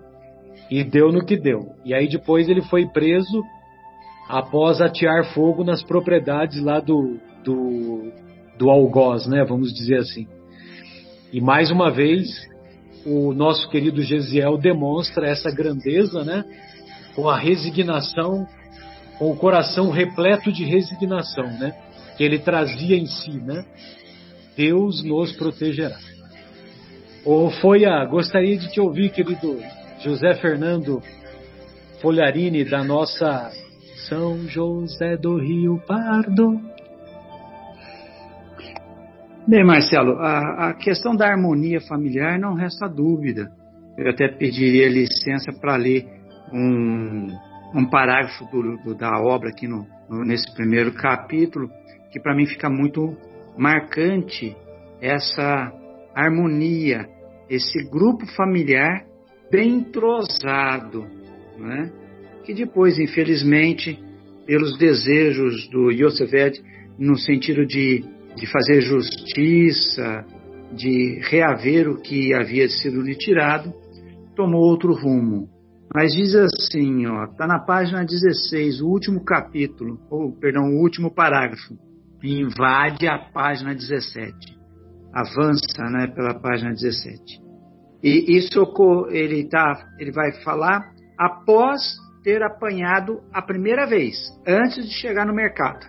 E 0.72 0.86
deu 0.86 1.12
no 1.12 1.26
que 1.26 1.36
deu. 1.36 1.76
E 1.84 1.94
aí 1.94 2.08
depois 2.08 2.48
ele 2.48 2.62
foi 2.62 2.88
preso 2.88 3.44
após 4.30 4.80
atear 4.80 5.34
fogo 5.34 5.66
nas 5.66 5.84
propriedades 5.84 6.64
lá 6.64 6.80
do, 6.80 7.20
do, 7.44 8.10
do 8.58 8.70
algoz, 8.70 9.28
né? 9.28 9.44
Vamos 9.44 9.74
dizer 9.74 9.98
assim. 9.98 10.26
E 11.34 11.42
mais 11.42 11.72
uma 11.72 11.92
vez, 11.92 12.30
o 13.06 13.34
nosso 13.34 13.70
querido 13.70 14.02
Gesiel 14.02 14.58
demonstra 14.58 15.28
essa 15.28 15.52
grandeza, 15.52 16.24
né? 16.24 16.46
Com 17.16 17.28
a 17.28 17.38
resignação, 17.38 18.48
com 19.20 19.30
o 19.30 19.36
coração 19.36 19.90
repleto 19.90 20.54
de 20.54 20.64
resignação, 20.64 21.48
né? 21.60 21.76
Que 22.16 22.24
ele 22.24 22.40
trazia 22.40 22.96
em 22.96 23.06
si, 23.06 23.32
né? 23.32 23.66
Deus 24.56 25.04
nos 25.04 25.34
protegerá. 25.34 25.98
Ô 27.26 27.50
Folha, 27.50 28.06
gostaria 28.06 28.58
de 28.58 28.72
te 28.72 28.80
ouvir, 28.80 29.12
querido 29.12 29.58
José 30.04 30.34
Fernando 30.42 31.00
Folharini, 32.02 32.66
da 32.66 32.84
nossa 32.84 33.52
São 34.10 34.48
José 34.48 35.16
do 35.16 35.38
Rio 35.38 35.80
Pardo. 35.86 36.60
Bem, 39.48 39.64
Marcelo, 39.64 40.14
a, 40.14 40.70
a 40.70 40.74
questão 40.74 41.16
da 41.16 41.28
harmonia 41.28 41.80
familiar 41.82 42.40
não 42.40 42.56
resta 42.56 42.88
dúvida. 42.88 43.52
Eu 43.96 44.10
até 44.10 44.28
pediria 44.28 44.90
licença 44.90 45.52
para 45.54 45.76
ler 45.76 46.08
um, 46.52 47.28
um 47.76 47.86
parágrafo 47.88 48.46
do, 48.46 48.78
do, 48.78 48.96
da 48.96 49.22
obra 49.22 49.50
aqui 49.50 49.68
no, 49.68 49.86
no, 50.10 50.26
nesse 50.26 50.52
primeiro 50.56 50.94
capítulo, 50.94 51.70
que 52.12 52.20
para 52.20 52.36
mim 52.36 52.48
fica 52.48 52.72
muito 52.72 53.16
marcante 53.56 54.58
essa 55.00 55.72
harmonia, 56.16 57.08
esse 57.48 57.88
grupo 57.88 58.26
familiar 58.36 59.11
bem 59.52 59.80
entrosado, 59.80 61.06
né? 61.58 61.92
que 62.44 62.54
depois, 62.54 62.98
infelizmente, 62.98 64.00
pelos 64.46 64.78
desejos 64.78 65.70
do 65.70 65.92
Yosefed, 65.92 66.62
no 66.98 67.18
sentido 67.18 67.66
de, 67.66 68.04
de 68.36 68.48
fazer 68.48 68.82
justiça, 68.82 70.26
de 70.74 71.20
reaver 71.30 71.90
o 71.90 72.02
que 72.02 72.34
havia 72.34 72.68
sido 72.70 73.02
lhe 73.02 73.16
tirado, 73.16 73.74
tomou 74.36 74.62
outro 74.62 74.94
rumo. 74.94 75.50
Mas 75.94 76.14
diz 76.14 76.34
assim, 76.36 77.06
ó, 77.06 77.26
está 77.26 77.46
na 77.46 77.60
página 77.60 78.06
16, 78.06 78.82
o 78.82 78.88
último 78.88 79.24
capítulo, 79.26 80.00
ou 80.10 80.32
perdão, 80.32 80.64
o 80.64 80.82
último 80.82 81.14
parágrafo, 81.14 81.76
invade 82.24 83.08
a 83.08 83.18
página 83.18 83.74
17. 83.74 84.34
Avança, 85.14 85.84
né, 85.92 86.08
pela 86.08 86.40
página 86.40 86.72
17. 86.72 87.51
E 88.04 88.36
isso 88.36 88.66
ele 89.10 89.48
tá, 89.48 89.88
ele 90.00 90.12
vai 90.12 90.32
falar 90.44 90.92
após 91.18 91.82
ter 92.24 92.42
apanhado 92.42 93.20
a 93.34 93.42
primeira 93.42 93.86
vez, 93.86 94.18
antes 94.48 94.86
de 94.88 94.94
chegar 94.94 95.26
no 95.26 95.34
mercado. 95.34 95.86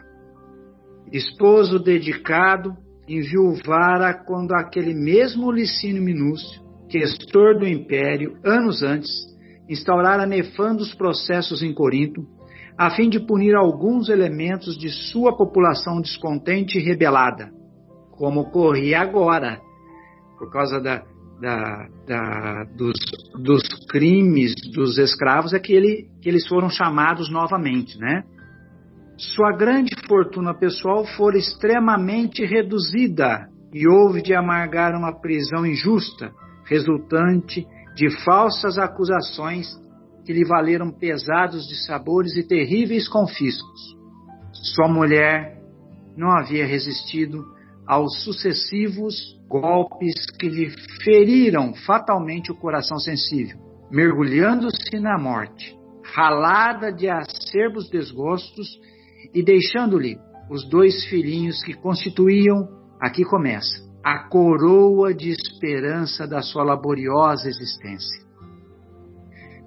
Esposo 1.10 1.78
dedicado, 1.78 2.76
enviuvara 3.08 4.14
quando 4.14 4.52
aquele 4.52 4.94
mesmo 4.94 5.50
Licínio 5.50 6.02
Minúcio, 6.02 6.62
questor 6.88 7.58
do 7.58 7.66
império, 7.66 8.38
anos 8.44 8.82
antes, 8.82 9.10
instaurara 9.68 10.26
nefandos 10.26 10.94
processos 10.94 11.62
em 11.62 11.72
Corinto, 11.72 12.26
a 12.76 12.90
fim 12.90 13.08
de 13.08 13.20
punir 13.20 13.54
alguns 13.54 14.08
elementos 14.08 14.76
de 14.78 14.88
sua 14.88 15.36
população 15.36 16.00
descontente 16.00 16.78
e 16.78 16.82
rebelada, 16.82 17.50
como 18.12 18.40
ocorria 18.40 19.00
agora, 19.00 19.60
por 20.38 20.50
causa 20.50 20.80
da, 20.80 21.02
da, 21.42 21.88
da, 22.06 22.64
dos, 22.76 22.94
dos, 23.34 23.62
crimes 23.88 24.54
dos 24.72 24.96
escravos, 24.96 25.52
é 25.52 25.58
que, 25.58 25.72
ele, 25.72 26.06
que 26.22 26.28
eles 26.28 26.46
foram 26.46 26.70
chamados 26.70 27.28
novamente, 27.32 27.98
né? 27.98 28.22
Sua 29.18 29.50
grande 29.50 29.90
fortuna 30.06 30.54
pessoal 30.54 31.04
fora 31.04 31.36
extremamente 31.36 32.44
reduzida 32.44 33.48
e 33.74 33.88
houve 33.88 34.22
de 34.22 34.32
amargar 34.32 34.94
uma 34.94 35.20
prisão 35.20 35.66
injusta, 35.66 36.32
resultante 36.64 37.66
de 37.96 38.08
falsas 38.24 38.78
acusações 38.78 39.66
que 40.24 40.32
lhe 40.32 40.44
valeram 40.44 40.92
pesados 40.92 41.66
dissabores 41.66 42.36
e 42.36 42.46
terríveis 42.46 43.08
confiscos. 43.08 43.96
Sua 44.52 44.86
mulher 44.86 45.60
não 46.16 46.30
havia 46.30 46.64
resistido 46.64 47.44
aos 47.84 48.22
sucessivos 48.22 49.36
golpes 49.52 50.14
que 50.38 50.48
lhe 50.48 50.70
feriram 51.04 51.74
fatalmente 51.74 52.50
o 52.50 52.54
coração 52.54 52.98
sensível, 52.98 53.58
mergulhando-se 53.90 54.98
na 54.98 55.18
morte, 55.18 55.76
ralada 56.14 56.90
de 56.90 57.10
acerbos 57.10 57.90
desgostos 57.90 58.66
e 59.34 59.42
deixando-lhe 59.44 60.16
os 60.50 60.66
dois 60.70 61.04
filhinhos 61.04 61.62
que 61.62 61.74
constituíam, 61.74 62.66
aqui 62.98 63.24
começa, 63.24 63.82
a 64.02 64.26
coroa 64.26 65.12
de 65.12 65.28
esperança 65.28 66.26
da 66.26 66.40
sua 66.40 66.64
laboriosa 66.64 67.46
existência. 67.46 68.22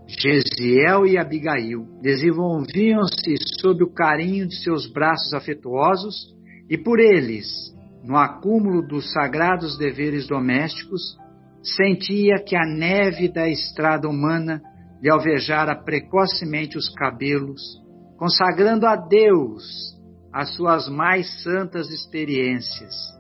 Gesiel 0.08 1.06
e 1.06 1.18
Abigail 1.18 1.86
desenvolviam-se 2.02 3.36
sob 3.60 3.84
o 3.84 3.94
carinho 3.94 4.48
de 4.48 4.56
seus 4.64 4.88
braços 4.88 5.34
afetuosos 5.34 6.36
e 6.70 6.78
por 6.78 7.00
eles, 7.00 7.75
no 8.06 8.16
acúmulo 8.18 8.86
dos 8.86 9.12
sagrados 9.12 9.78
deveres 9.78 10.28
domésticos, 10.28 11.18
sentia 11.62 12.44
que 12.44 12.56
a 12.56 12.66
neve 12.66 13.28
da 13.28 13.50
estrada 13.50 14.08
humana 14.08 14.62
lhe 15.02 15.10
alvejara 15.10 15.76
precocemente 15.76 16.78
os 16.78 16.90
cabelos, 16.94 17.62
consagrando 18.18 18.86
a 18.86 18.96
Deus 18.96 19.64
as 20.32 20.54
suas 20.56 20.88
mais 20.88 21.44
santas 21.44 21.90
experiências 21.90 23.16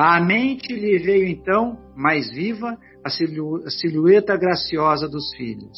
à 0.00 0.20
mente 0.20 0.72
lhe 0.72 0.96
veio 0.98 1.26
então, 1.26 1.76
mais 1.96 2.30
viva, 2.30 2.78
a, 3.04 3.08
a 3.08 3.70
silhueta 3.70 4.36
graciosa 4.36 5.08
dos 5.08 5.34
filhos. 5.36 5.76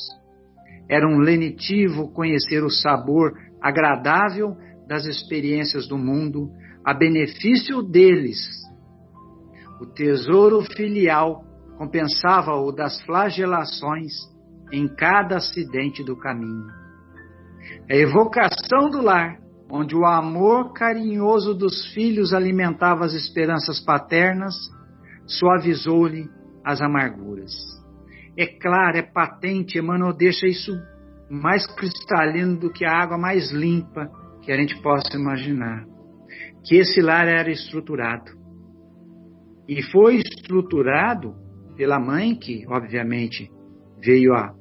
Era 0.90 1.09
um 1.09 1.18
lenitivo 1.18 2.12
conhecer 2.12 2.62
o 2.62 2.68
sabor 2.68 3.32
agradável 3.62 4.57
das 4.86 5.07
experiências 5.07 5.88
do 5.88 5.96
mundo, 5.96 6.51
a 6.85 6.95
benefício 6.95 7.83
deles. 7.83 8.39
O 9.81 9.87
tesouro 9.87 10.62
filial 10.62 11.45
compensava-o 11.78 12.70
das 12.72 13.01
flagelações 13.03 14.12
em 14.72 14.87
cada 14.87 15.37
acidente 15.37 16.05
do 16.05 16.16
caminho. 16.16 16.66
A 17.91 17.95
evocação 17.95 18.91
do 18.91 19.03
lar 19.03 19.41
onde 19.70 19.97
o 19.97 20.05
amor 20.05 20.72
carinhoso 20.72 21.55
dos 21.55 21.87
filhos 21.95 22.35
alimentava 22.35 23.05
as 23.05 23.14
esperanças 23.14 23.78
paternas, 23.81 24.55
suavizou-lhe 25.26 26.28
as 26.64 26.83
amarguras. 26.83 27.53
É 28.37 28.47
claro, 28.47 28.99
é 28.99 29.03
patente, 29.03 29.78
Emmanuel 29.78 30.12
deixa 30.12 30.47
isso 30.47 30.72
mais 31.31 31.66
cristalino 31.74 32.59
do 32.59 32.70
que 32.70 32.85
a 32.85 32.93
água 32.93 33.16
mais 33.16 33.53
limpa 33.53 34.11
que 34.43 34.51
a 34.51 34.57
gente 34.57 34.81
possa 34.83 35.16
imaginar. 35.16 35.85
Que 36.67 36.77
esse 36.77 37.01
lar 37.01 37.27
era 37.27 37.51
estruturado. 37.51 38.33
E 39.69 39.83
foi 39.83 40.17
estruturado 40.17 41.35
pela 41.77 41.99
mãe, 41.99 42.35
que 42.35 42.67
obviamente 42.69 43.51
veio 44.03 44.35
a 44.35 44.55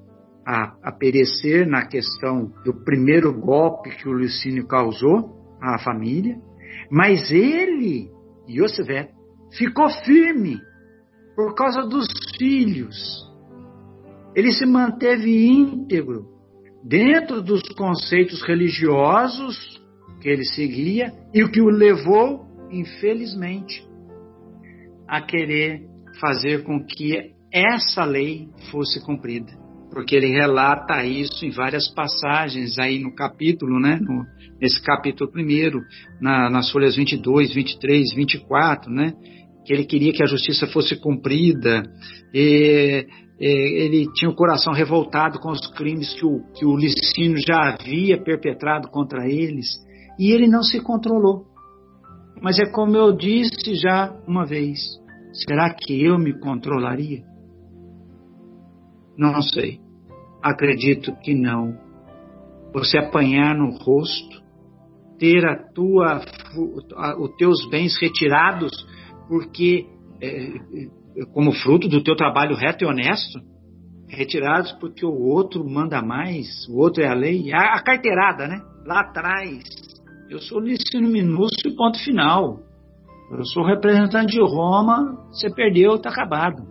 a, 0.49 0.73
a 0.83 0.91
perecer 0.91 1.67
na 1.67 1.85
questão 1.85 2.51
do 2.65 2.73
primeiro 2.83 3.31
golpe 3.31 3.91
que 3.91 4.09
o 4.09 4.17
Licínio 4.17 4.65
causou 4.65 5.37
à 5.61 5.77
família, 5.77 6.35
mas 6.89 7.29
ele, 7.29 8.09
Yosef, 8.49 9.09
ficou 9.55 9.87
firme 10.03 10.59
por 11.35 11.53
causa 11.53 11.83
dos 11.83 12.07
filhos. 12.35 12.97
Ele 14.35 14.51
se 14.51 14.65
manteve 14.65 15.47
íntegro 15.47 16.25
dentro 16.83 17.43
dos 17.43 17.61
conceitos 17.77 18.41
religiosos 18.41 19.79
que 20.21 20.29
ele 20.29 20.45
seguia 20.45 21.13
e 21.33 21.43
o 21.43 21.51
que 21.51 21.61
o 21.61 21.69
levou, 21.69 22.45
infelizmente, 22.71 23.87
a 25.07 25.21
querer 25.21 25.81
fazer 26.19 26.63
com 26.63 26.83
que 26.83 27.33
essa 27.51 28.03
lei 28.05 28.49
fosse 28.71 29.03
cumprida 29.03 29.69
porque 29.91 30.15
ele 30.15 30.27
relata 30.27 31.03
isso 31.03 31.45
em 31.45 31.49
várias 31.49 31.87
passagens 31.87 32.77
aí 32.77 32.99
no 32.99 33.13
capítulo, 33.13 33.79
né? 33.79 33.99
No, 33.99 34.23
nesse 34.61 34.81
capítulo 34.81 35.31
primeiro, 35.31 35.81
na, 36.21 36.49
nas 36.49 36.71
folhas 36.71 36.95
22, 36.95 37.53
23, 37.53 38.13
24, 38.13 38.91
né? 38.91 39.13
Que 39.65 39.73
ele 39.73 39.85
queria 39.85 40.13
que 40.13 40.23
a 40.23 40.27
justiça 40.27 40.67
fosse 40.67 40.95
cumprida, 40.95 41.83
e, 42.33 43.05
e, 43.39 43.83
ele 43.83 44.07
tinha 44.13 44.29
o 44.29 44.35
coração 44.35 44.73
revoltado 44.73 45.39
com 45.39 45.49
os 45.51 45.65
crimes 45.73 46.13
que 46.13 46.25
o, 46.25 46.43
que 46.53 46.65
o 46.65 46.77
Licínio 46.77 47.37
já 47.45 47.73
havia 47.73 48.21
perpetrado 48.21 48.89
contra 48.89 49.27
eles, 49.27 49.67
e 50.19 50.33
ele 50.33 50.47
não 50.47 50.61
se 50.61 50.81
controlou. 50.81 51.45
Mas 52.41 52.59
é 52.59 52.69
como 52.69 52.97
eu 52.97 53.15
disse 53.15 53.73
já 53.75 54.13
uma 54.27 54.45
vez: 54.45 54.79
será 55.31 55.73
que 55.73 56.03
eu 56.03 56.19
me 56.19 56.37
controlaria? 56.37 57.23
Não 59.17 59.41
sei. 59.41 59.79
Acredito 60.43 61.15
que 61.21 61.33
não. 61.33 61.77
Você 62.73 62.97
apanhar 62.97 63.55
no 63.55 63.71
rosto, 63.77 64.41
ter 65.17 65.45
a 65.45 65.55
tua, 65.73 66.21
a, 66.95 67.19
os 67.19 67.35
teus 67.35 67.67
bens 67.69 67.97
retirados, 67.99 68.71
porque 69.27 69.87
é, 70.21 70.27
é, 70.27 71.25
como 71.33 71.51
fruto 71.51 71.87
do 71.87 72.03
teu 72.03 72.15
trabalho 72.15 72.55
reto 72.55 72.83
e 72.83 72.87
honesto, 72.87 73.39
retirados 74.07 74.71
porque 74.73 75.05
o 75.05 75.19
outro 75.27 75.67
manda 75.67 76.01
mais, 76.01 76.67
o 76.69 76.77
outro 76.77 77.03
é 77.03 77.07
a 77.07 77.13
lei, 77.13 77.51
a, 77.51 77.75
a 77.75 77.83
carteirada, 77.83 78.47
né? 78.47 78.61
Lá 78.85 79.01
atrás, 79.01 79.63
eu 80.29 80.39
sou 80.39 80.59
Licínio 80.59 81.09
Minúcio, 81.09 81.75
ponto 81.75 81.97
final. 82.03 82.59
Eu 83.31 83.43
sou 83.45 83.65
representante 83.65 84.33
de 84.33 84.39
Roma, 84.39 85.27
você 85.31 85.49
perdeu, 85.49 85.95
está 85.95 86.09
acabado. 86.09 86.63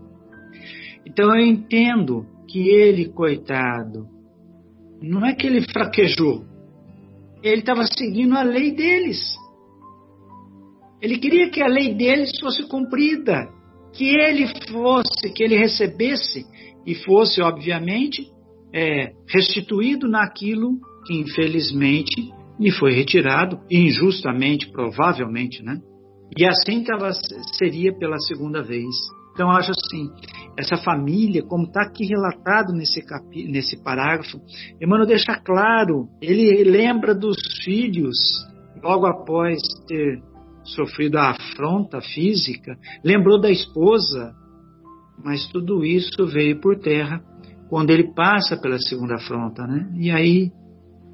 Então 1.05 1.35
eu 1.35 1.45
entendo 1.45 2.25
que 2.47 2.69
ele, 2.69 3.09
coitado, 3.09 4.07
não 5.03 5.27
é 5.27 5.35
que 5.35 5.47
ele 5.47 5.63
fraquejou, 5.73 6.45
ele 7.43 7.61
estava 7.61 7.85
seguindo 7.85 8.37
a 8.37 8.43
lei 8.43 8.73
deles. 8.73 9.37
Ele 11.03 11.19
queria 11.19 11.51
que 11.51 11.61
a 11.61 11.69
lei 11.69 11.95
deles 11.95 12.39
fosse 12.41 12.69
cumprida, 12.69 13.49
que 13.93 14.05
ele 14.05 14.47
fosse, 14.71 15.33
que 15.33 15.43
ele 15.43 15.57
recebesse 15.57 16.45
e 16.87 16.95
fosse, 16.95 17.41
obviamente, 17.41 18.31
é, 18.73 19.13
restituído 19.29 20.09
naquilo 20.09 20.79
que 21.07 21.15
infelizmente 21.15 22.38
lhe 22.59 22.71
foi 22.73 22.93
retirado, 22.93 23.61
injustamente, 23.71 24.71
provavelmente, 24.71 25.63
né? 25.63 25.79
E 26.37 26.45
assim 26.45 26.83
tava, 26.85 27.11
seria 27.57 27.97
pela 27.97 28.19
segunda 28.19 28.63
vez. 28.63 28.95
Então, 29.33 29.51
acho 29.51 29.71
assim, 29.71 30.11
essa 30.59 30.77
família, 30.77 31.45
como 31.45 31.65
está 31.65 31.83
aqui 31.83 32.05
relatado 32.05 32.73
nesse, 32.73 33.01
capi, 33.03 33.45
nesse 33.45 33.83
parágrafo, 33.83 34.41
Emmanuel 34.81 35.07
deixa 35.07 35.37
claro, 35.37 36.09
ele 36.21 36.65
lembra 36.65 37.15
dos 37.15 37.37
filhos, 37.65 38.17
logo 38.83 39.07
após 39.07 39.59
ter 39.87 40.21
sofrido 40.65 41.19
a 41.19 41.31
afronta 41.31 42.01
física, 42.01 42.77
lembrou 43.05 43.41
da 43.41 43.51
esposa, 43.51 44.35
mas 45.25 45.47
tudo 45.49 45.85
isso 45.85 46.27
veio 46.27 46.61
por 46.61 46.77
terra 46.77 47.23
quando 47.69 47.91
ele 47.91 48.13
passa 48.15 48.57
pela 48.57 48.79
segunda 48.79 49.17
afronta, 49.17 49.67
né? 49.67 49.89
E 49.97 50.11
aí, 50.11 50.51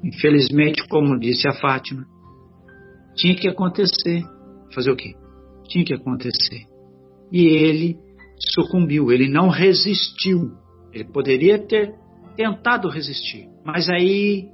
infelizmente, 0.03 0.87
como 0.87 1.19
disse 1.19 1.47
a 1.47 1.53
Fátima, 1.53 2.05
tinha 3.15 3.35
que 3.35 3.47
acontecer. 3.47 4.23
Fazer 4.73 4.91
o 4.91 4.95
quê? 4.95 5.15
Tinha 5.67 5.85
que 5.85 5.93
acontecer. 5.93 6.65
E 7.31 7.45
ele 7.45 7.97
sucumbiu, 8.53 9.11
ele 9.11 9.29
não 9.29 9.49
resistiu. 9.49 10.51
Ele 10.93 11.05
poderia 11.05 11.59
ter 11.59 11.93
tentado 12.35 12.89
resistir, 12.89 13.47
mas 13.65 13.89
aí 13.89 14.49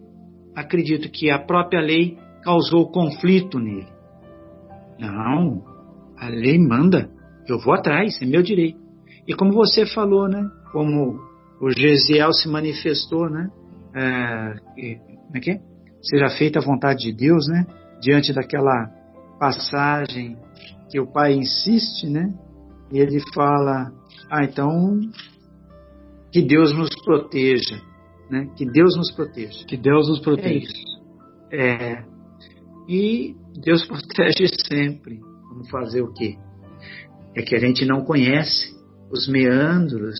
acredito 0.55 1.09
que 1.09 1.29
a 1.29 1.39
própria 1.39 1.81
lei 1.81 2.17
causou 2.43 2.91
conflito 2.91 3.59
nele. 3.59 3.87
Não, 4.99 5.63
a 6.17 6.29
lei 6.29 6.59
manda, 6.59 7.09
eu 7.47 7.59
vou 7.59 7.73
atrás, 7.73 8.21
é 8.21 8.25
meu 8.25 8.41
direito. 8.43 8.79
E 9.27 9.33
como 9.33 9.53
você 9.53 9.85
falou, 9.85 10.27
né? 10.27 10.43
Como 10.71 11.19
o 11.59 11.71
Gesiel 11.71 12.31
se 12.33 12.47
manifestou, 12.47 13.29
né? 13.29 13.49
É, 13.95 14.53
como 15.31 15.37
é 15.37 15.39
que 15.39 15.51
é? 15.51 15.61
Seja 16.01 16.29
feita 16.37 16.59
a 16.59 16.61
vontade 16.61 16.99
de 16.99 17.13
Deus, 17.13 17.47
né? 17.47 17.65
Diante 18.01 18.33
daquela 18.33 18.91
passagem 19.39 20.37
que 20.89 20.99
o 20.99 21.07
pai 21.07 21.33
insiste, 21.33 22.09
né? 22.09 22.33
E 22.91 22.99
ele 22.99 23.21
fala: 23.33 23.93
Ah, 24.29 24.43
então 24.43 24.99
que 26.33 26.41
Deus 26.41 26.73
nos 26.73 26.89
proteja, 27.05 27.81
né? 28.29 28.49
Que 28.57 28.65
Deus 28.65 28.97
nos 28.97 29.09
proteja. 29.11 29.65
Que 29.65 29.77
Deus 29.77 30.09
nos 30.09 30.19
proteja. 30.19 30.73
É, 31.49 31.93
é. 31.93 32.05
E 32.89 33.33
Deus 33.63 33.85
protege 33.85 34.47
sempre. 34.67 35.21
Vamos 35.49 35.69
fazer 35.69 36.01
o 36.01 36.11
quê? 36.11 36.37
É 37.33 37.41
que 37.41 37.55
a 37.55 37.59
gente 37.59 37.85
não 37.85 38.03
conhece 38.03 38.75
os 39.09 39.29
meandros 39.29 40.17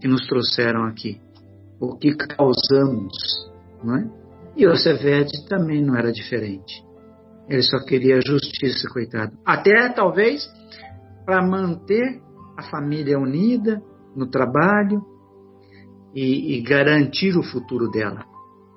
que 0.00 0.08
nos 0.08 0.26
trouxeram 0.26 0.84
aqui, 0.84 1.20
o 1.78 1.96
que 1.96 2.16
causamos, 2.16 3.12
não 3.84 3.96
é? 3.96 4.19
E 4.60 4.66
o 4.66 4.76
Sevede 4.76 5.48
também 5.48 5.82
não 5.82 5.96
era 5.96 6.12
diferente. 6.12 6.84
Ele 7.48 7.62
só 7.62 7.78
queria 7.82 8.20
justiça, 8.20 8.86
coitado. 8.92 9.32
Até 9.42 9.88
talvez 9.88 10.46
para 11.24 11.42
manter 11.42 12.20
a 12.58 12.62
família 12.64 13.18
unida 13.18 13.82
no 14.14 14.28
trabalho 14.28 15.00
e, 16.14 16.58
e, 16.58 16.60
garantir 16.60 17.38
o 17.38 17.42
futuro 17.42 17.90
dela. 17.90 18.22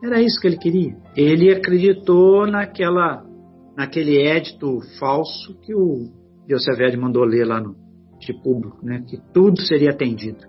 Era 0.02 0.22
isso 0.22 0.40
que 0.40 0.48
ele 0.48 0.58
queria. 0.58 0.96
Ele 1.18 1.52
acreditou 1.52 2.48
naquela, 2.48 3.22
naquele 3.76 4.24
édito 4.26 4.80
falso 4.98 5.60
que 5.64 5.76
o 5.76 6.10
Diocevede 6.48 6.96
mandou 6.96 7.26
ler 7.26 7.46
lá 7.46 7.60
no 7.60 7.76
de 8.20 8.34
público, 8.42 8.78
né? 8.82 9.04
Que 9.06 9.18
tudo 9.34 9.60
seria 9.64 9.92
atendido. 9.92 10.48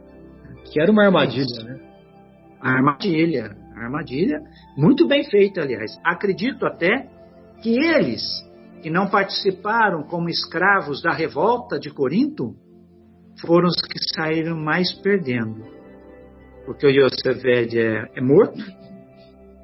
Que 0.64 0.80
era 0.80 0.92
uma 0.92 1.06
armadilha, 1.06 1.64
né? 1.64 1.80
A 2.60 2.70
armadilha, 2.70 3.63
armadilha, 3.74 4.40
muito 4.76 5.06
bem 5.06 5.24
feita, 5.24 5.62
aliás. 5.62 5.98
Acredito 6.04 6.66
até 6.66 7.08
que 7.62 7.78
eles 7.78 8.22
que 8.82 8.90
não 8.90 9.08
participaram 9.08 10.02
como 10.02 10.28
escravos 10.28 11.02
da 11.02 11.12
revolta 11.12 11.78
de 11.78 11.90
Corinto 11.90 12.54
foram 13.40 13.68
os 13.68 13.80
que 13.80 13.98
saíram 14.14 14.56
mais 14.56 14.92
perdendo. 14.92 15.64
Porque 16.66 16.86
o 16.86 16.90
Yosefed 16.90 17.78
é, 17.78 18.10
é 18.14 18.20
morto, 18.20 18.58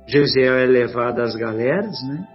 Gesiel 0.06 0.54
é 0.54 0.66
levado 0.66 1.20
às 1.20 1.36
galeras, 1.36 1.96
né? 2.08 2.26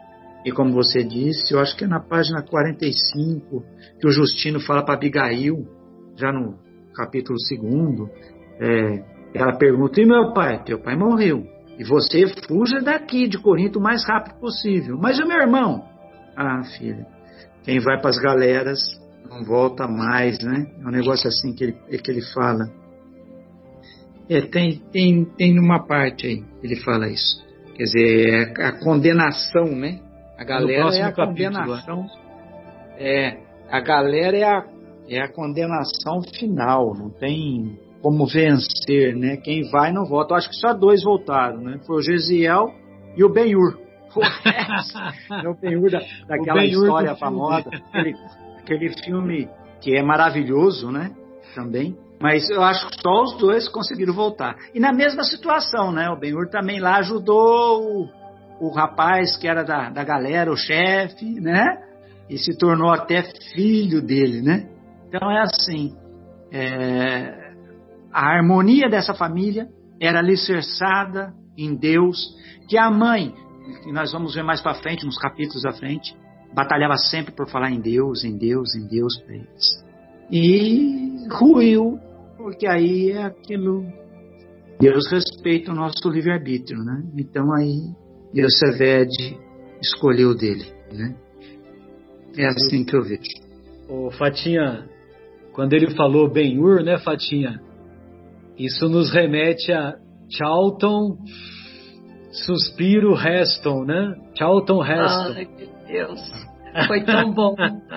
E 0.45 0.51
como 0.51 0.73
você 0.73 1.03
disse, 1.03 1.53
eu 1.53 1.59
acho 1.59 1.75
que 1.75 1.85
é 1.85 1.87
na 1.87 1.99
página 1.99 2.43
45 2.43 3.63
que 3.99 4.07
o 4.07 4.11
Justino 4.11 4.59
fala 4.59 4.85
para 4.85 4.93
Abigail, 4.93 5.67
já 6.15 6.31
no 6.31 6.59
capítulo 6.93 7.37
2, 7.37 8.09
é, 8.61 9.03
ela 9.33 9.57
pergunta: 9.57 9.99
E 9.99 10.05
meu 10.05 10.33
pai? 10.33 10.63
Teu 10.63 10.79
pai 10.79 10.95
morreu. 10.95 11.54
E 11.77 11.83
você 11.83 12.27
fuja 12.47 12.79
daqui 12.79 13.27
de 13.27 13.37
Corinto 13.37 13.79
o 13.79 13.81
mais 13.81 14.05
rápido 14.05 14.39
possível. 14.39 14.97
Mas 14.97 15.19
o 15.19 15.27
meu 15.27 15.37
irmão? 15.37 15.83
Ah, 16.35 16.63
filha, 16.77 17.05
quem 17.63 17.79
vai 17.79 17.99
para 17.99 18.09
as 18.09 18.17
galeras 18.17 18.79
não 19.29 19.43
volta 19.43 19.87
mais, 19.87 20.39
né? 20.39 20.67
É 20.81 20.87
um 20.87 20.91
negócio 20.91 21.27
assim 21.27 21.53
que 21.53 21.63
ele, 21.63 21.73
que 21.73 22.11
ele 22.11 22.21
fala. 22.33 22.69
É, 24.29 24.41
tem, 24.41 24.81
tem, 24.91 25.25
tem 25.25 25.59
uma 25.59 25.85
parte 25.85 26.27
aí, 26.27 26.43
ele 26.63 26.75
fala 26.77 27.07
isso. 27.07 27.45
Quer 27.75 27.83
dizer, 27.83 28.53
é 28.57 28.65
a 28.65 28.79
condenação, 28.79 29.65
né? 29.65 29.99
A 30.37 30.43
galera 30.43 30.95
é 30.95 31.01
a 31.01 31.11
condenação. 31.11 32.05
É, 32.97 33.37
a 33.69 33.79
galera 33.81 34.37
é 34.37 34.43
a, 34.43 34.65
é 35.09 35.19
a 35.21 35.31
condenação 35.31 36.21
final, 36.37 36.93
não 36.95 37.09
tem 37.09 37.77
como 38.05 38.27
vencer, 38.27 39.15
né? 39.15 39.35
Quem 39.37 39.67
vai 39.71 39.91
não 39.91 40.05
volta. 40.05 40.33
Eu 40.33 40.37
acho 40.37 40.49
que 40.49 40.55
só 40.57 40.73
dois 40.73 41.03
voltaram, 41.03 41.59
né? 41.59 41.79
Foi 41.87 41.97
o 41.97 42.01
Gesiel 42.03 42.71
e 43.17 43.23
o 43.23 43.33
Benhur. 43.33 43.79
é 45.43 45.49
o 45.49 45.55
Benhur 45.59 45.89
da, 45.89 46.01
daquela 46.27 46.63
história 46.63 47.15
famosa, 47.15 47.67
aquele, 47.67 48.15
aquele 48.59 49.03
filme 49.03 49.49
que 49.81 49.97
é 49.97 50.03
maravilhoso, 50.03 50.91
né? 50.91 51.15
Também. 51.55 51.97
Mas 52.21 52.47
eu 52.51 52.61
acho 52.61 52.87
que 52.91 53.01
só 53.01 53.23
os 53.23 53.39
dois 53.39 53.67
conseguiram 53.69 54.13
voltar. 54.13 54.55
E 54.75 54.79
na 54.79 54.93
mesma 54.93 55.23
situação, 55.23 55.91
né? 55.91 56.07
O 56.11 56.19
Benhur 56.19 56.47
também 56.47 56.79
lá 56.79 56.97
ajudou 56.97 57.81
o, 57.81 58.67
o 58.67 58.69
rapaz 58.69 59.35
que 59.35 59.47
era 59.47 59.63
da, 59.63 59.89
da 59.89 60.03
galera, 60.03 60.51
o 60.51 60.55
chefe, 60.55 61.25
né? 61.41 61.81
E 62.29 62.37
se 62.37 62.55
tornou 62.55 62.91
até 62.91 63.23
filho 63.55 63.99
dele, 63.99 64.43
né? 64.43 64.69
Então 65.07 65.31
é 65.31 65.41
assim. 65.41 65.95
É, 66.51 67.44
a 68.15 68.29
harmonia 68.29 68.87
dessa 68.89 69.13
família 69.13 69.67
era 69.99 70.19
alicerçada 70.19 71.33
em 71.57 71.75
Deus, 71.75 72.17
que 72.69 72.77
a 72.77 72.89
mãe, 72.89 73.33
que 73.83 73.91
nós 73.91 74.13
vamos 74.13 74.33
ver 74.33 74.43
mais 74.43 74.61
para 74.61 74.73
frente, 74.75 75.05
nos 75.05 75.17
capítulos 75.17 75.65
à 75.65 75.73
frente, 75.73 76.15
batalhava 76.53 76.95
sempre 76.95 77.35
por 77.35 77.49
falar 77.49 77.71
em 77.71 77.81
Deus, 77.81 78.23
em 78.23 78.37
Deus, 78.37 78.73
em 78.73 78.87
Deus 78.87 79.17
para 79.19 79.35
eles. 79.35 79.85
E 80.31 81.27
ruiu, 81.29 81.99
porque 82.37 82.65
aí 82.65 83.11
é 83.11 83.23
aquilo. 83.23 83.83
Deus 84.79 85.11
respeita 85.11 85.73
o 85.73 85.75
nosso 85.75 86.09
livre-arbítrio, 86.09 86.79
né? 86.85 87.03
Então 87.17 87.53
aí 87.53 87.81
Yoseved 88.33 89.37
escolheu 89.81 90.33
dele, 90.33 90.71
né? 90.93 91.17
É 92.37 92.47
assim 92.47 92.85
que 92.85 92.95
eu 92.95 93.01
vejo. 93.01 93.29
O 93.89 94.09
Fatinha, 94.11 94.87
quando 95.51 95.73
ele 95.73 95.93
falou 95.95 96.31
Ben-Hur, 96.31 96.81
né, 96.81 96.97
Fatinha? 96.97 97.64
Isso 98.57 98.87
nos 98.87 99.11
remete 99.11 99.71
a 99.71 99.95
Charlton 100.29 101.17
Suspiro 102.31 103.13
Heston, 103.13 103.85
né? 103.85 104.15
Charlton 104.37 104.83
Heston. 104.83 105.33
Ai, 105.35 105.47
meu 105.57 105.69
Deus. 105.87 106.21
Foi 106.87 107.03
tão 107.03 107.31
bom. 107.31 107.55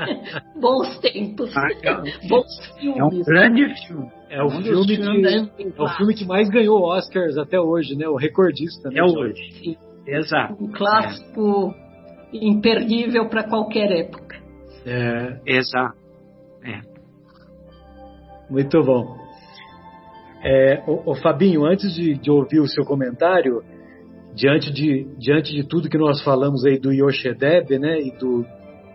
Bons 0.60 0.98
tempos. 1.00 1.52
Ah, 1.56 1.66
é 1.82 2.28
Bons 2.28 2.46
filmes. 2.78 2.98
É 2.98 3.04
um 3.04 3.22
grande 3.24 3.86
filme. 3.86 4.10
É 4.30 4.42
o, 4.42 4.50
filme 4.50 4.96
que, 4.96 5.02
é 5.78 5.82
o 5.82 5.88
filme 5.88 6.14
que 6.14 6.24
mais 6.24 6.48
ganhou 6.50 6.82
Oscars 6.82 7.36
até 7.38 7.58
hoje, 7.58 7.96
né? 7.96 8.06
O 8.08 8.16
recordista. 8.16 8.90
Né, 8.90 9.00
é 9.00 9.02
hoje. 9.02 9.52
Sim. 9.52 9.76
Exato. 10.06 10.62
Um 10.62 10.70
clássico 10.70 11.74
é. 12.32 12.38
imperdível 12.46 13.28
para 13.28 13.48
qualquer 13.48 13.90
época. 13.90 14.36
É. 14.86 15.40
Exato. 15.46 15.98
É. 16.64 16.80
Muito 18.50 18.82
bom. 18.82 19.17
É, 20.50 20.82
o, 20.86 21.14
Fabinho, 21.14 21.66
antes 21.66 21.94
de, 21.94 22.14
de, 22.14 22.30
ouvir 22.30 22.60
o 22.60 22.66
seu 22.66 22.82
comentário, 22.82 23.62
diante 24.34 24.72
de, 24.72 25.06
diante 25.18 25.54
de 25.54 25.62
tudo 25.62 25.90
que 25.90 25.98
nós 25.98 26.22
falamos 26.22 26.64
aí 26.64 26.78
do 26.78 26.90
Yoshedeb, 26.90 27.78
né, 27.78 28.00
e 28.00 28.10
do, 28.18 28.46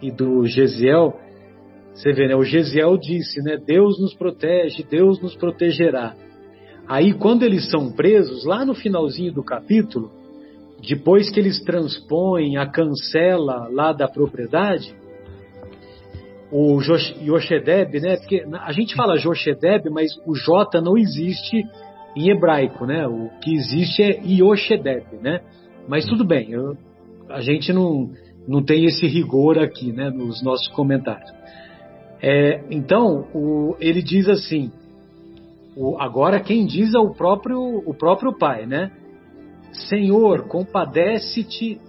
e 0.02 0.10
do 0.10 0.48
Gesiel, 0.48 1.14
você 1.94 2.12
vê, 2.12 2.28
né, 2.28 2.36
o 2.36 2.44
Gesiel 2.44 2.98
disse, 2.98 3.40
né, 3.44 3.56
Deus 3.64 4.02
nos 4.02 4.16
protege, 4.16 4.84
Deus 4.90 5.22
nos 5.22 5.36
protegerá. 5.36 6.16
Aí, 6.88 7.14
quando 7.14 7.44
eles 7.44 7.70
são 7.70 7.92
presos, 7.92 8.44
lá 8.46 8.66
no 8.66 8.74
finalzinho 8.74 9.32
do 9.32 9.44
capítulo, 9.44 10.10
depois 10.82 11.30
que 11.30 11.40
eles 11.40 11.64
transpõem 11.64 12.58
a 12.58 12.66
cancela 12.66 13.70
lá 13.72 13.94
da 13.94 14.08
propriedade, 14.08 14.96
o 16.54 16.80
Yoshedeb, 16.80 18.00
né? 18.00 18.16
Porque 18.18 18.46
a 18.62 18.72
gente 18.72 18.96
fala 18.96 19.18
Yoshedeb, 19.18 19.90
mas 19.90 20.12
o 20.24 20.36
J 20.36 20.80
não 20.82 20.96
existe 20.96 21.64
em 22.16 22.30
hebraico, 22.30 22.86
né? 22.86 23.08
O 23.08 23.32
que 23.42 23.56
existe 23.56 24.04
é 24.04 24.22
Yoshedeb, 24.24 25.18
né? 25.20 25.42
Mas 25.88 26.06
tudo 26.06 26.24
bem, 26.24 26.52
eu, 26.52 26.78
a 27.28 27.42
gente 27.42 27.74
não, 27.74 28.12
não 28.48 28.64
tem 28.64 28.86
esse 28.86 29.08
rigor 29.08 29.58
aqui, 29.58 29.92
né? 29.92 30.12
Nos 30.12 30.44
nossos 30.44 30.68
comentários. 30.68 31.28
É, 32.22 32.64
então, 32.70 33.28
o, 33.34 33.76
ele 33.80 34.04
diz 34.04 34.30
assim, 34.30 34.72
o, 35.76 36.00
agora 36.00 36.40
quem 36.40 36.68
diz 36.68 36.94
é 36.94 37.00
o 37.00 37.16
próprio, 37.16 37.82
o 37.84 37.96
próprio 37.96 38.38
pai, 38.38 38.68
né? 38.68 38.92
Senhor, 39.90 40.48
compadece-te 40.48 41.82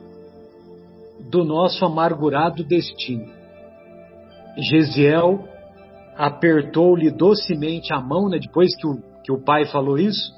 do 1.30 1.44
nosso 1.44 1.84
amargurado 1.84 2.64
destino 2.64 3.33
Gesiel 4.56 5.44
apertou-lhe 6.16 7.10
docemente 7.10 7.92
a 7.92 8.00
mão, 8.00 8.28
né, 8.28 8.38
depois 8.38 8.74
que 8.76 8.86
o, 8.86 9.02
que 9.22 9.32
o 9.32 9.42
pai 9.42 9.64
falou 9.66 9.98
isso, 9.98 10.32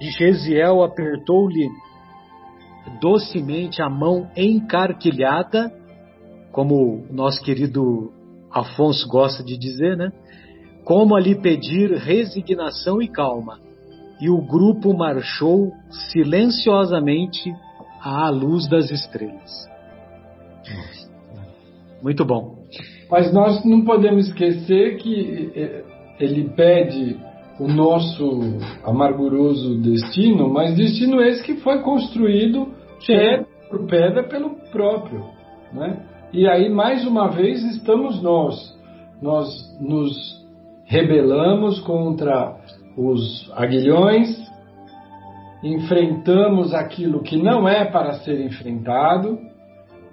Gesiel 0.00 0.82
apertou-lhe 0.82 1.68
docemente 3.00 3.82
a 3.82 3.88
mão 3.90 4.30
encarquilhada, 4.36 5.70
como 6.50 7.04
o 7.08 7.12
nosso 7.12 7.42
querido 7.42 8.12
Afonso 8.50 9.06
gosta 9.06 9.44
de 9.44 9.56
dizer, 9.56 9.96
né? 9.96 10.10
Como 10.84 11.14
a 11.14 11.20
lhe 11.20 11.36
pedir 11.36 11.92
resignação 11.92 13.00
e 13.00 13.06
calma. 13.06 13.60
E 14.20 14.28
o 14.28 14.38
grupo 14.38 14.92
marchou 14.92 15.72
silenciosamente 16.10 17.54
à 18.02 18.28
luz 18.28 18.68
das 18.68 18.90
estrelas. 18.90 19.68
Muito 22.02 22.24
bom. 22.24 22.59
Mas 23.10 23.32
nós 23.32 23.64
não 23.64 23.82
podemos 23.82 24.28
esquecer 24.28 24.98
que 24.98 25.52
eh, 25.54 25.84
ele 26.20 26.50
pede 26.50 27.18
o 27.58 27.66
nosso 27.66 28.40
amarguroso 28.84 29.80
destino, 29.82 30.48
mas 30.48 30.76
destino 30.76 31.20
esse 31.20 31.42
que 31.42 31.56
foi 31.56 31.80
construído 31.80 32.68
pedra 33.06 33.46
por 33.68 33.86
pedra 33.86 34.22
pelo 34.24 34.50
próprio. 34.70 35.24
Né? 35.72 36.04
E 36.32 36.48
aí, 36.48 36.68
mais 36.68 37.06
uma 37.06 37.28
vez, 37.28 37.62
estamos 37.64 38.22
nós. 38.22 38.78
Nós 39.20 39.48
nos 39.80 40.40
rebelamos 40.84 41.80
contra 41.80 42.56
os 42.96 43.50
aguilhões, 43.54 44.28
enfrentamos 45.62 46.72
aquilo 46.72 47.22
que 47.22 47.36
não 47.36 47.68
é 47.68 47.84
para 47.84 48.14
ser 48.14 48.40
enfrentado 48.40 49.38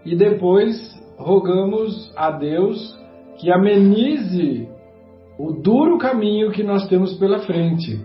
e 0.05 0.15
depois 0.15 0.75
rogamos 1.18 2.11
a 2.15 2.32
Deus 2.32 2.97
que 3.39 3.51
amenize 3.51 4.68
o 5.38 5.53
duro 5.53 5.97
caminho 5.97 6.51
que 6.51 6.63
nós 6.63 6.88
temos 6.88 7.13
pela 7.18 7.39
frente. 7.39 7.99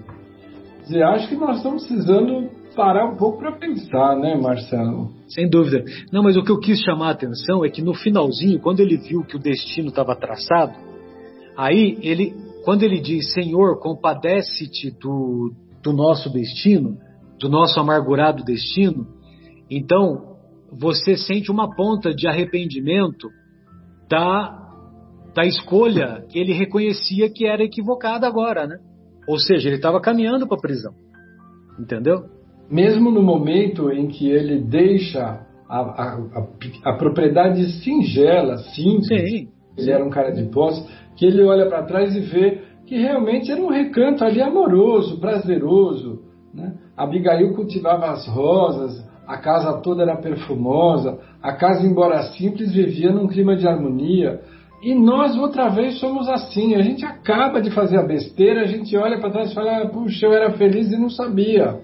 Quer 0.78 0.82
dizer, 0.82 1.02
acho 1.04 1.28
que 1.28 1.36
nós 1.36 1.58
estamos 1.58 1.86
precisando 1.86 2.50
parar 2.74 3.06
um 3.06 3.16
pouco 3.16 3.38
para 3.38 3.52
pensar, 3.52 4.16
né, 4.16 4.34
Marcelo? 4.34 5.10
Sem 5.28 5.48
dúvida. 5.48 5.84
Não, 6.10 6.22
mas 6.22 6.36
o 6.36 6.42
que 6.42 6.50
eu 6.50 6.58
quis 6.58 6.80
chamar 6.80 7.08
a 7.08 7.12
atenção 7.12 7.64
é 7.64 7.70
que 7.70 7.82
no 7.82 7.94
finalzinho, 7.94 8.60
quando 8.60 8.80
ele 8.80 8.96
viu 8.96 9.22
que 9.22 9.36
o 9.36 9.40
destino 9.40 9.88
estava 9.88 10.16
traçado, 10.16 10.74
aí 11.56 11.98
ele, 12.02 12.34
quando 12.64 12.82
ele 12.82 13.00
diz, 13.00 13.32
Senhor, 13.32 13.78
compadece-te 13.78 14.90
do, 14.90 15.52
do 15.82 15.92
nosso 15.92 16.30
destino, 16.30 16.96
do 17.38 17.48
nosso 17.48 17.78
amargurado 17.78 18.44
destino, 18.44 19.06
então 19.70 20.31
você 20.72 21.16
sente 21.16 21.50
uma 21.50 21.74
ponta 21.74 22.14
de 22.14 22.26
arrependimento 22.26 23.28
da 24.08 24.58
da 25.34 25.46
escolha 25.46 26.24
que 26.28 26.38
ele 26.38 26.52
reconhecia 26.52 27.30
que 27.30 27.46
era 27.46 27.64
equivocada 27.64 28.26
agora, 28.26 28.66
né? 28.66 28.76
Ou 29.26 29.38
seja, 29.38 29.68
ele 29.68 29.76
estava 29.76 30.00
caminhando 30.00 30.46
para 30.46 30.58
a 30.58 30.60
prisão. 30.60 30.92
Entendeu? 31.78 32.24
Mesmo 32.70 33.10
no 33.10 33.22
momento 33.22 33.90
em 33.90 34.08
que 34.08 34.30
ele 34.30 34.60
deixa 34.60 35.46
a, 35.68 35.78
a, 35.78 36.14
a, 36.14 36.90
a 36.90 36.92
propriedade 36.98 37.64
singela, 37.82 38.58
simples, 38.58 39.30
Sim. 39.30 39.48
ele 39.76 39.90
era 39.90 40.04
um 40.04 40.10
cara 40.10 40.30
de 40.32 40.44
posse, 40.50 40.86
que 41.16 41.24
ele 41.24 41.42
olha 41.44 41.66
para 41.66 41.84
trás 41.84 42.14
e 42.14 42.20
vê 42.20 42.62
que 42.86 42.96
realmente 42.96 43.50
era 43.50 43.60
um 43.60 43.70
recanto 43.70 44.24
ali 44.24 44.42
amoroso, 44.42 45.18
prazeroso. 45.18 46.22
Né? 46.52 46.74
Abigail 47.02 47.54
cultivava 47.54 48.10
as 48.10 48.26
rosas, 48.26 49.04
a 49.26 49.36
casa 49.38 49.80
toda 49.80 50.02
era 50.02 50.16
perfumosa, 50.16 51.18
a 51.42 51.52
casa, 51.52 51.86
embora 51.86 52.22
simples, 52.34 52.72
vivia 52.72 53.12
num 53.12 53.28
clima 53.28 53.56
de 53.56 53.66
harmonia. 53.66 54.40
E 54.82 54.94
nós, 54.94 55.36
outra 55.36 55.68
vez, 55.68 55.98
somos 56.00 56.28
assim. 56.28 56.74
A 56.74 56.82
gente 56.82 57.04
acaba 57.04 57.60
de 57.60 57.70
fazer 57.70 57.98
a 57.98 58.02
besteira, 58.02 58.62
a 58.62 58.66
gente 58.66 58.96
olha 58.96 59.18
para 59.20 59.30
trás 59.30 59.52
e 59.52 59.54
fala: 59.54 59.88
puxa, 59.88 60.26
eu 60.26 60.32
era 60.32 60.52
feliz 60.52 60.90
e 60.90 60.96
não 60.96 61.08
sabia. 61.08 61.80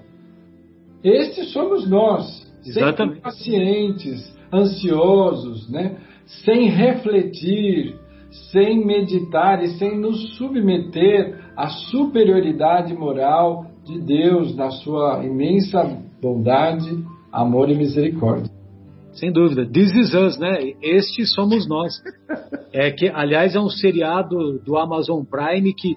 Estes 1.03 1.53
somos 1.53 1.89
nós, 1.89 2.47
sempre 2.63 3.21
pacientes, 3.21 4.37
ansiosos, 4.53 5.71
né? 5.71 5.97
sem 6.45 6.69
refletir, 6.69 7.97
sem 8.53 8.85
meditar 8.85 9.63
e 9.63 9.69
sem 9.79 9.99
nos 9.99 10.37
submeter 10.37 11.39
à 11.57 11.69
superioridade 11.69 12.95
moral 12.95 13.67
de 13.89 14.01
Deus 14.01 14.55
na 14.55 14.71
sua 14.71 15.25
imensa 15.25 15.83
bondade, 16.21 17.05
amor 17.33 17.71
e 17.71 17.75
misericórdia. 17.75 18.51
Sem 19.13 19.33
dúvida. 19.33 19.67
This 19.67 19.93
is 19.95 20.15
us, 20.15 20.39
né? 20.39 20.75
Este 20.83 21.27
somos 21.27 21.67
nós. 21.67 21.93
É 22.73 22.91
que, 22.91 23.09
aliás, 23.09 23.57
é 23.57 23.61
um 23.61 23.71
seriado 23.71 24.59
do 24.61 24.77
Amazon 24.77 25.25
Prime 25.25 25.73
que 25.73 25.97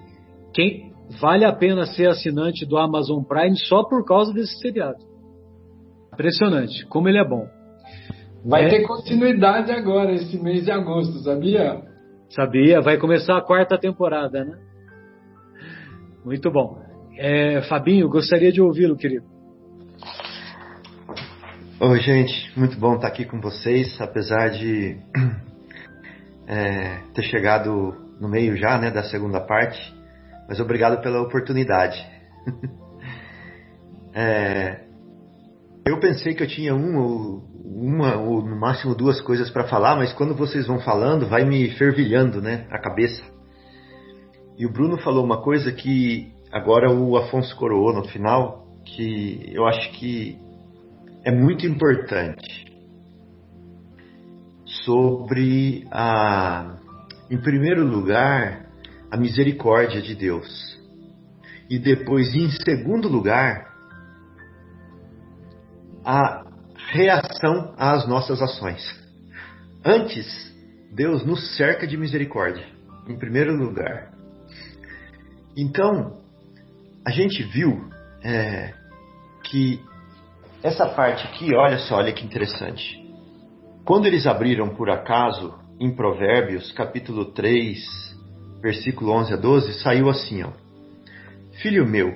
quem 0.54 0.90
vale 1.20 1.44
a 1.44 1.52
pena 1.52 1.84
ser 1.84 2.08
assinante 2.08 2.66
do 2.66 2.78
Amazon 2.78 3.22
Prime 3.22 3.56
só 3.56 3.84
por 3.84 4.04
causa 4.04 4.32
desse 4.32 4.58
seriado. 4.58 4.98
Impressionante, 6.12 6.86
como 6.86 7.08
ele 7.08 7.18
é 7.18 7.28
bom. 7.28 7.46
Vai 8.44 8.64
é... 8.64 8.68
ter 8.70 8.86
continuidade 8.86 9.70
agora, 9.70 10.12
esse 10.12 10.42
mês 10.42 10.64
de 10.64 10.70
agosto, 10.70 11.18
sabia? 11.20 11.82
Sabia, 12.30 12.80
vai 12.80 12.96
começar 12.96 13.36
a 13.36 13.42
quarta 13.42 13.78
temporada, 13.78 14.44
né? 14.44 14.58
Muito 16.24 16.50
bom. 16.50 16.78
É, 17.16 17.60
Fabinho, 17.62 18.08
gostaria 18.08 18.50
de 18.50 18.60
ouvi-lo, 18.60 18.96
querido. 18.96 19.26
Oi, 21.78 22.00
gente, 22.00 22.58
muito 22.58 22.78
bom 22.78 22.94
estar 22.94 23.08
aqui 23.08 23.24
com 23.26 23.40
vocês, 23.40 24.00
apesar 24.00 24.50
de 24.50 24.96
é, 26.46 27.00
ter 27.12 27.22
chegado 27.24 27.94
no 28.18 28.28
meio 28.28 28.56
já, 28.56 28.78
né, 28.78 28.90
da 28.90 29.02
segunda 29.02 29.40
parte, 29.40 29.78
mas 30.48 30.58
obrigado 30.58 31.02
pela 31.02 31.20
oportunidade. 31.20 31.98
é, 34.14 34.80
eu 35.84 36.00
pensei 36.00 36.34
que 36.34 36.42
eu 36.42 36.48
tinha 36.48 36.74
ou 36.74 37.42
uma 37.64 38.16
ou 38.16 38.42
no 38.42 38.58
máximo 38.58 38.94
duas 38.94 39.20
coisas 39.20 39.50
para 39.50 39.64
falar, 39.64 39.96
mas 39.96 40.12
quando 40.14 40.34
vocês 40.34 40.66
vão 40.66 40.78
falando, 40.80 41.26
vai 41.26 41.44
me 41.44 41.70
fervilhando, 41.72 42.40
né, 42.40 42.66
a 42.70 42.78
cabeça. 42.78 43.22
E 44.56 44.64
o 44.64 44.72
Bruno 44.72 44.96
falou 44.98 45.24
uma 45.24 45.42
coisa 45.42 45.72
que 45.72 46.31
agora 46.52 46.92
o 46.92 47.16
Afonso 47.16 47.56
coroou 47.56 47.94
no 47.94 48.04
final, 48.04 48.66
que 48.84 49.50
eu 49.54 49.66
acho 49.66 49.90
que 49.92 50.38
é 51.24 51.30
muito 51.30 51.66
importante 51.66 52.66
sobre 54.84 55.86
a, 55.90 56.76
em 57.30 57.40
primeiro 57.40 57.84
lugar, 57.84 58.66
a 59.10 59.16
misericórdia 59.16 60.02
de 60.02 60.14
Deus. 60.14 60.78
E 61.70 61.78
depois, 61.78 62.34
em 62.34 62.50
segundo 62.50 63.08
lugar, 63.08 63.72
a 66.04 66.44
reação 66.90 67.74
às 67.78 68.06
nossas 68.06 68.42
ações. 68.42 68.82
Antes, 69.84 70.52
Deus 70.92 71.24
nos 71.24 71.56
cerca 71.56 71.86
de 71.86 71.96
misericórdia, 71.96 72.66
em 73.08 73.16
primeiro 73.16 73.56
lugar. 73.56 74.12
Então, 75.56 76.21
a 77.04 77.10
gente 77.10 77.42
viu 77.42 77.88
é, 78.22 78.74
que 79.44 79.80
essa 80.62 80.86
parte 80.86 81.26
aqui, 81.26 81.54
olha 81.54 81.78
só, 81.78 81.96
olha 81.96 82.12
que 82.12 82.24
interessante. 82.24 83.02
Quando 83.84 84.06
eles 84.06 84.26
abriram 84.26 84.68
por 84.68 84.88
acaso 84.88 85.54
em 85.80 85.92
Provérbios, 85.94 86.70
capítulo 86.72 87.32
3, 87.32 87.78
versículo 88.62 89.12
11 89.12 89.34
a 89.34 89.36
12, 89.36 89.72
saiu 89.80 90.08
assim, 90.08 90.44
ó: 90.44 90.52
Filho 91.60 91.84
meu, 91.84 92.14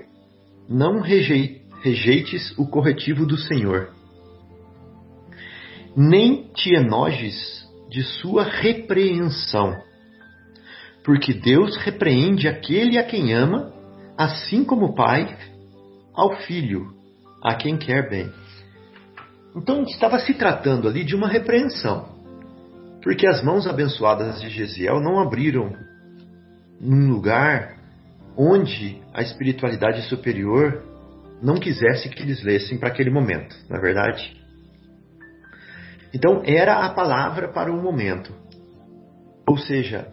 não 0.68 1.00
rejeites 1.00 2.56
o 2.56 2.68
corretivo 2.68 3.26
do 3.26 3.36
Senhor, 3.36 3.90
nem 5.96 6.48
te 6.54 6.72
enojes 6.72 7.66
de 7.90 8.04
sua 8.04 8.44
repreensão, 8.44 9.76
porque 11.04 11.32
Deus 11.32 11.76
repreende 11.78 12.46
aquele 12.46 12.98
a 12.98 13.02
quem 13.02 13.32
ama, 13.32 13.72
assim 14.16 14.64
como 14.64 14.86
o 14.86 14.94
Pai 14.94 15.36
ao 16.14 16.36
Filho 16.42 16.94
a 17.42 17.54
quem 17.54 17.76
quer 17.76 18.08
bem. 18.08 18.32
Então 19.54 19.82
estava 19.84 20.18
se 20.18 20.34
tratando 20.34 20.88
ali 20.88 21.04
de 21.04 21.14
uma 21.14 21.28
repreensão, 21.28 22.08
porque 23.02 23.26
as 23.26 23.42
mãos 23.42 23.66
abençoadas 23.66 24.40
de 24.40 24.48
Gesiel 24.48 25.00
não 25.00 25.18
abriram 25.18 25.72
num 26.80 27.10
lugar 27.10 27.76
onde 28.36 29.00
a 29.14 29.22
espiritualidade 29.22 30.02
superior 30.02 30.82
não 31.42 31.56
quisesse 31.56 32.08
que 32.08 32.22
eles 32.22 32.42
lessem 32.42 32.78
para 32.78 32.88
aquele 32.88 33.10
momento, 33.10 33.56
na 33.68 33.76
é 33.76 33.80
verdade? 33.80 34.36
Então 36.12 36.42
era 36.44 36.84
a 36.84 36.90
palavra 36.90 37.48
para 37.48 37.72
o 37.72 37.82
momento. 37.82 38.32
Ou 39.48 39.56
seja, 39.56 40.08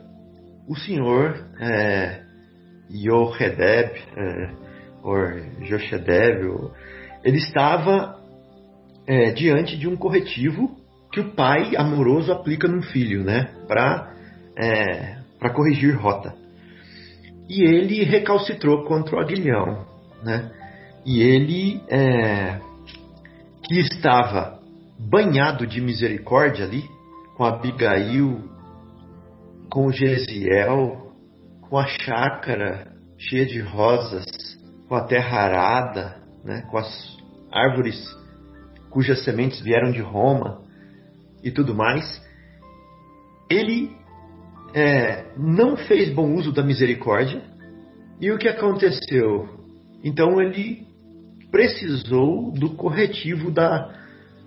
o 0.68 0.76
Senhor 0.76 1.48
é, 1.60 2.23
Yohedeb, 2.94 4.02
é, 4.16 4.52
ou 5.02 5.16
Joshedeb, 5.62 6.72
ele 7.24 7.38
estava 7.38 8.20
é, 9.08 9.32
diante 9.32 9.78
de 9.78 9.88
um 9.88 9.96
corretivo 9.96 10.78
que 11.12 11.20
o 11.20 11.32
pai 11.32 11.76
amoroso 11.76 12.32
aplica 12.32 12.68
num 12.68 12.82
filho, 12.82 13.24
né? 13.24 13.50
Para 13.68 14.14
é, 14.58 15.18
corrigir 15.54 15.96
rota. 15.96 16.34
E 17.50 17.64
ele 17.64 18.04
recalcitrou 18.04 18.86
contra 18.86 19.16
o 19.16 19.20
aguilhão, 19.20 19.86
né? 20.24 20.52
E 21.06 21.22
ele 21.22 21.82
é, 21.90 22.60
que 23.64 23.80
estava 23.80 24.60
banhado 24.98 25.68
de 25.68 25.82
misericórdia 25.82 26.66
ali, 26.66 26.84
com 27.36 27.44
Abigail, 27.44 28.42
com 29.70 29.92
Gesiel, 29.92 31.03
com 31.70 31.78
a 31.78 31.88
chácara 31.88 32.94
cheia 33.18 33.46
de 33.46 33.60
rosas, 33.60 34.26
com 34.88 34.96
a 34.96 35.06
terra 35.06 35.40
arada, 35.40 36.16
né, 36.44 36.62
com 36.70 36.78
as 36.78 37.18
árvores 37.52 37.98
cujas 38.90 39.24
sementes 39.24 39.60
vieram 39.62 39.92
de 39.92 40.02
Roma 40.02 40.62
e 41.44 41.52
tudo 41.52 41.74
mais, 41.74 42.22
ele 43.50 43.92
é, 44.74 45.26
não 45.38 45.76
fez 45.76 46.14
bom 46.14 46.34
uso 46.36 46.52
da 46.52 46.64
misericórdia. 46.64 47.42
E 48.20 48.32
o 48.32 48.38
que 48.38 48.48
aconteceu? 48.48 49.50
Então 50.04 50.42
ele 50.42 50.88
precisou 51.52 52.52
do 52.52 52.72
corretivo 52.72 53.52
da, 53.52 53.94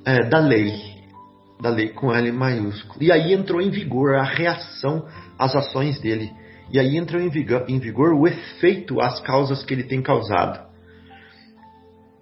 é, 0.05 0.25
da 0.29 0.39
lei, 0.39 0.73
da 1.61 1.71
lei 1.71 1.91
com 1.91 2.13
L 2.13 2.33
maiúsculo. 2.33 3.03
E 3.03 3.13
aí 3.13 3.33
entrou 3.33 3.61
em 3.61 3.71
vigor 3.71 4.15
a 4.15 4.23
reação 4.23 5.07
às 5.39 5.55
ações 5.55 6.01
dele. 6.01 6.33
E 6.71 6.79
aí 6.79 6.97
entrou 6.97 7.21
em 7.21 7.29
vigor, 7.29 7.65
em 7.69 7.79
vigor 7.79 8.13
o 8.13 8.27
efeito 8.27 9.01
às 9.01 9.21
causas 9.21 9.63
que 9.63 9.73
ele 9.73 9.85
tem 9.85 10.03
causado. 10.03 10.67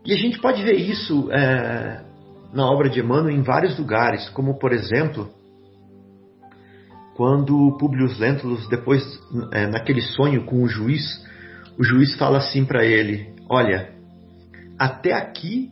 E 0.04 0.12
a 0.12 0.16
gente 0.16 0.38
pode 0.38 0.62
ver 0.62 0.74
isso 0.74 1.30
é, 1.32 2.04
na 2.52 2.70
obra 2.70 2.90
de 2.90 3.00
Emmanuel 3.00 3.34
em 3.34 3.42
vários 3.42 3.78
lugares, 3.78 4.28
como 4.30 4.58
por 4.58 4.72
exemplo, 4.72 5.30
quando 7.14 7.76
Publio 7.78 8.06
Lentulus, 8.18 8.68
depois 8.68 9.02
é, 9.52 9.66
naquele 9.66 10.02
sonho 10.02 10.44
com 10.44 10.62
o 10.62 10.68
juiz, 10.68 11.24
o 11.78 11.84
juiz 11.84 12.14
fala 12.16 12.38
assim 12.38 12.64
para 12.64 12.84
ele: 12.84 13.34
Olha, 13.48 13.94
até 14.78 15.12
aqui 15.12 15.70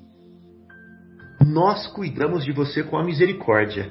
nós 1.44 1.86
cuidamos 1.88 2.44
de 2.44 2.52
você 2.52 2.82
com 2.82 2.96
a 2.96 3.04
misericórdia. 3.04 3.90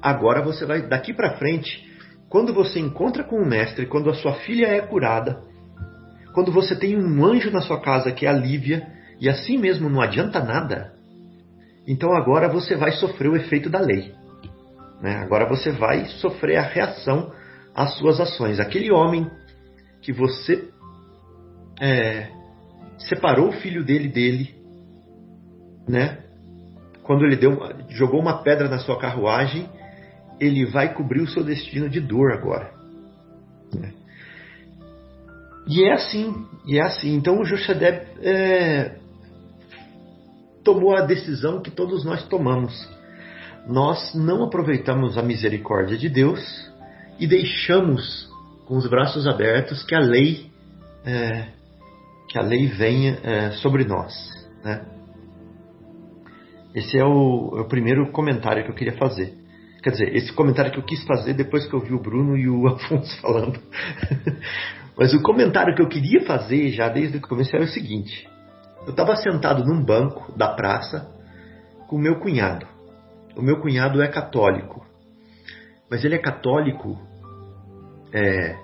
Agora 0.00 0.42
você 0.42 0.64
vai 0.64 0.82
daqui 0.88 1.12
para 1.12 1.36
frente, 1.36 1.84
quando 2.32 2.54
você 2.54 2.80
encontra 2.80 3.22
com 3.22 3.36
o 3.36 3.46
mestre, 3.46 3.84
quando 3.84 4.08
a 4.08 4.14
sua 4.14 4.32
filha 4.36 4.66
é 4.66 4.80
curada, 4.80 5.42
quando 6.32 6.50
você 6.50 6.74
tem 6.74 6.96
um 6.96 7.22
anjo 7.26 7.50
na 7.50 7.60
sua 7.60 7.78
casa 7.78 8.10
que 8.10 8.24
é 8.24 8.30
a 8.30 8.32
Lívia, 8.32 8.90
e 9.20 9.28
assim 9.28 9.58
mesmo 9.58 9.90
não 9.90 10.00
adianta 10.00 10.42
nada, 10.42 10.94
então 11.86 12.10
agora 12.14 12.48
você 12.48 12.74
vai 12.74 12.90
sofrer 12.92 13.28
o 13.28 13.36
efeito 13.36 13.68
da 13.68 13.80
lei. 13.80 14.14
Né? 15.02 15.16
Agora 15.16 15.46
você 15.46 15.72
vai 15.72 16.06
sofrer 16.06 16.56
a 16.56 16.62
reação 16.62 17.30
às 17.74 17.98
suas 17.98 18.18
ações. 18.18 18.58
Aquele 18.58 18.90
homem 18.90 19.30
que 20.00 20.10
você 20.10 20.70
é, 21.82 22.28
separou 22.96 23.50
o 23.50 23.52
filho 23.60 23.84
dele 23.84 24.08
dele, 24.08 24.54
né? 25.86 26.20
Quando 27.02 27.26
ele 27.26 27.36
deu, 27.36 27.58
jogou 27.90 28.18
uma 28.18 28.42
pedra 28.42 28.70
na 28.70 28.78
sua 28.78 28.98
carruagem, 28.98 29.68
ele 30.44 30.66
vai 30.66 30.92
cobrir 30.94 31.20
o 31.20 31.28
seu 31.28 31.44
destino 31.44 31.88
de 31.88 32.00
dor 32.00 32.32
agora. 32.32 32.72
Né? 33.74 33.92
E 35.66 35.84
é 35.84 35.92
assim, 35.92 36.46
e 36.66 36.78
é 36.78 36.82
assim. 36.82 37.14
Então 37.14 37.38
o 37.40 37.44
Joshadeb 37.44 38.06
é, 38.20 38.96
tomou 40.64 40.96
a 40.96 41.02
decisão 41.02 41.62
que 41.62 41.70
todos 41.70 42.04
nós 42.04 42.26
tomamos. 42.28 42.72
Nós 43.66 44.14
não 44.14 44.42
aproveitamos 44.44 45.16
a 45.16 45.22
misericórdia 45.22 45.96
de 45.96 46.08
Deus 46.08 46.40
e 47.18 47.26
deixamos 47.26 48.28
com 48.66 48.76
os 48.76 48.88
braços 48.88 49.26
abertos 49.26 49.84
que 49.84 49.94
a 49.94 50.00
lei 50.00 50.50
é, 51.04 51.48
que 52.28 52.38
a 52.38 52.42
lei 52.42 52.66
venha 52.66 53.18
é, 53.22 53.50
sobre 53.52 53.84
nós. 53.84 54.12
Né? 54.64 54.84
Esse 56.74 56.98
é 56.98 57.04
o, 57.04 57.58
é 57.58 57.60
o, 57.60 57.68
primeiro 57.68 58.10
comentário 58.10 58.64
que 58.64 58.70
eu 58.70 58.74
queria 58.74 58.96
fazer. 58.96 59.34
Quer 59.82 59.90
dizer, 59.90 60.14
esse 60.14 60.32
comentário 60.32 60.70
que 60.70 60.78
eu 60.78 60.84
quis 60.84 61.02
fazer 61.04 61.34
depois 61.34 61.66
que 61.66 61.74
eu 61.74 61.80
vi 61.80 61.92
o 61.92 62.00
Bruno 62.00 62.36
e 62.36 62.48
o 62.48 62.66
Afonso 62.68 63.20
falando. 63.20 63.60
Mas 64.96 65.12
o 65.14 65.22
comentário 65.22 65.74
que 65.74 65.82
eu 65.82 65.88
queria 65.88 66.24
fazer 66.24 66.70
já 66.70 66.88
desde 66.88 67.16
o 67.16 67.20
começo 67.20 67.54
era 67.54 67.64
o 67.64 67.68
seguinte: 67.68 68.28
eu 68.86 68.90
estava 68.90 69.16
sentado 69.16 69.64
num 69.64 69.82
banco 69.82 70.36
da 70.36 70.48
praça 70.48 71.10
com 71.88 71.96
o 71.96 72.00
meu 72.00 72.20
cunhado. 72.20 72.66
O 73.36 73.42
meu 73.42 73.60
cunhado 73.60 74.02
é 74.02 74.08
católico, 74.08 74.86
mas 75.90 76.04
ele 76.04 76.14
é 76.14 76.18
católico 76.18 77.00
é, 78.12 78.56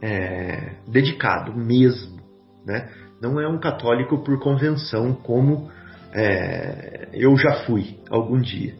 é, 0.00 0.72
dedicado 0.88 1.54
mesmo 1.54 2.22
né? 2.64 2.88
Não 3.20 3.40
é 3.40 3.48
um 3.48 3.58
católico 3.58 4.18
por 4.22 4.38
convenção, 4.40 5.14
como 5.14 5.70
é, 6.12 7.08
eu 7.12 7.36
já 7.36 7.64
fui 7.64 8.00
algum 8.10 8.40
dia. 8.40 8.74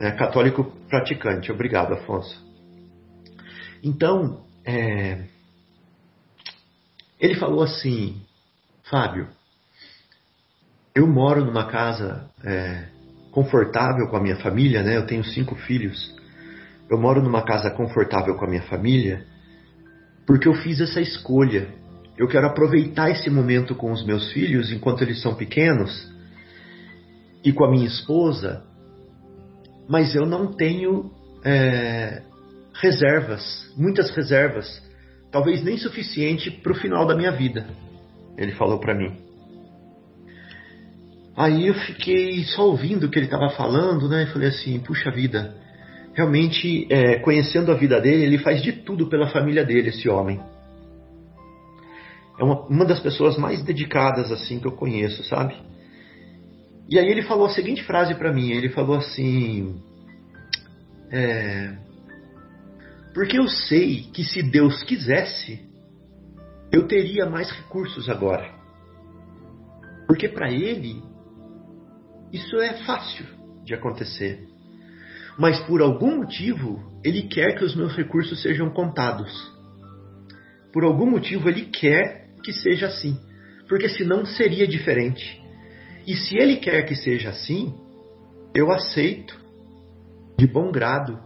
É 0.00 0.10
católico 0.12 0.64
praticante. 0.88 1.52
Obrigado, 1.52 1.92
Afonso. 1.92 2.42
Então, 3.82 4.42
é, 4.64 5.24
ele 7.20 7.34
falou 7.34 7.62
assim, 7.62 8.20
Fábio, 8.84 9.28
eu 10.94 11.06
moro 11.06 11.44
numa 11.44 11.66
casa 11.66 12.28
é, 12.42 12.88
confortável 13.30 14.08
com 14.08 14.16
a 14.16 14.22
minha 14.22 14.36
família, 14.36 14.82
né? 14.82 14.96
Eu 14.96 15.06
tenho 15.06 15.22
cinco 15.22 15.54
filhos. 15.54 16.14
Eu 16.90 16.98
moro 16.98 17.22
numa 17.22 17.44
casa 17.44 17.70
confortável 17.70 18.34
com 18.36 18.44
a 18.44 18.48
minha 18.48 18.62
família 18.62 19.26
porque 20.26 20.48
eu 20.48 20.54
fiz 20.54 20.80
essa 20.80 21.00
escolha 21.00 21.80
eu 22.20 22.28
quero 22.28 22.46
aproveitar 22.48 23.10
esse 23.10 23.30
momento 23.30 23.74
com 23.74 23.90
os 23.90 24.04
meus 24.04 24.30
filhos 24.30 24.70
enquanto 24.70 25.00
eles 25.00 25.22
são 25.22 25.34
pequenos 25.34 26.06
e 27.42 27.50
com 27.50 27.64
a 27.64 27.70
minha 27.70 27.86
esposa, 27.86 28.62
mas 29.90 30.14
eu 30.14 30.24
não 30.24 30.46
tenho 30.46 31.10
é, 31.44 32.22
reservas, 32.80 33.42
muitas 33.76 34.10
reservas, 34.10 34.66
talvez 35.30 35.62
nem 35.62 35.76
suficiente 35.76 36.50
para 36.50 36.72
o 36.72 36.76
final 36.76 37.04
da 37.06 37.14
minha 37.14 37.32
vida. 37.32 37.66
Ele 38.38 38.52
falou 38.52 38.78
para 38.78 38.94
mim. 38.94 39.16
Aí 41.36 41.66
eu 41.66 41.74
fiquei 41.74 42.44
só 42.44 42.66
ouvindo 42.66 43.04
o 43.04 43.10
que 43.10 43.18
ele 43.18 43.26
estava 43.26 43.50
falando, 43.50 44.08
né? 44.08 44.22
E 44.22 44.26
falei 44.26 44.48
assim, 44.48 44.78
puxa 44.80 45.10
vida, 45.10 45.54
realmente 46.14 46.86
é, 46.90 47.18
conhecendo 47.18 47.70
a 47.70 47.74
vida 47.74 48.00
dele, 48.00 48.24
ele 48.24 48.38
faz 48.38 48.62
de 48.62 48.72
tudo 48.72 49.08
pela 49.08 49.28
família 49.28 49.64
dele, 49.64 49.88
esse 49.88 50.08
homem 50.08 50.40
é 52.40 52.44
uma, 52.44 52.66
uma 52.66 52.84
das 52.86 52.98
pessoas 53.00 53.36
mais 53.36 53.62
dedicadas 53.62 54.32
assim 54.32 54.58
que 54.58 54.66
eu 54.66 54.72
conheço, 54.72 55.22
sabe? 55.24 55.54
E 56.90 56.98
aí 56.98 57.06
ele 57.08 57.22
falou 57.22 57.46
a 57.46 57.50
seguinte 57.50 57.84
frase 57.84 58.16
para 58.16 58.32
mim, 58.32 58.50
ele 58.50 58.68
falou 58.70 58.96
assim, 58.96 59.80
é, 61.08 61.76
porque 63.14 63.38
eu 63.38 63.46
sei 63.46 64.10
que 64.12 64.24
se 64.24 64.42
Deus 64.42 64.82
quisesse, 64.82 65.60
eu 66.72 66.88
teria 66.88 67.30
mais 67.30 67.48
recursos 67.50 68.08
agora. 68.08 68.52
Porque 70.08 70.28
para 70.28 70.50
ele 70.50 71.00
isso 72.32 72.56
é 72.56 72.74
fácil 72.84 73.24
de 73.64 73.72
acontecer. 73.72 74.44
Mas 75.38 75.60
por 75.60 75.80
algum 75.80 76.16
motivo 76.16 77.00
ele 77.04 77.22
quer 77.22 77.56
que 77.56 77.64
os 77.64 77.74
meus 77.74 77.96
recursos 77.96 78.42
sejam 78.42 78.68
contados. 78.70 79.30
Por 80.72 80.82
algum 80.82 81.08
motivo 81.08 81.48
ele 81.48 81.66
quer 81.66 82.30
que 82.42 82.52
seja 82.52 82.86
assim, 82.86 83.16
porque 83.68 83.88
senão 83.88 84.24
seria 84.26 84.66
diferente. 84.66 85.39
E 86.10 86.16
se 86.16 86.36
ele 86.36 86.56
quer 86.56 86.82
que 86.86 86.96
seja 86.96 87.28
assim, 87.28 87.72
eu 88.52 88.72
aceito 88.72 89.40
de 90.36 90.44
bom 90.44 90.72
grado 90.72 91.20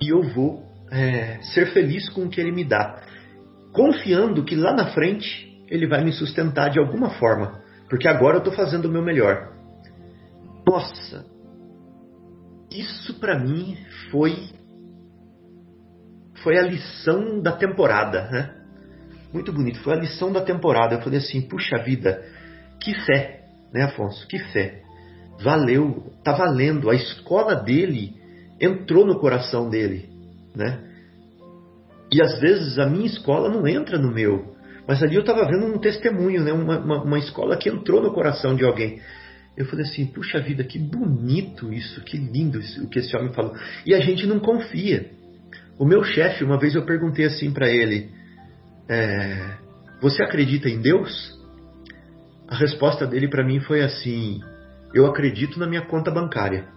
e 0.00 0.08
eu 0.08 0.22
vou 0.32 0.64
é, 0.90 1.38
ser 1.52 1.66
feliz 1.74 2.08
com 2.08 2.22
o 2.22 2.30
que 2.30 2.40
ele 2.40 2.50
me 2.50 2.64
dá, 2.64 3.02
confiando 3.74 4.42
que 4.42 4.56
lá 4.56 4.72
na 4.72 4.86
frente 4.86 5.62
ele 5.68 5.86
vai 5.86 6.02
me 6.02 6.14
sustentar 6.14 6.70
de 6.70 6.78
alguma 6.78 7.10
forma, 7.18 7.60
porque 7.90 8.08
agora 8.08 8.36
eu 8.36 8.38
estou 8.38 8.54
fazendo 8.54 8.86
o 8.86 8.90
meu 8.90 9.02
melhor. 9.02 9.52
Nossa, 10.66 11.26
isso 12.70 13.20
para 13.20 13.38
mim 13.38 13.76
foi 14.10 14.48
foi 16.42 16.56
a 16.56 16.62
lição 16.62 17.42
da 17.42 17.52
temporada, 17.52 18.30
né? 18.30 18.54
muito 19.30 19.52
bonito. 19.52 19.78
Foi 19.80 19.92
a 19.92 20.00
lição 20.00 20.32
da 20.32 20.40
temporada. 20.40 20.94
Eu 20.94 21.02
falei 21.02 21.18
assim, 21.18 21.42
puxa 21.42 21.76
vida, 21.82 22.24
que 22.80 22.94
fé, 23.04 23.45
né, 23.76 23.84
Afonso? 23.84 24.26
Que 24.26 24.38
fé. 24.38 24.82
Valeu, 25.42 26.12
tá 26.24 26.32
valendo. 26.32 26.88
A 26.88 26.94
escola 26.94 27.54
dele 27.56 28.14
entrou 28.58 29.06
no 29.06 29.20
coração 29.20 29.68
dele, 29.68 30.08
né? 30.54 30.82
E 32.10 32.22
às 32.22 32.40
vezes 32.40 32.78
a 32.78 32.86
minha 32.86 33.06
escola 33.06 33.50
não 33.50 33.66
entra 33.68 33.98
no 33.98 34.12
meu. 34.12 34.56
Mas 34.88 35.02
ali 35.02 35.16
eu 35.16 35.20
estava 35.20 35.44
vendo 35.44 35.66
um 35.66 35.78
testemunho, 35.78 36.42
né? 36.42 36.52
Uma, 36.52 36.78
uma, 36.78 37.02
uma, 37.02 37.18
escola 37.18 37.56
que 37.56 37.68
entrou 37.68 38.00
no 38.00 38.14
coração 38.14 38.54
de 38.56 38.64
alguém. 38.64 39.00
Eu 39.56 39.66
falei 39.66 39.84
assim, 39.84 40.06
puxa 40.06 40.40
vida, 40.40 40.64
que 40.64 40.78
bonito 40.78 41.72
isso, 41.72 42.00
que 42.02 42.16
lindo 42.16 42.58
isso, 42.58 42.84
o 42.84 42.88
que 42.88 43.00
esse 43.00 43.14
homem 43.16 43.32
falou. 43.32 43.54
E 43.84 43.94
a 43.94 44.00
gente 44.00 44.26
não 44.26 44.38
confia. 44.38 45.10
O 45.78 45.84
meu 45.84 46.02
chefe, 46.02 46.44
uma 46.44 46.58
vez 46.58 46.74
eu 46.74 46.86
perguntei 46.86 47.26
assim 47.26 47.52
para 47.52 47.68
ele: 47.68 48.08
é, 48.88 49.56
Você 50.00 50.22
acredita 50.22 50.68
em 50.68 50.80
Deus? 50.80 51.35
A 52.48 52.54
resposta 52.56 53.06
dele 53.06 53.28
para 53.28 53.44
mim 53.44 53.60
foi 53.60 53.82
assim: 53.82 54.40
Eu 54.94 55.06
acredito 55.06 55.58
na 55.58 55.66
minha 55.66 55.82
conta 55.82 56.10
bancária. 56.10 56.68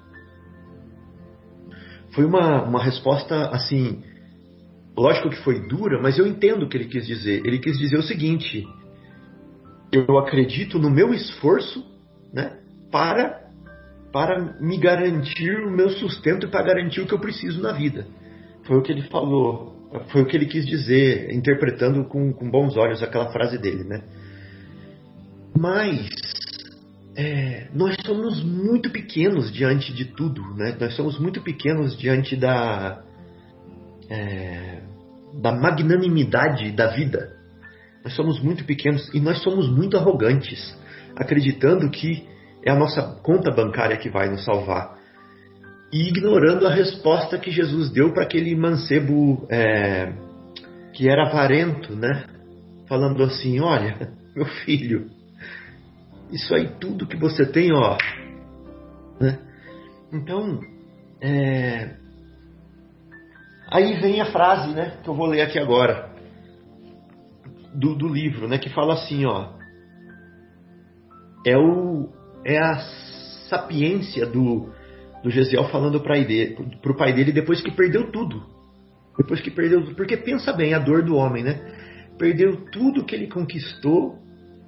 Foi 2.13 2.26
uma, 2.26 2.63
uma 2.63 2.84
resposta 2.84 3.49
assim. 3.49 4.03
Lógico 4.97 5.30
que 5.30 5.43
foi 5.43 5.67
dura, 5.67 6.01
mas 6.01 6.17
eu 6.17 6.28
entendo 6.28 6.63
o 6.63 6.70
que 6.70 6.76
ele 6.76 6.88
quis 6.88 7.05
dizer. 7.05 7.41
Ele 7.45 7.59
quis 7.59 7.78
dizer 7.78 7.97
o 7.97 8.03
seguinte: 8.03 8.67
eu 9.91 10.17
acredito 10.17 10.78
no 10.78 10.89
meu 10.89 11.13
esforço 11.13 11.84
né, 12.34 12.57
para, 12.91 13.41
para 14.13 14.59
me 14.59 14.78
garantir 14.78 15.59
o 15.61 15.72
meu 15.72 15.89
sustento 15.89 16.45
e 16.45 16.49
para 16.49 16.63
garantir 16.63 17.01
o 17.01 17.07
que 17.07 17.13
eu 17.13 17.20
preciso 17.20 17.61
na 17.61 17.72
vida. 17.72 18.05
Foi 18.63 18.78
o 18.78 18.82
que 18.82 18.91
ele 18.91 19.03
falou, 19.03 19.89
foi 20.09 20.22
o 20.22 20.26
que 20.26 20.38
ele 20.38 20.45
quis 20.45 20.65
dizer, 20.65 21.32
interpretando 21.34 22.03
com, 22.05 22.32
com 22.32 22.49
bons 22.49 22.78
olhos 22.78 23.01
aquela 23.01 23.32
frase 23.32 23.57
dele. 23.57 23.84
Né? 23.84 24.03
Mas 25.58 26.10
é, 27.16 27.68
nós 27.74 27.97
somos 28.06 28.41
muito 28.43 28.89
pequenos 28.89 29.52
diante 29.52 29.93
de 29.93 30.06
tudo, 30.06 30.41
né? 30.56 30.76
nós 30.80 30.95
somos 30.95 31.20
muito 31.20 31.41
pequenos 31.41 31.97
diante 31.97 32.36
da, 32.36 33.04
é, 34.10 34.82
da 35.41 35.52
magnanimidade 35.52 36.72
da 36.72 36.88
vida. 36.88 37.36
Nós 38.04 38.16
somos 38.16 38.41
muito 38.41 38.64
pequenos 38.64 39.14
e 39.14 39.20
nós 39.20 39.41
somos 39.43 39.70
muito 39.70 39.97
arrogantes, 39.97 40.76
acreditando 41.16 41.89
que 41.89 42.26
é 42.64 42.72
a 42.72 42.76
nossa 42.76 43.20
conta 43.22 43.52
bancária 43.52 43.97
que 43.97 44.10
vai 44.10 44.30
nos 44.30 44.45
salvar. 44.45 44.97
E 45.91 46.08
ignorando 46.08 46.68
a 46.68 46.74
resposta 46.74 47.38
que 47.38 47.52
Jesus 47.52 47.89
deu 47.89 48.14
para 48.14 48.24
aquele 48.24 48.56
mancebo 48.56 49.47
é, 49.50 50.14
que 50.93 51.10
era 51.10 51.28
avarento, 51.28 51.95
né? 51.95 52.26
Falando 52.88 53.24
assim: 53.24 53.60
Olha, 53.60 54.14
meu 54.36 54.45
filho, 54.45 55.10
isso 56.32 56.53
aí 56.53 56.69
tudo 56.80 57.07
que 57.07 57.17
você 57.17 57.45
tem, 57.45 57.71
ó. 57.73 57.97
Né? 59.19 59.39
Então, 60.11 60.59
é... 61.21 61.95
aí 63.71 63.99
vem 63.99 64.21
a 64.21 64.32
frase, 64.32 64.73
né? 64.73 64.97
Que 65.03 65.09
eu 65.09 65.13
vou 65.13 65.27
ler 65.27 65.41
aqui 65.41 65.59
agora 65.59 66.09
do, 67.73 67.95
do 67.95 68.07
livro, 68.07 68.47
né? 68.47 68.57
Que 68.57 68.69
fala 68.69 68.93
assim, 68.93 69.25
ó. 69.25 69.53
É, 71.45 71.57
o, 71.57 72.09
é 72.45 72.57
a 72.57 72.80
sapiência 73.49 74.25
do, 74.25 74.69
do 75.23 75.30
Gesiel 75.30 75.69
falando 75.69 76.01
para 76.01 76.91
o 76.91 76.97
pai 76.97 77.13
dele 77.13 77.32
depois 77.32 77.61
que 77.61 77.71
perdeu 77.71 78.11
tudo. 78.11 78.43
Depois 79.17 79.41
que 79.41 79.51
perdeu. 79.51 79.93
Porque 79.95 80.17
pensa 80.17 80.53
bem, 80.53 80.73
a 80.73 80.80
dor 80.80 81.03
do 81.03 81.15
homem, 81.15 81.43
né? 81.43 81.59
Perdeu 82.17 82.65
tudo 82.71 83.05
que 83.05 83.15
ele 83.15 83.27
conquistou 83.27 84.17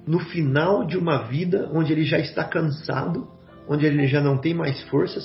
no 0.06 0.18
final 0.18 0.84
de 0.84 0.96
uma 0.96 1.24
vida 1.28 1.70
onde 1.72 1.92
ele 1.92 2.04
já 2.04 2.18
está 2.18 2.44
cansado, 2.44 3.28
onde 3.68 3.86
ele 3.86 4.06
já 4.06 4.20
não 4.20 4.38
tem 4.38 4.54
mais 4.54 4.82
forças. 4.84 5.24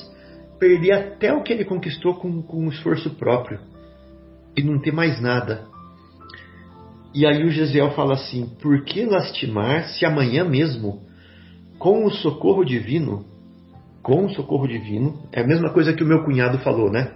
Perder 0.60 0.92
até 0.94 1.34
o 1.34 1.44
que 1.44 1.54
ele 1.54 1.66
conquistou 1.66 2.16
com, 2.16 2.42
com 2.42 2.66
um 2.66 2.70
esforço 2.70 3.12
próprio. 3.12 3.60
E 4.56 4.64
não 4.64 4.80
ter 4.80 4.92
mais 4.92 5.22
nada. 5.22 5.68
E 7.14 7.26
aí 7.26 7.44
o 7.44 7.50
Gesiel 7.52 7.92
fala 7.92 8.14
assim: 8.14 8.48
Por 8.62 8.84
que 8.84 9.06
lastimar 9.06 9.90
se 9.90 10.06
amanhã 10.06 10.44
mesmo, 10.44 11.02
com 11.80 12.06
o 12.06 12.12
socorro 12.12 12.64
divino, 12.64 13.26
com 14.02 14.26
o 14.26 14.30
socorro 14.30 14.68
divino, 14.68 15.28
é 15.32 15.42
a 15.42 15.48
mesma 15.48 15.72
coisa 15.72 15.94
que 15.94 16.04
o 16.04 16.08
meu 16.08 16.24
cunhado 16.24 16.60
falou, 16.60 16.92
né? 16.92 17.14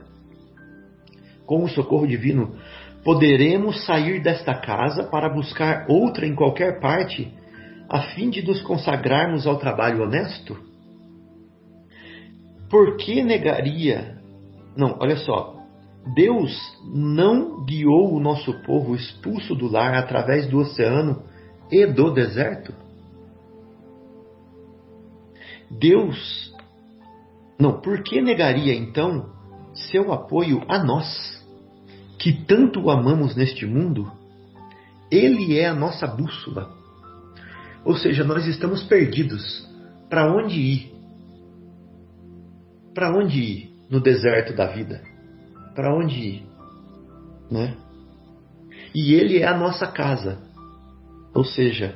Com 1.45 1.63
o 1.63 1.69
socorro 1.69 2.07
divino, 2.07 2.55
poderemos 3.03 3.85
sair 3.85 4.21
desta 4.21 4.53
casa 4.53 5.03
para 5.03 5.29
buscar 5.29 5.85
outra 5.89 6.25
em 6.25 6.35
qualquer 6.35 6.79
parte, 6.79 7.31
a 7.91 8.03
fim 8.13 8.29
de 8.29 8.41
nos 8.41 8.61
consagrarmos 8.61 9.45
ao 9.45 9.57
trabalho 9.57 10.03
honesto? 10.03 10.57
Por 12.69 12.95
que 12.95 13.21
negaria? 13.21 14.17
Não, 14.77 14.97
olha 14.97 15.17
só. 15.17 15.57
Deus 16.15 16.57
não 16.85 17.65
guiou 17.65 18.13
o 18.13 18.19
nosso 18.21 18.53
povo 18.63 18.95
expulso 18.95 19.53
do 19.53 19.69
lar 19.69 19.93
através 19.93 20.47
do 20.47 20.59
oceano 20.59 21.21
e 21.69 21.85
do 21.85 22.13
deserto? 22.13 22.73
Deus, 25.69 26.55
não, 27.59 27.81
por 27.81 28.01
que 28.03 28.21
negaria 28.21 28.73
então 28.73 29.33
seu 29.73 30.13
apoio 30.13 30.63
a 30.69 30.81
nós, 30.81 31.45
que 32.17 32.31
tanto 32.45 32.83
o 32.83 32.89
amamos 32.89 33.35
neste 33.35 33.65
mundo? 33.65 34.09
Ele 35.11 35.59
é 35.59 35.67
a 35.67 35.75
nossa 35.75 36.07
bússola. 36.07 36.80
Ou 37.83 37.95
seja, 37.95 38.23
nós 38.23 38.45
estamos 38.47 38.83
perdidos. 38.83 39.67
Para 40.09 40.31
onde 40.33 40.59
ir? 40.59 40.91
Para 42.93 43.15
onde 43.15 43.39
ir 43.39 43.71
no 43.89 43.99
deserto 43.99 44.53
da 44.53 44.67
vida? 44.67 45.11
para 45.75 45.95
onde 45.95 46.15
ir, 46.15 46.43
né? 47.49 47.75
E 48.93 49.13
ele 49.13 49.39
é 49.39 49.47
a 49.47 49.57
nossa 49.57 49.87
casa, 49.87 50.39
ou 51.33 51.43
seja, 51.43 51.95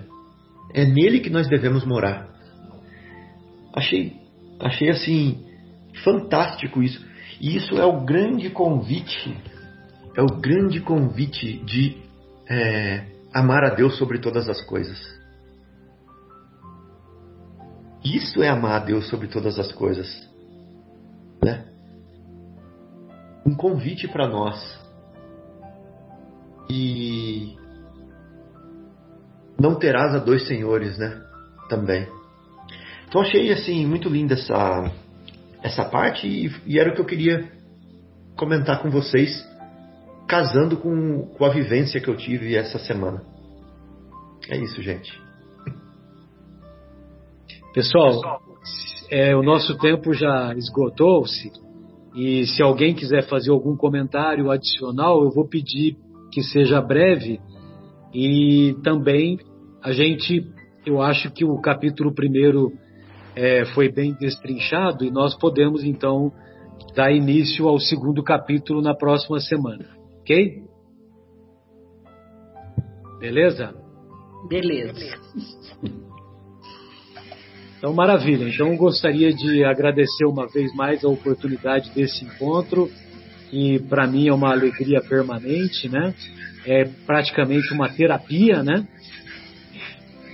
é 0.74 0.86
nele 0.86 1.20
que 1.20 1.30
nós 1.30 1.48
devemos 1.48 1.86
morar. 1.86 2.30
Achei, 3.74 4.14
achei 4.60 4.90
assim 4.90 5.46
fantástico 6.04 6.82
isso. 6.82 7.06
E 7.42 7.56
isso 7.58 7.78
é 7.78 7.86
o 7.86 8.06
grande 8.06 8.50
convite, 8.50 9.36
é 10.16 10.22
o 10.22 10.40
grande 10.40 10.80
convite 10.80 11.58
de 11.66 11.98
é, 12.50 13.04
amar 13.34 13.66
a 13.66 13.76
Deus 13.76 13.98
sobre 13.98 14.20
todas 14.20 14.48
as 14.48 14.62
coisas. 14.62 15.14
Isso 18.06 18.41
é 18.41 18.47
amar 18.47 18.82
a 18.82 18.86
Deus 18.86 19.10
sobre 19.10 19.28
todas 19.28 19.60
as 19.60 19.72
coisas, 19.72 20.08
né? 21.43 21.66
um 23.45 23.53
convite 23.53 24.08
para 24.08 24.28
nós. 24.28 24.80
E 26.70 27.56
não 29.60 29.76
terás 29.76 30.16
a 30.16 30.20
dois 30.20 30.47
senhores, 30.47 30.97
né? 30.97 31.22
Também. 31.70 32.08
Então 33.08 33.22
achei 33.22 33.51
assim 33.51 33.86
muito 33.86 34.10
linda 34.10 34.34
essa 34.34 34.91
essa 35.62 35.86
parte 35.86 36.28
e, 36.28 36.51
e 36.66 36.80
era 36.80 36.91
o 36.91 36.95
que 36.95 37.01
eu 37.01 37.06
queria 37.06 37.51
comentar 38.36 38.82
com 38.82 38.89
vocês, 38.89 39.47
casando 40.28 40.78
com, 40.78 41.28
com 41.28 41.45
a 41.45 41.49
vivência 41.49 42.01
que 42.01 42.08
eu 42.08 42.18
tive 42.18 42.56
essa 42.56 42.78
semana. 42.78 43.24
É 44.49 44.58
isso, 44.58 44.82
gente. 44.82 45.24
Pessoal, 47.76 48.39
é, 49.11 49.35
o 49.35 49.43
nosso 49.43 49.77
tempo 49.77 50.14
já 50.14 50.53
esgotou-se. 50.56 51.52
E 52.15 52.47
se 52.47 52.64
alguém 52.64 52.95
quiser 52.95 53.27
fazer 53.27 53.52
algum 53.52 53.76
comentário 53.76 54.49
adicional, 54.49 55.22
eu 55.22 55.30
vou 55.30 55.45
pedir 55.45 55.97
que 56.31 56.41
seja 56.41 56.81
breve. 56.81 57.38
E 58.14 58.77
também 58.81 59.38
a 59.84 59.91
gente, 59.91 60.41
eu 60.85 61.02
acho 61.02 61.30
que 61.34 61.43
o 61.43 61.60
capítulo 61.60 62.15
primeiro 62.15 62.72
é, 63.35 63.65
foi 63.65 63.91
bem 63.91 64.14
destrinchado 64.14 65.03
e 65.03 65.11
nós 65.11 65.38
podemos 65.38 65.84
então 65.84 66.31
dar 66.95 67.11
início 67.11 67.68
ao 67.68 67.77
segundo 67.77 68.23
capítulo 68.23 68.81
na 68.81 68.95
próxima 68.95 69.41
semana, 69.41 69.85
ok? 70.22 70.64
Beleza? 73.19 73.76
Beleza. 74.47 75.19
Então, 77.86 77.94
maravilha. 77.94 78.49
Então, 78.49 78.70
eu 78.70 78.78
gostaria 78.78 79.32
de 79.32 79.64
agradecer 79.64 80.26
uma 80.26 80.48
vez 80.48 80.74
mais 80.74 81.06
a 81.06 81.07
oportunidade 81.07 81.91
desse 81.91 82.26
encontro, 82.26 82.90
que 83.52 83.78
para 83.78 84.07
mim 84.07 84.28
é 84.28 84.34
uma 84.34 84.49
alegria 84.49 84.99
permanente, 85.02 85.88
né? 85.88 86.12
É 86.66 86.86
praticamente 87.06 87.72
uma 87.72 87.88
terapia, 87.88 88.64
né? 88.64 88.88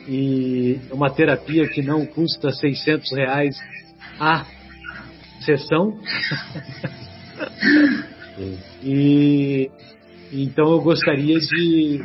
E 0.08 0.80
uma 0.92 1.10
terapia 1.10 1.68
que 1.68 1.82
não 1.82 2.06
custa 2.06 2.52
600 2.52 3.12
reais 3.18 3.58
a 4.18 4.46
sessão. 5.42 6.00
e 8.82 9.70
então 10.32 10.72
eu 10.72 10.82
gostaria 10.82 11.38
de, 11.38 12.02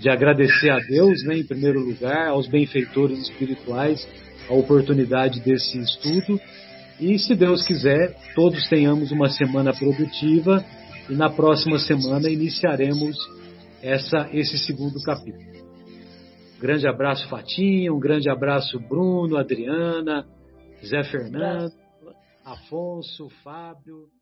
de 0.00 0.10
agradecer 0.10 0.68
a 0.68 0.78
Deus, 0.80 1.24
né, 1.24 1.38
em 1.38 1.44
primeiro 1.44 1.80
lugar, 1.80 2.28
aos 2.28 2.46
benfeitores 2.46 3.18
espirituais 3.20 4.06
a 4.48 4.54
oportunidade 4.54 5.40
desse 5.40 5.78
estudo. 5.78 6.40
E 7.00 7.18
se 7.18 7.34
Deus 7.34 7.64
quiser, 7.66 8.16
todos 8.34 8.68
tenhamos 8.68 9.12
uma 9.12 9.28
semana 9.28 9.72
produtiva 9.72 10.64
e 11.08 11.14
na 11.14 11.30
próxima 11.30 11.78
semana 11.78 12.28
iniciaremos 12.28 13.16
essa, 13.82 14.28
esse 14.32 14.58
segundo 14.58 15.00
capítulo. 15.02 15.44
Um 16.56 16.60
grande 16.60 16.88
abraço, 16.88 17.28
Fatinha, 17.28 17.92
um 17.92 18.00
grande 18.00 18.30
abraço, 18.30 18.80
Bruno, 18.80 19.36
Adriana, 19.36 20.26
Zé 20.84 21.04
Fernando, 21.04 21.72
Afonso, 22.44 23.28
Fábio. 23.44 24.15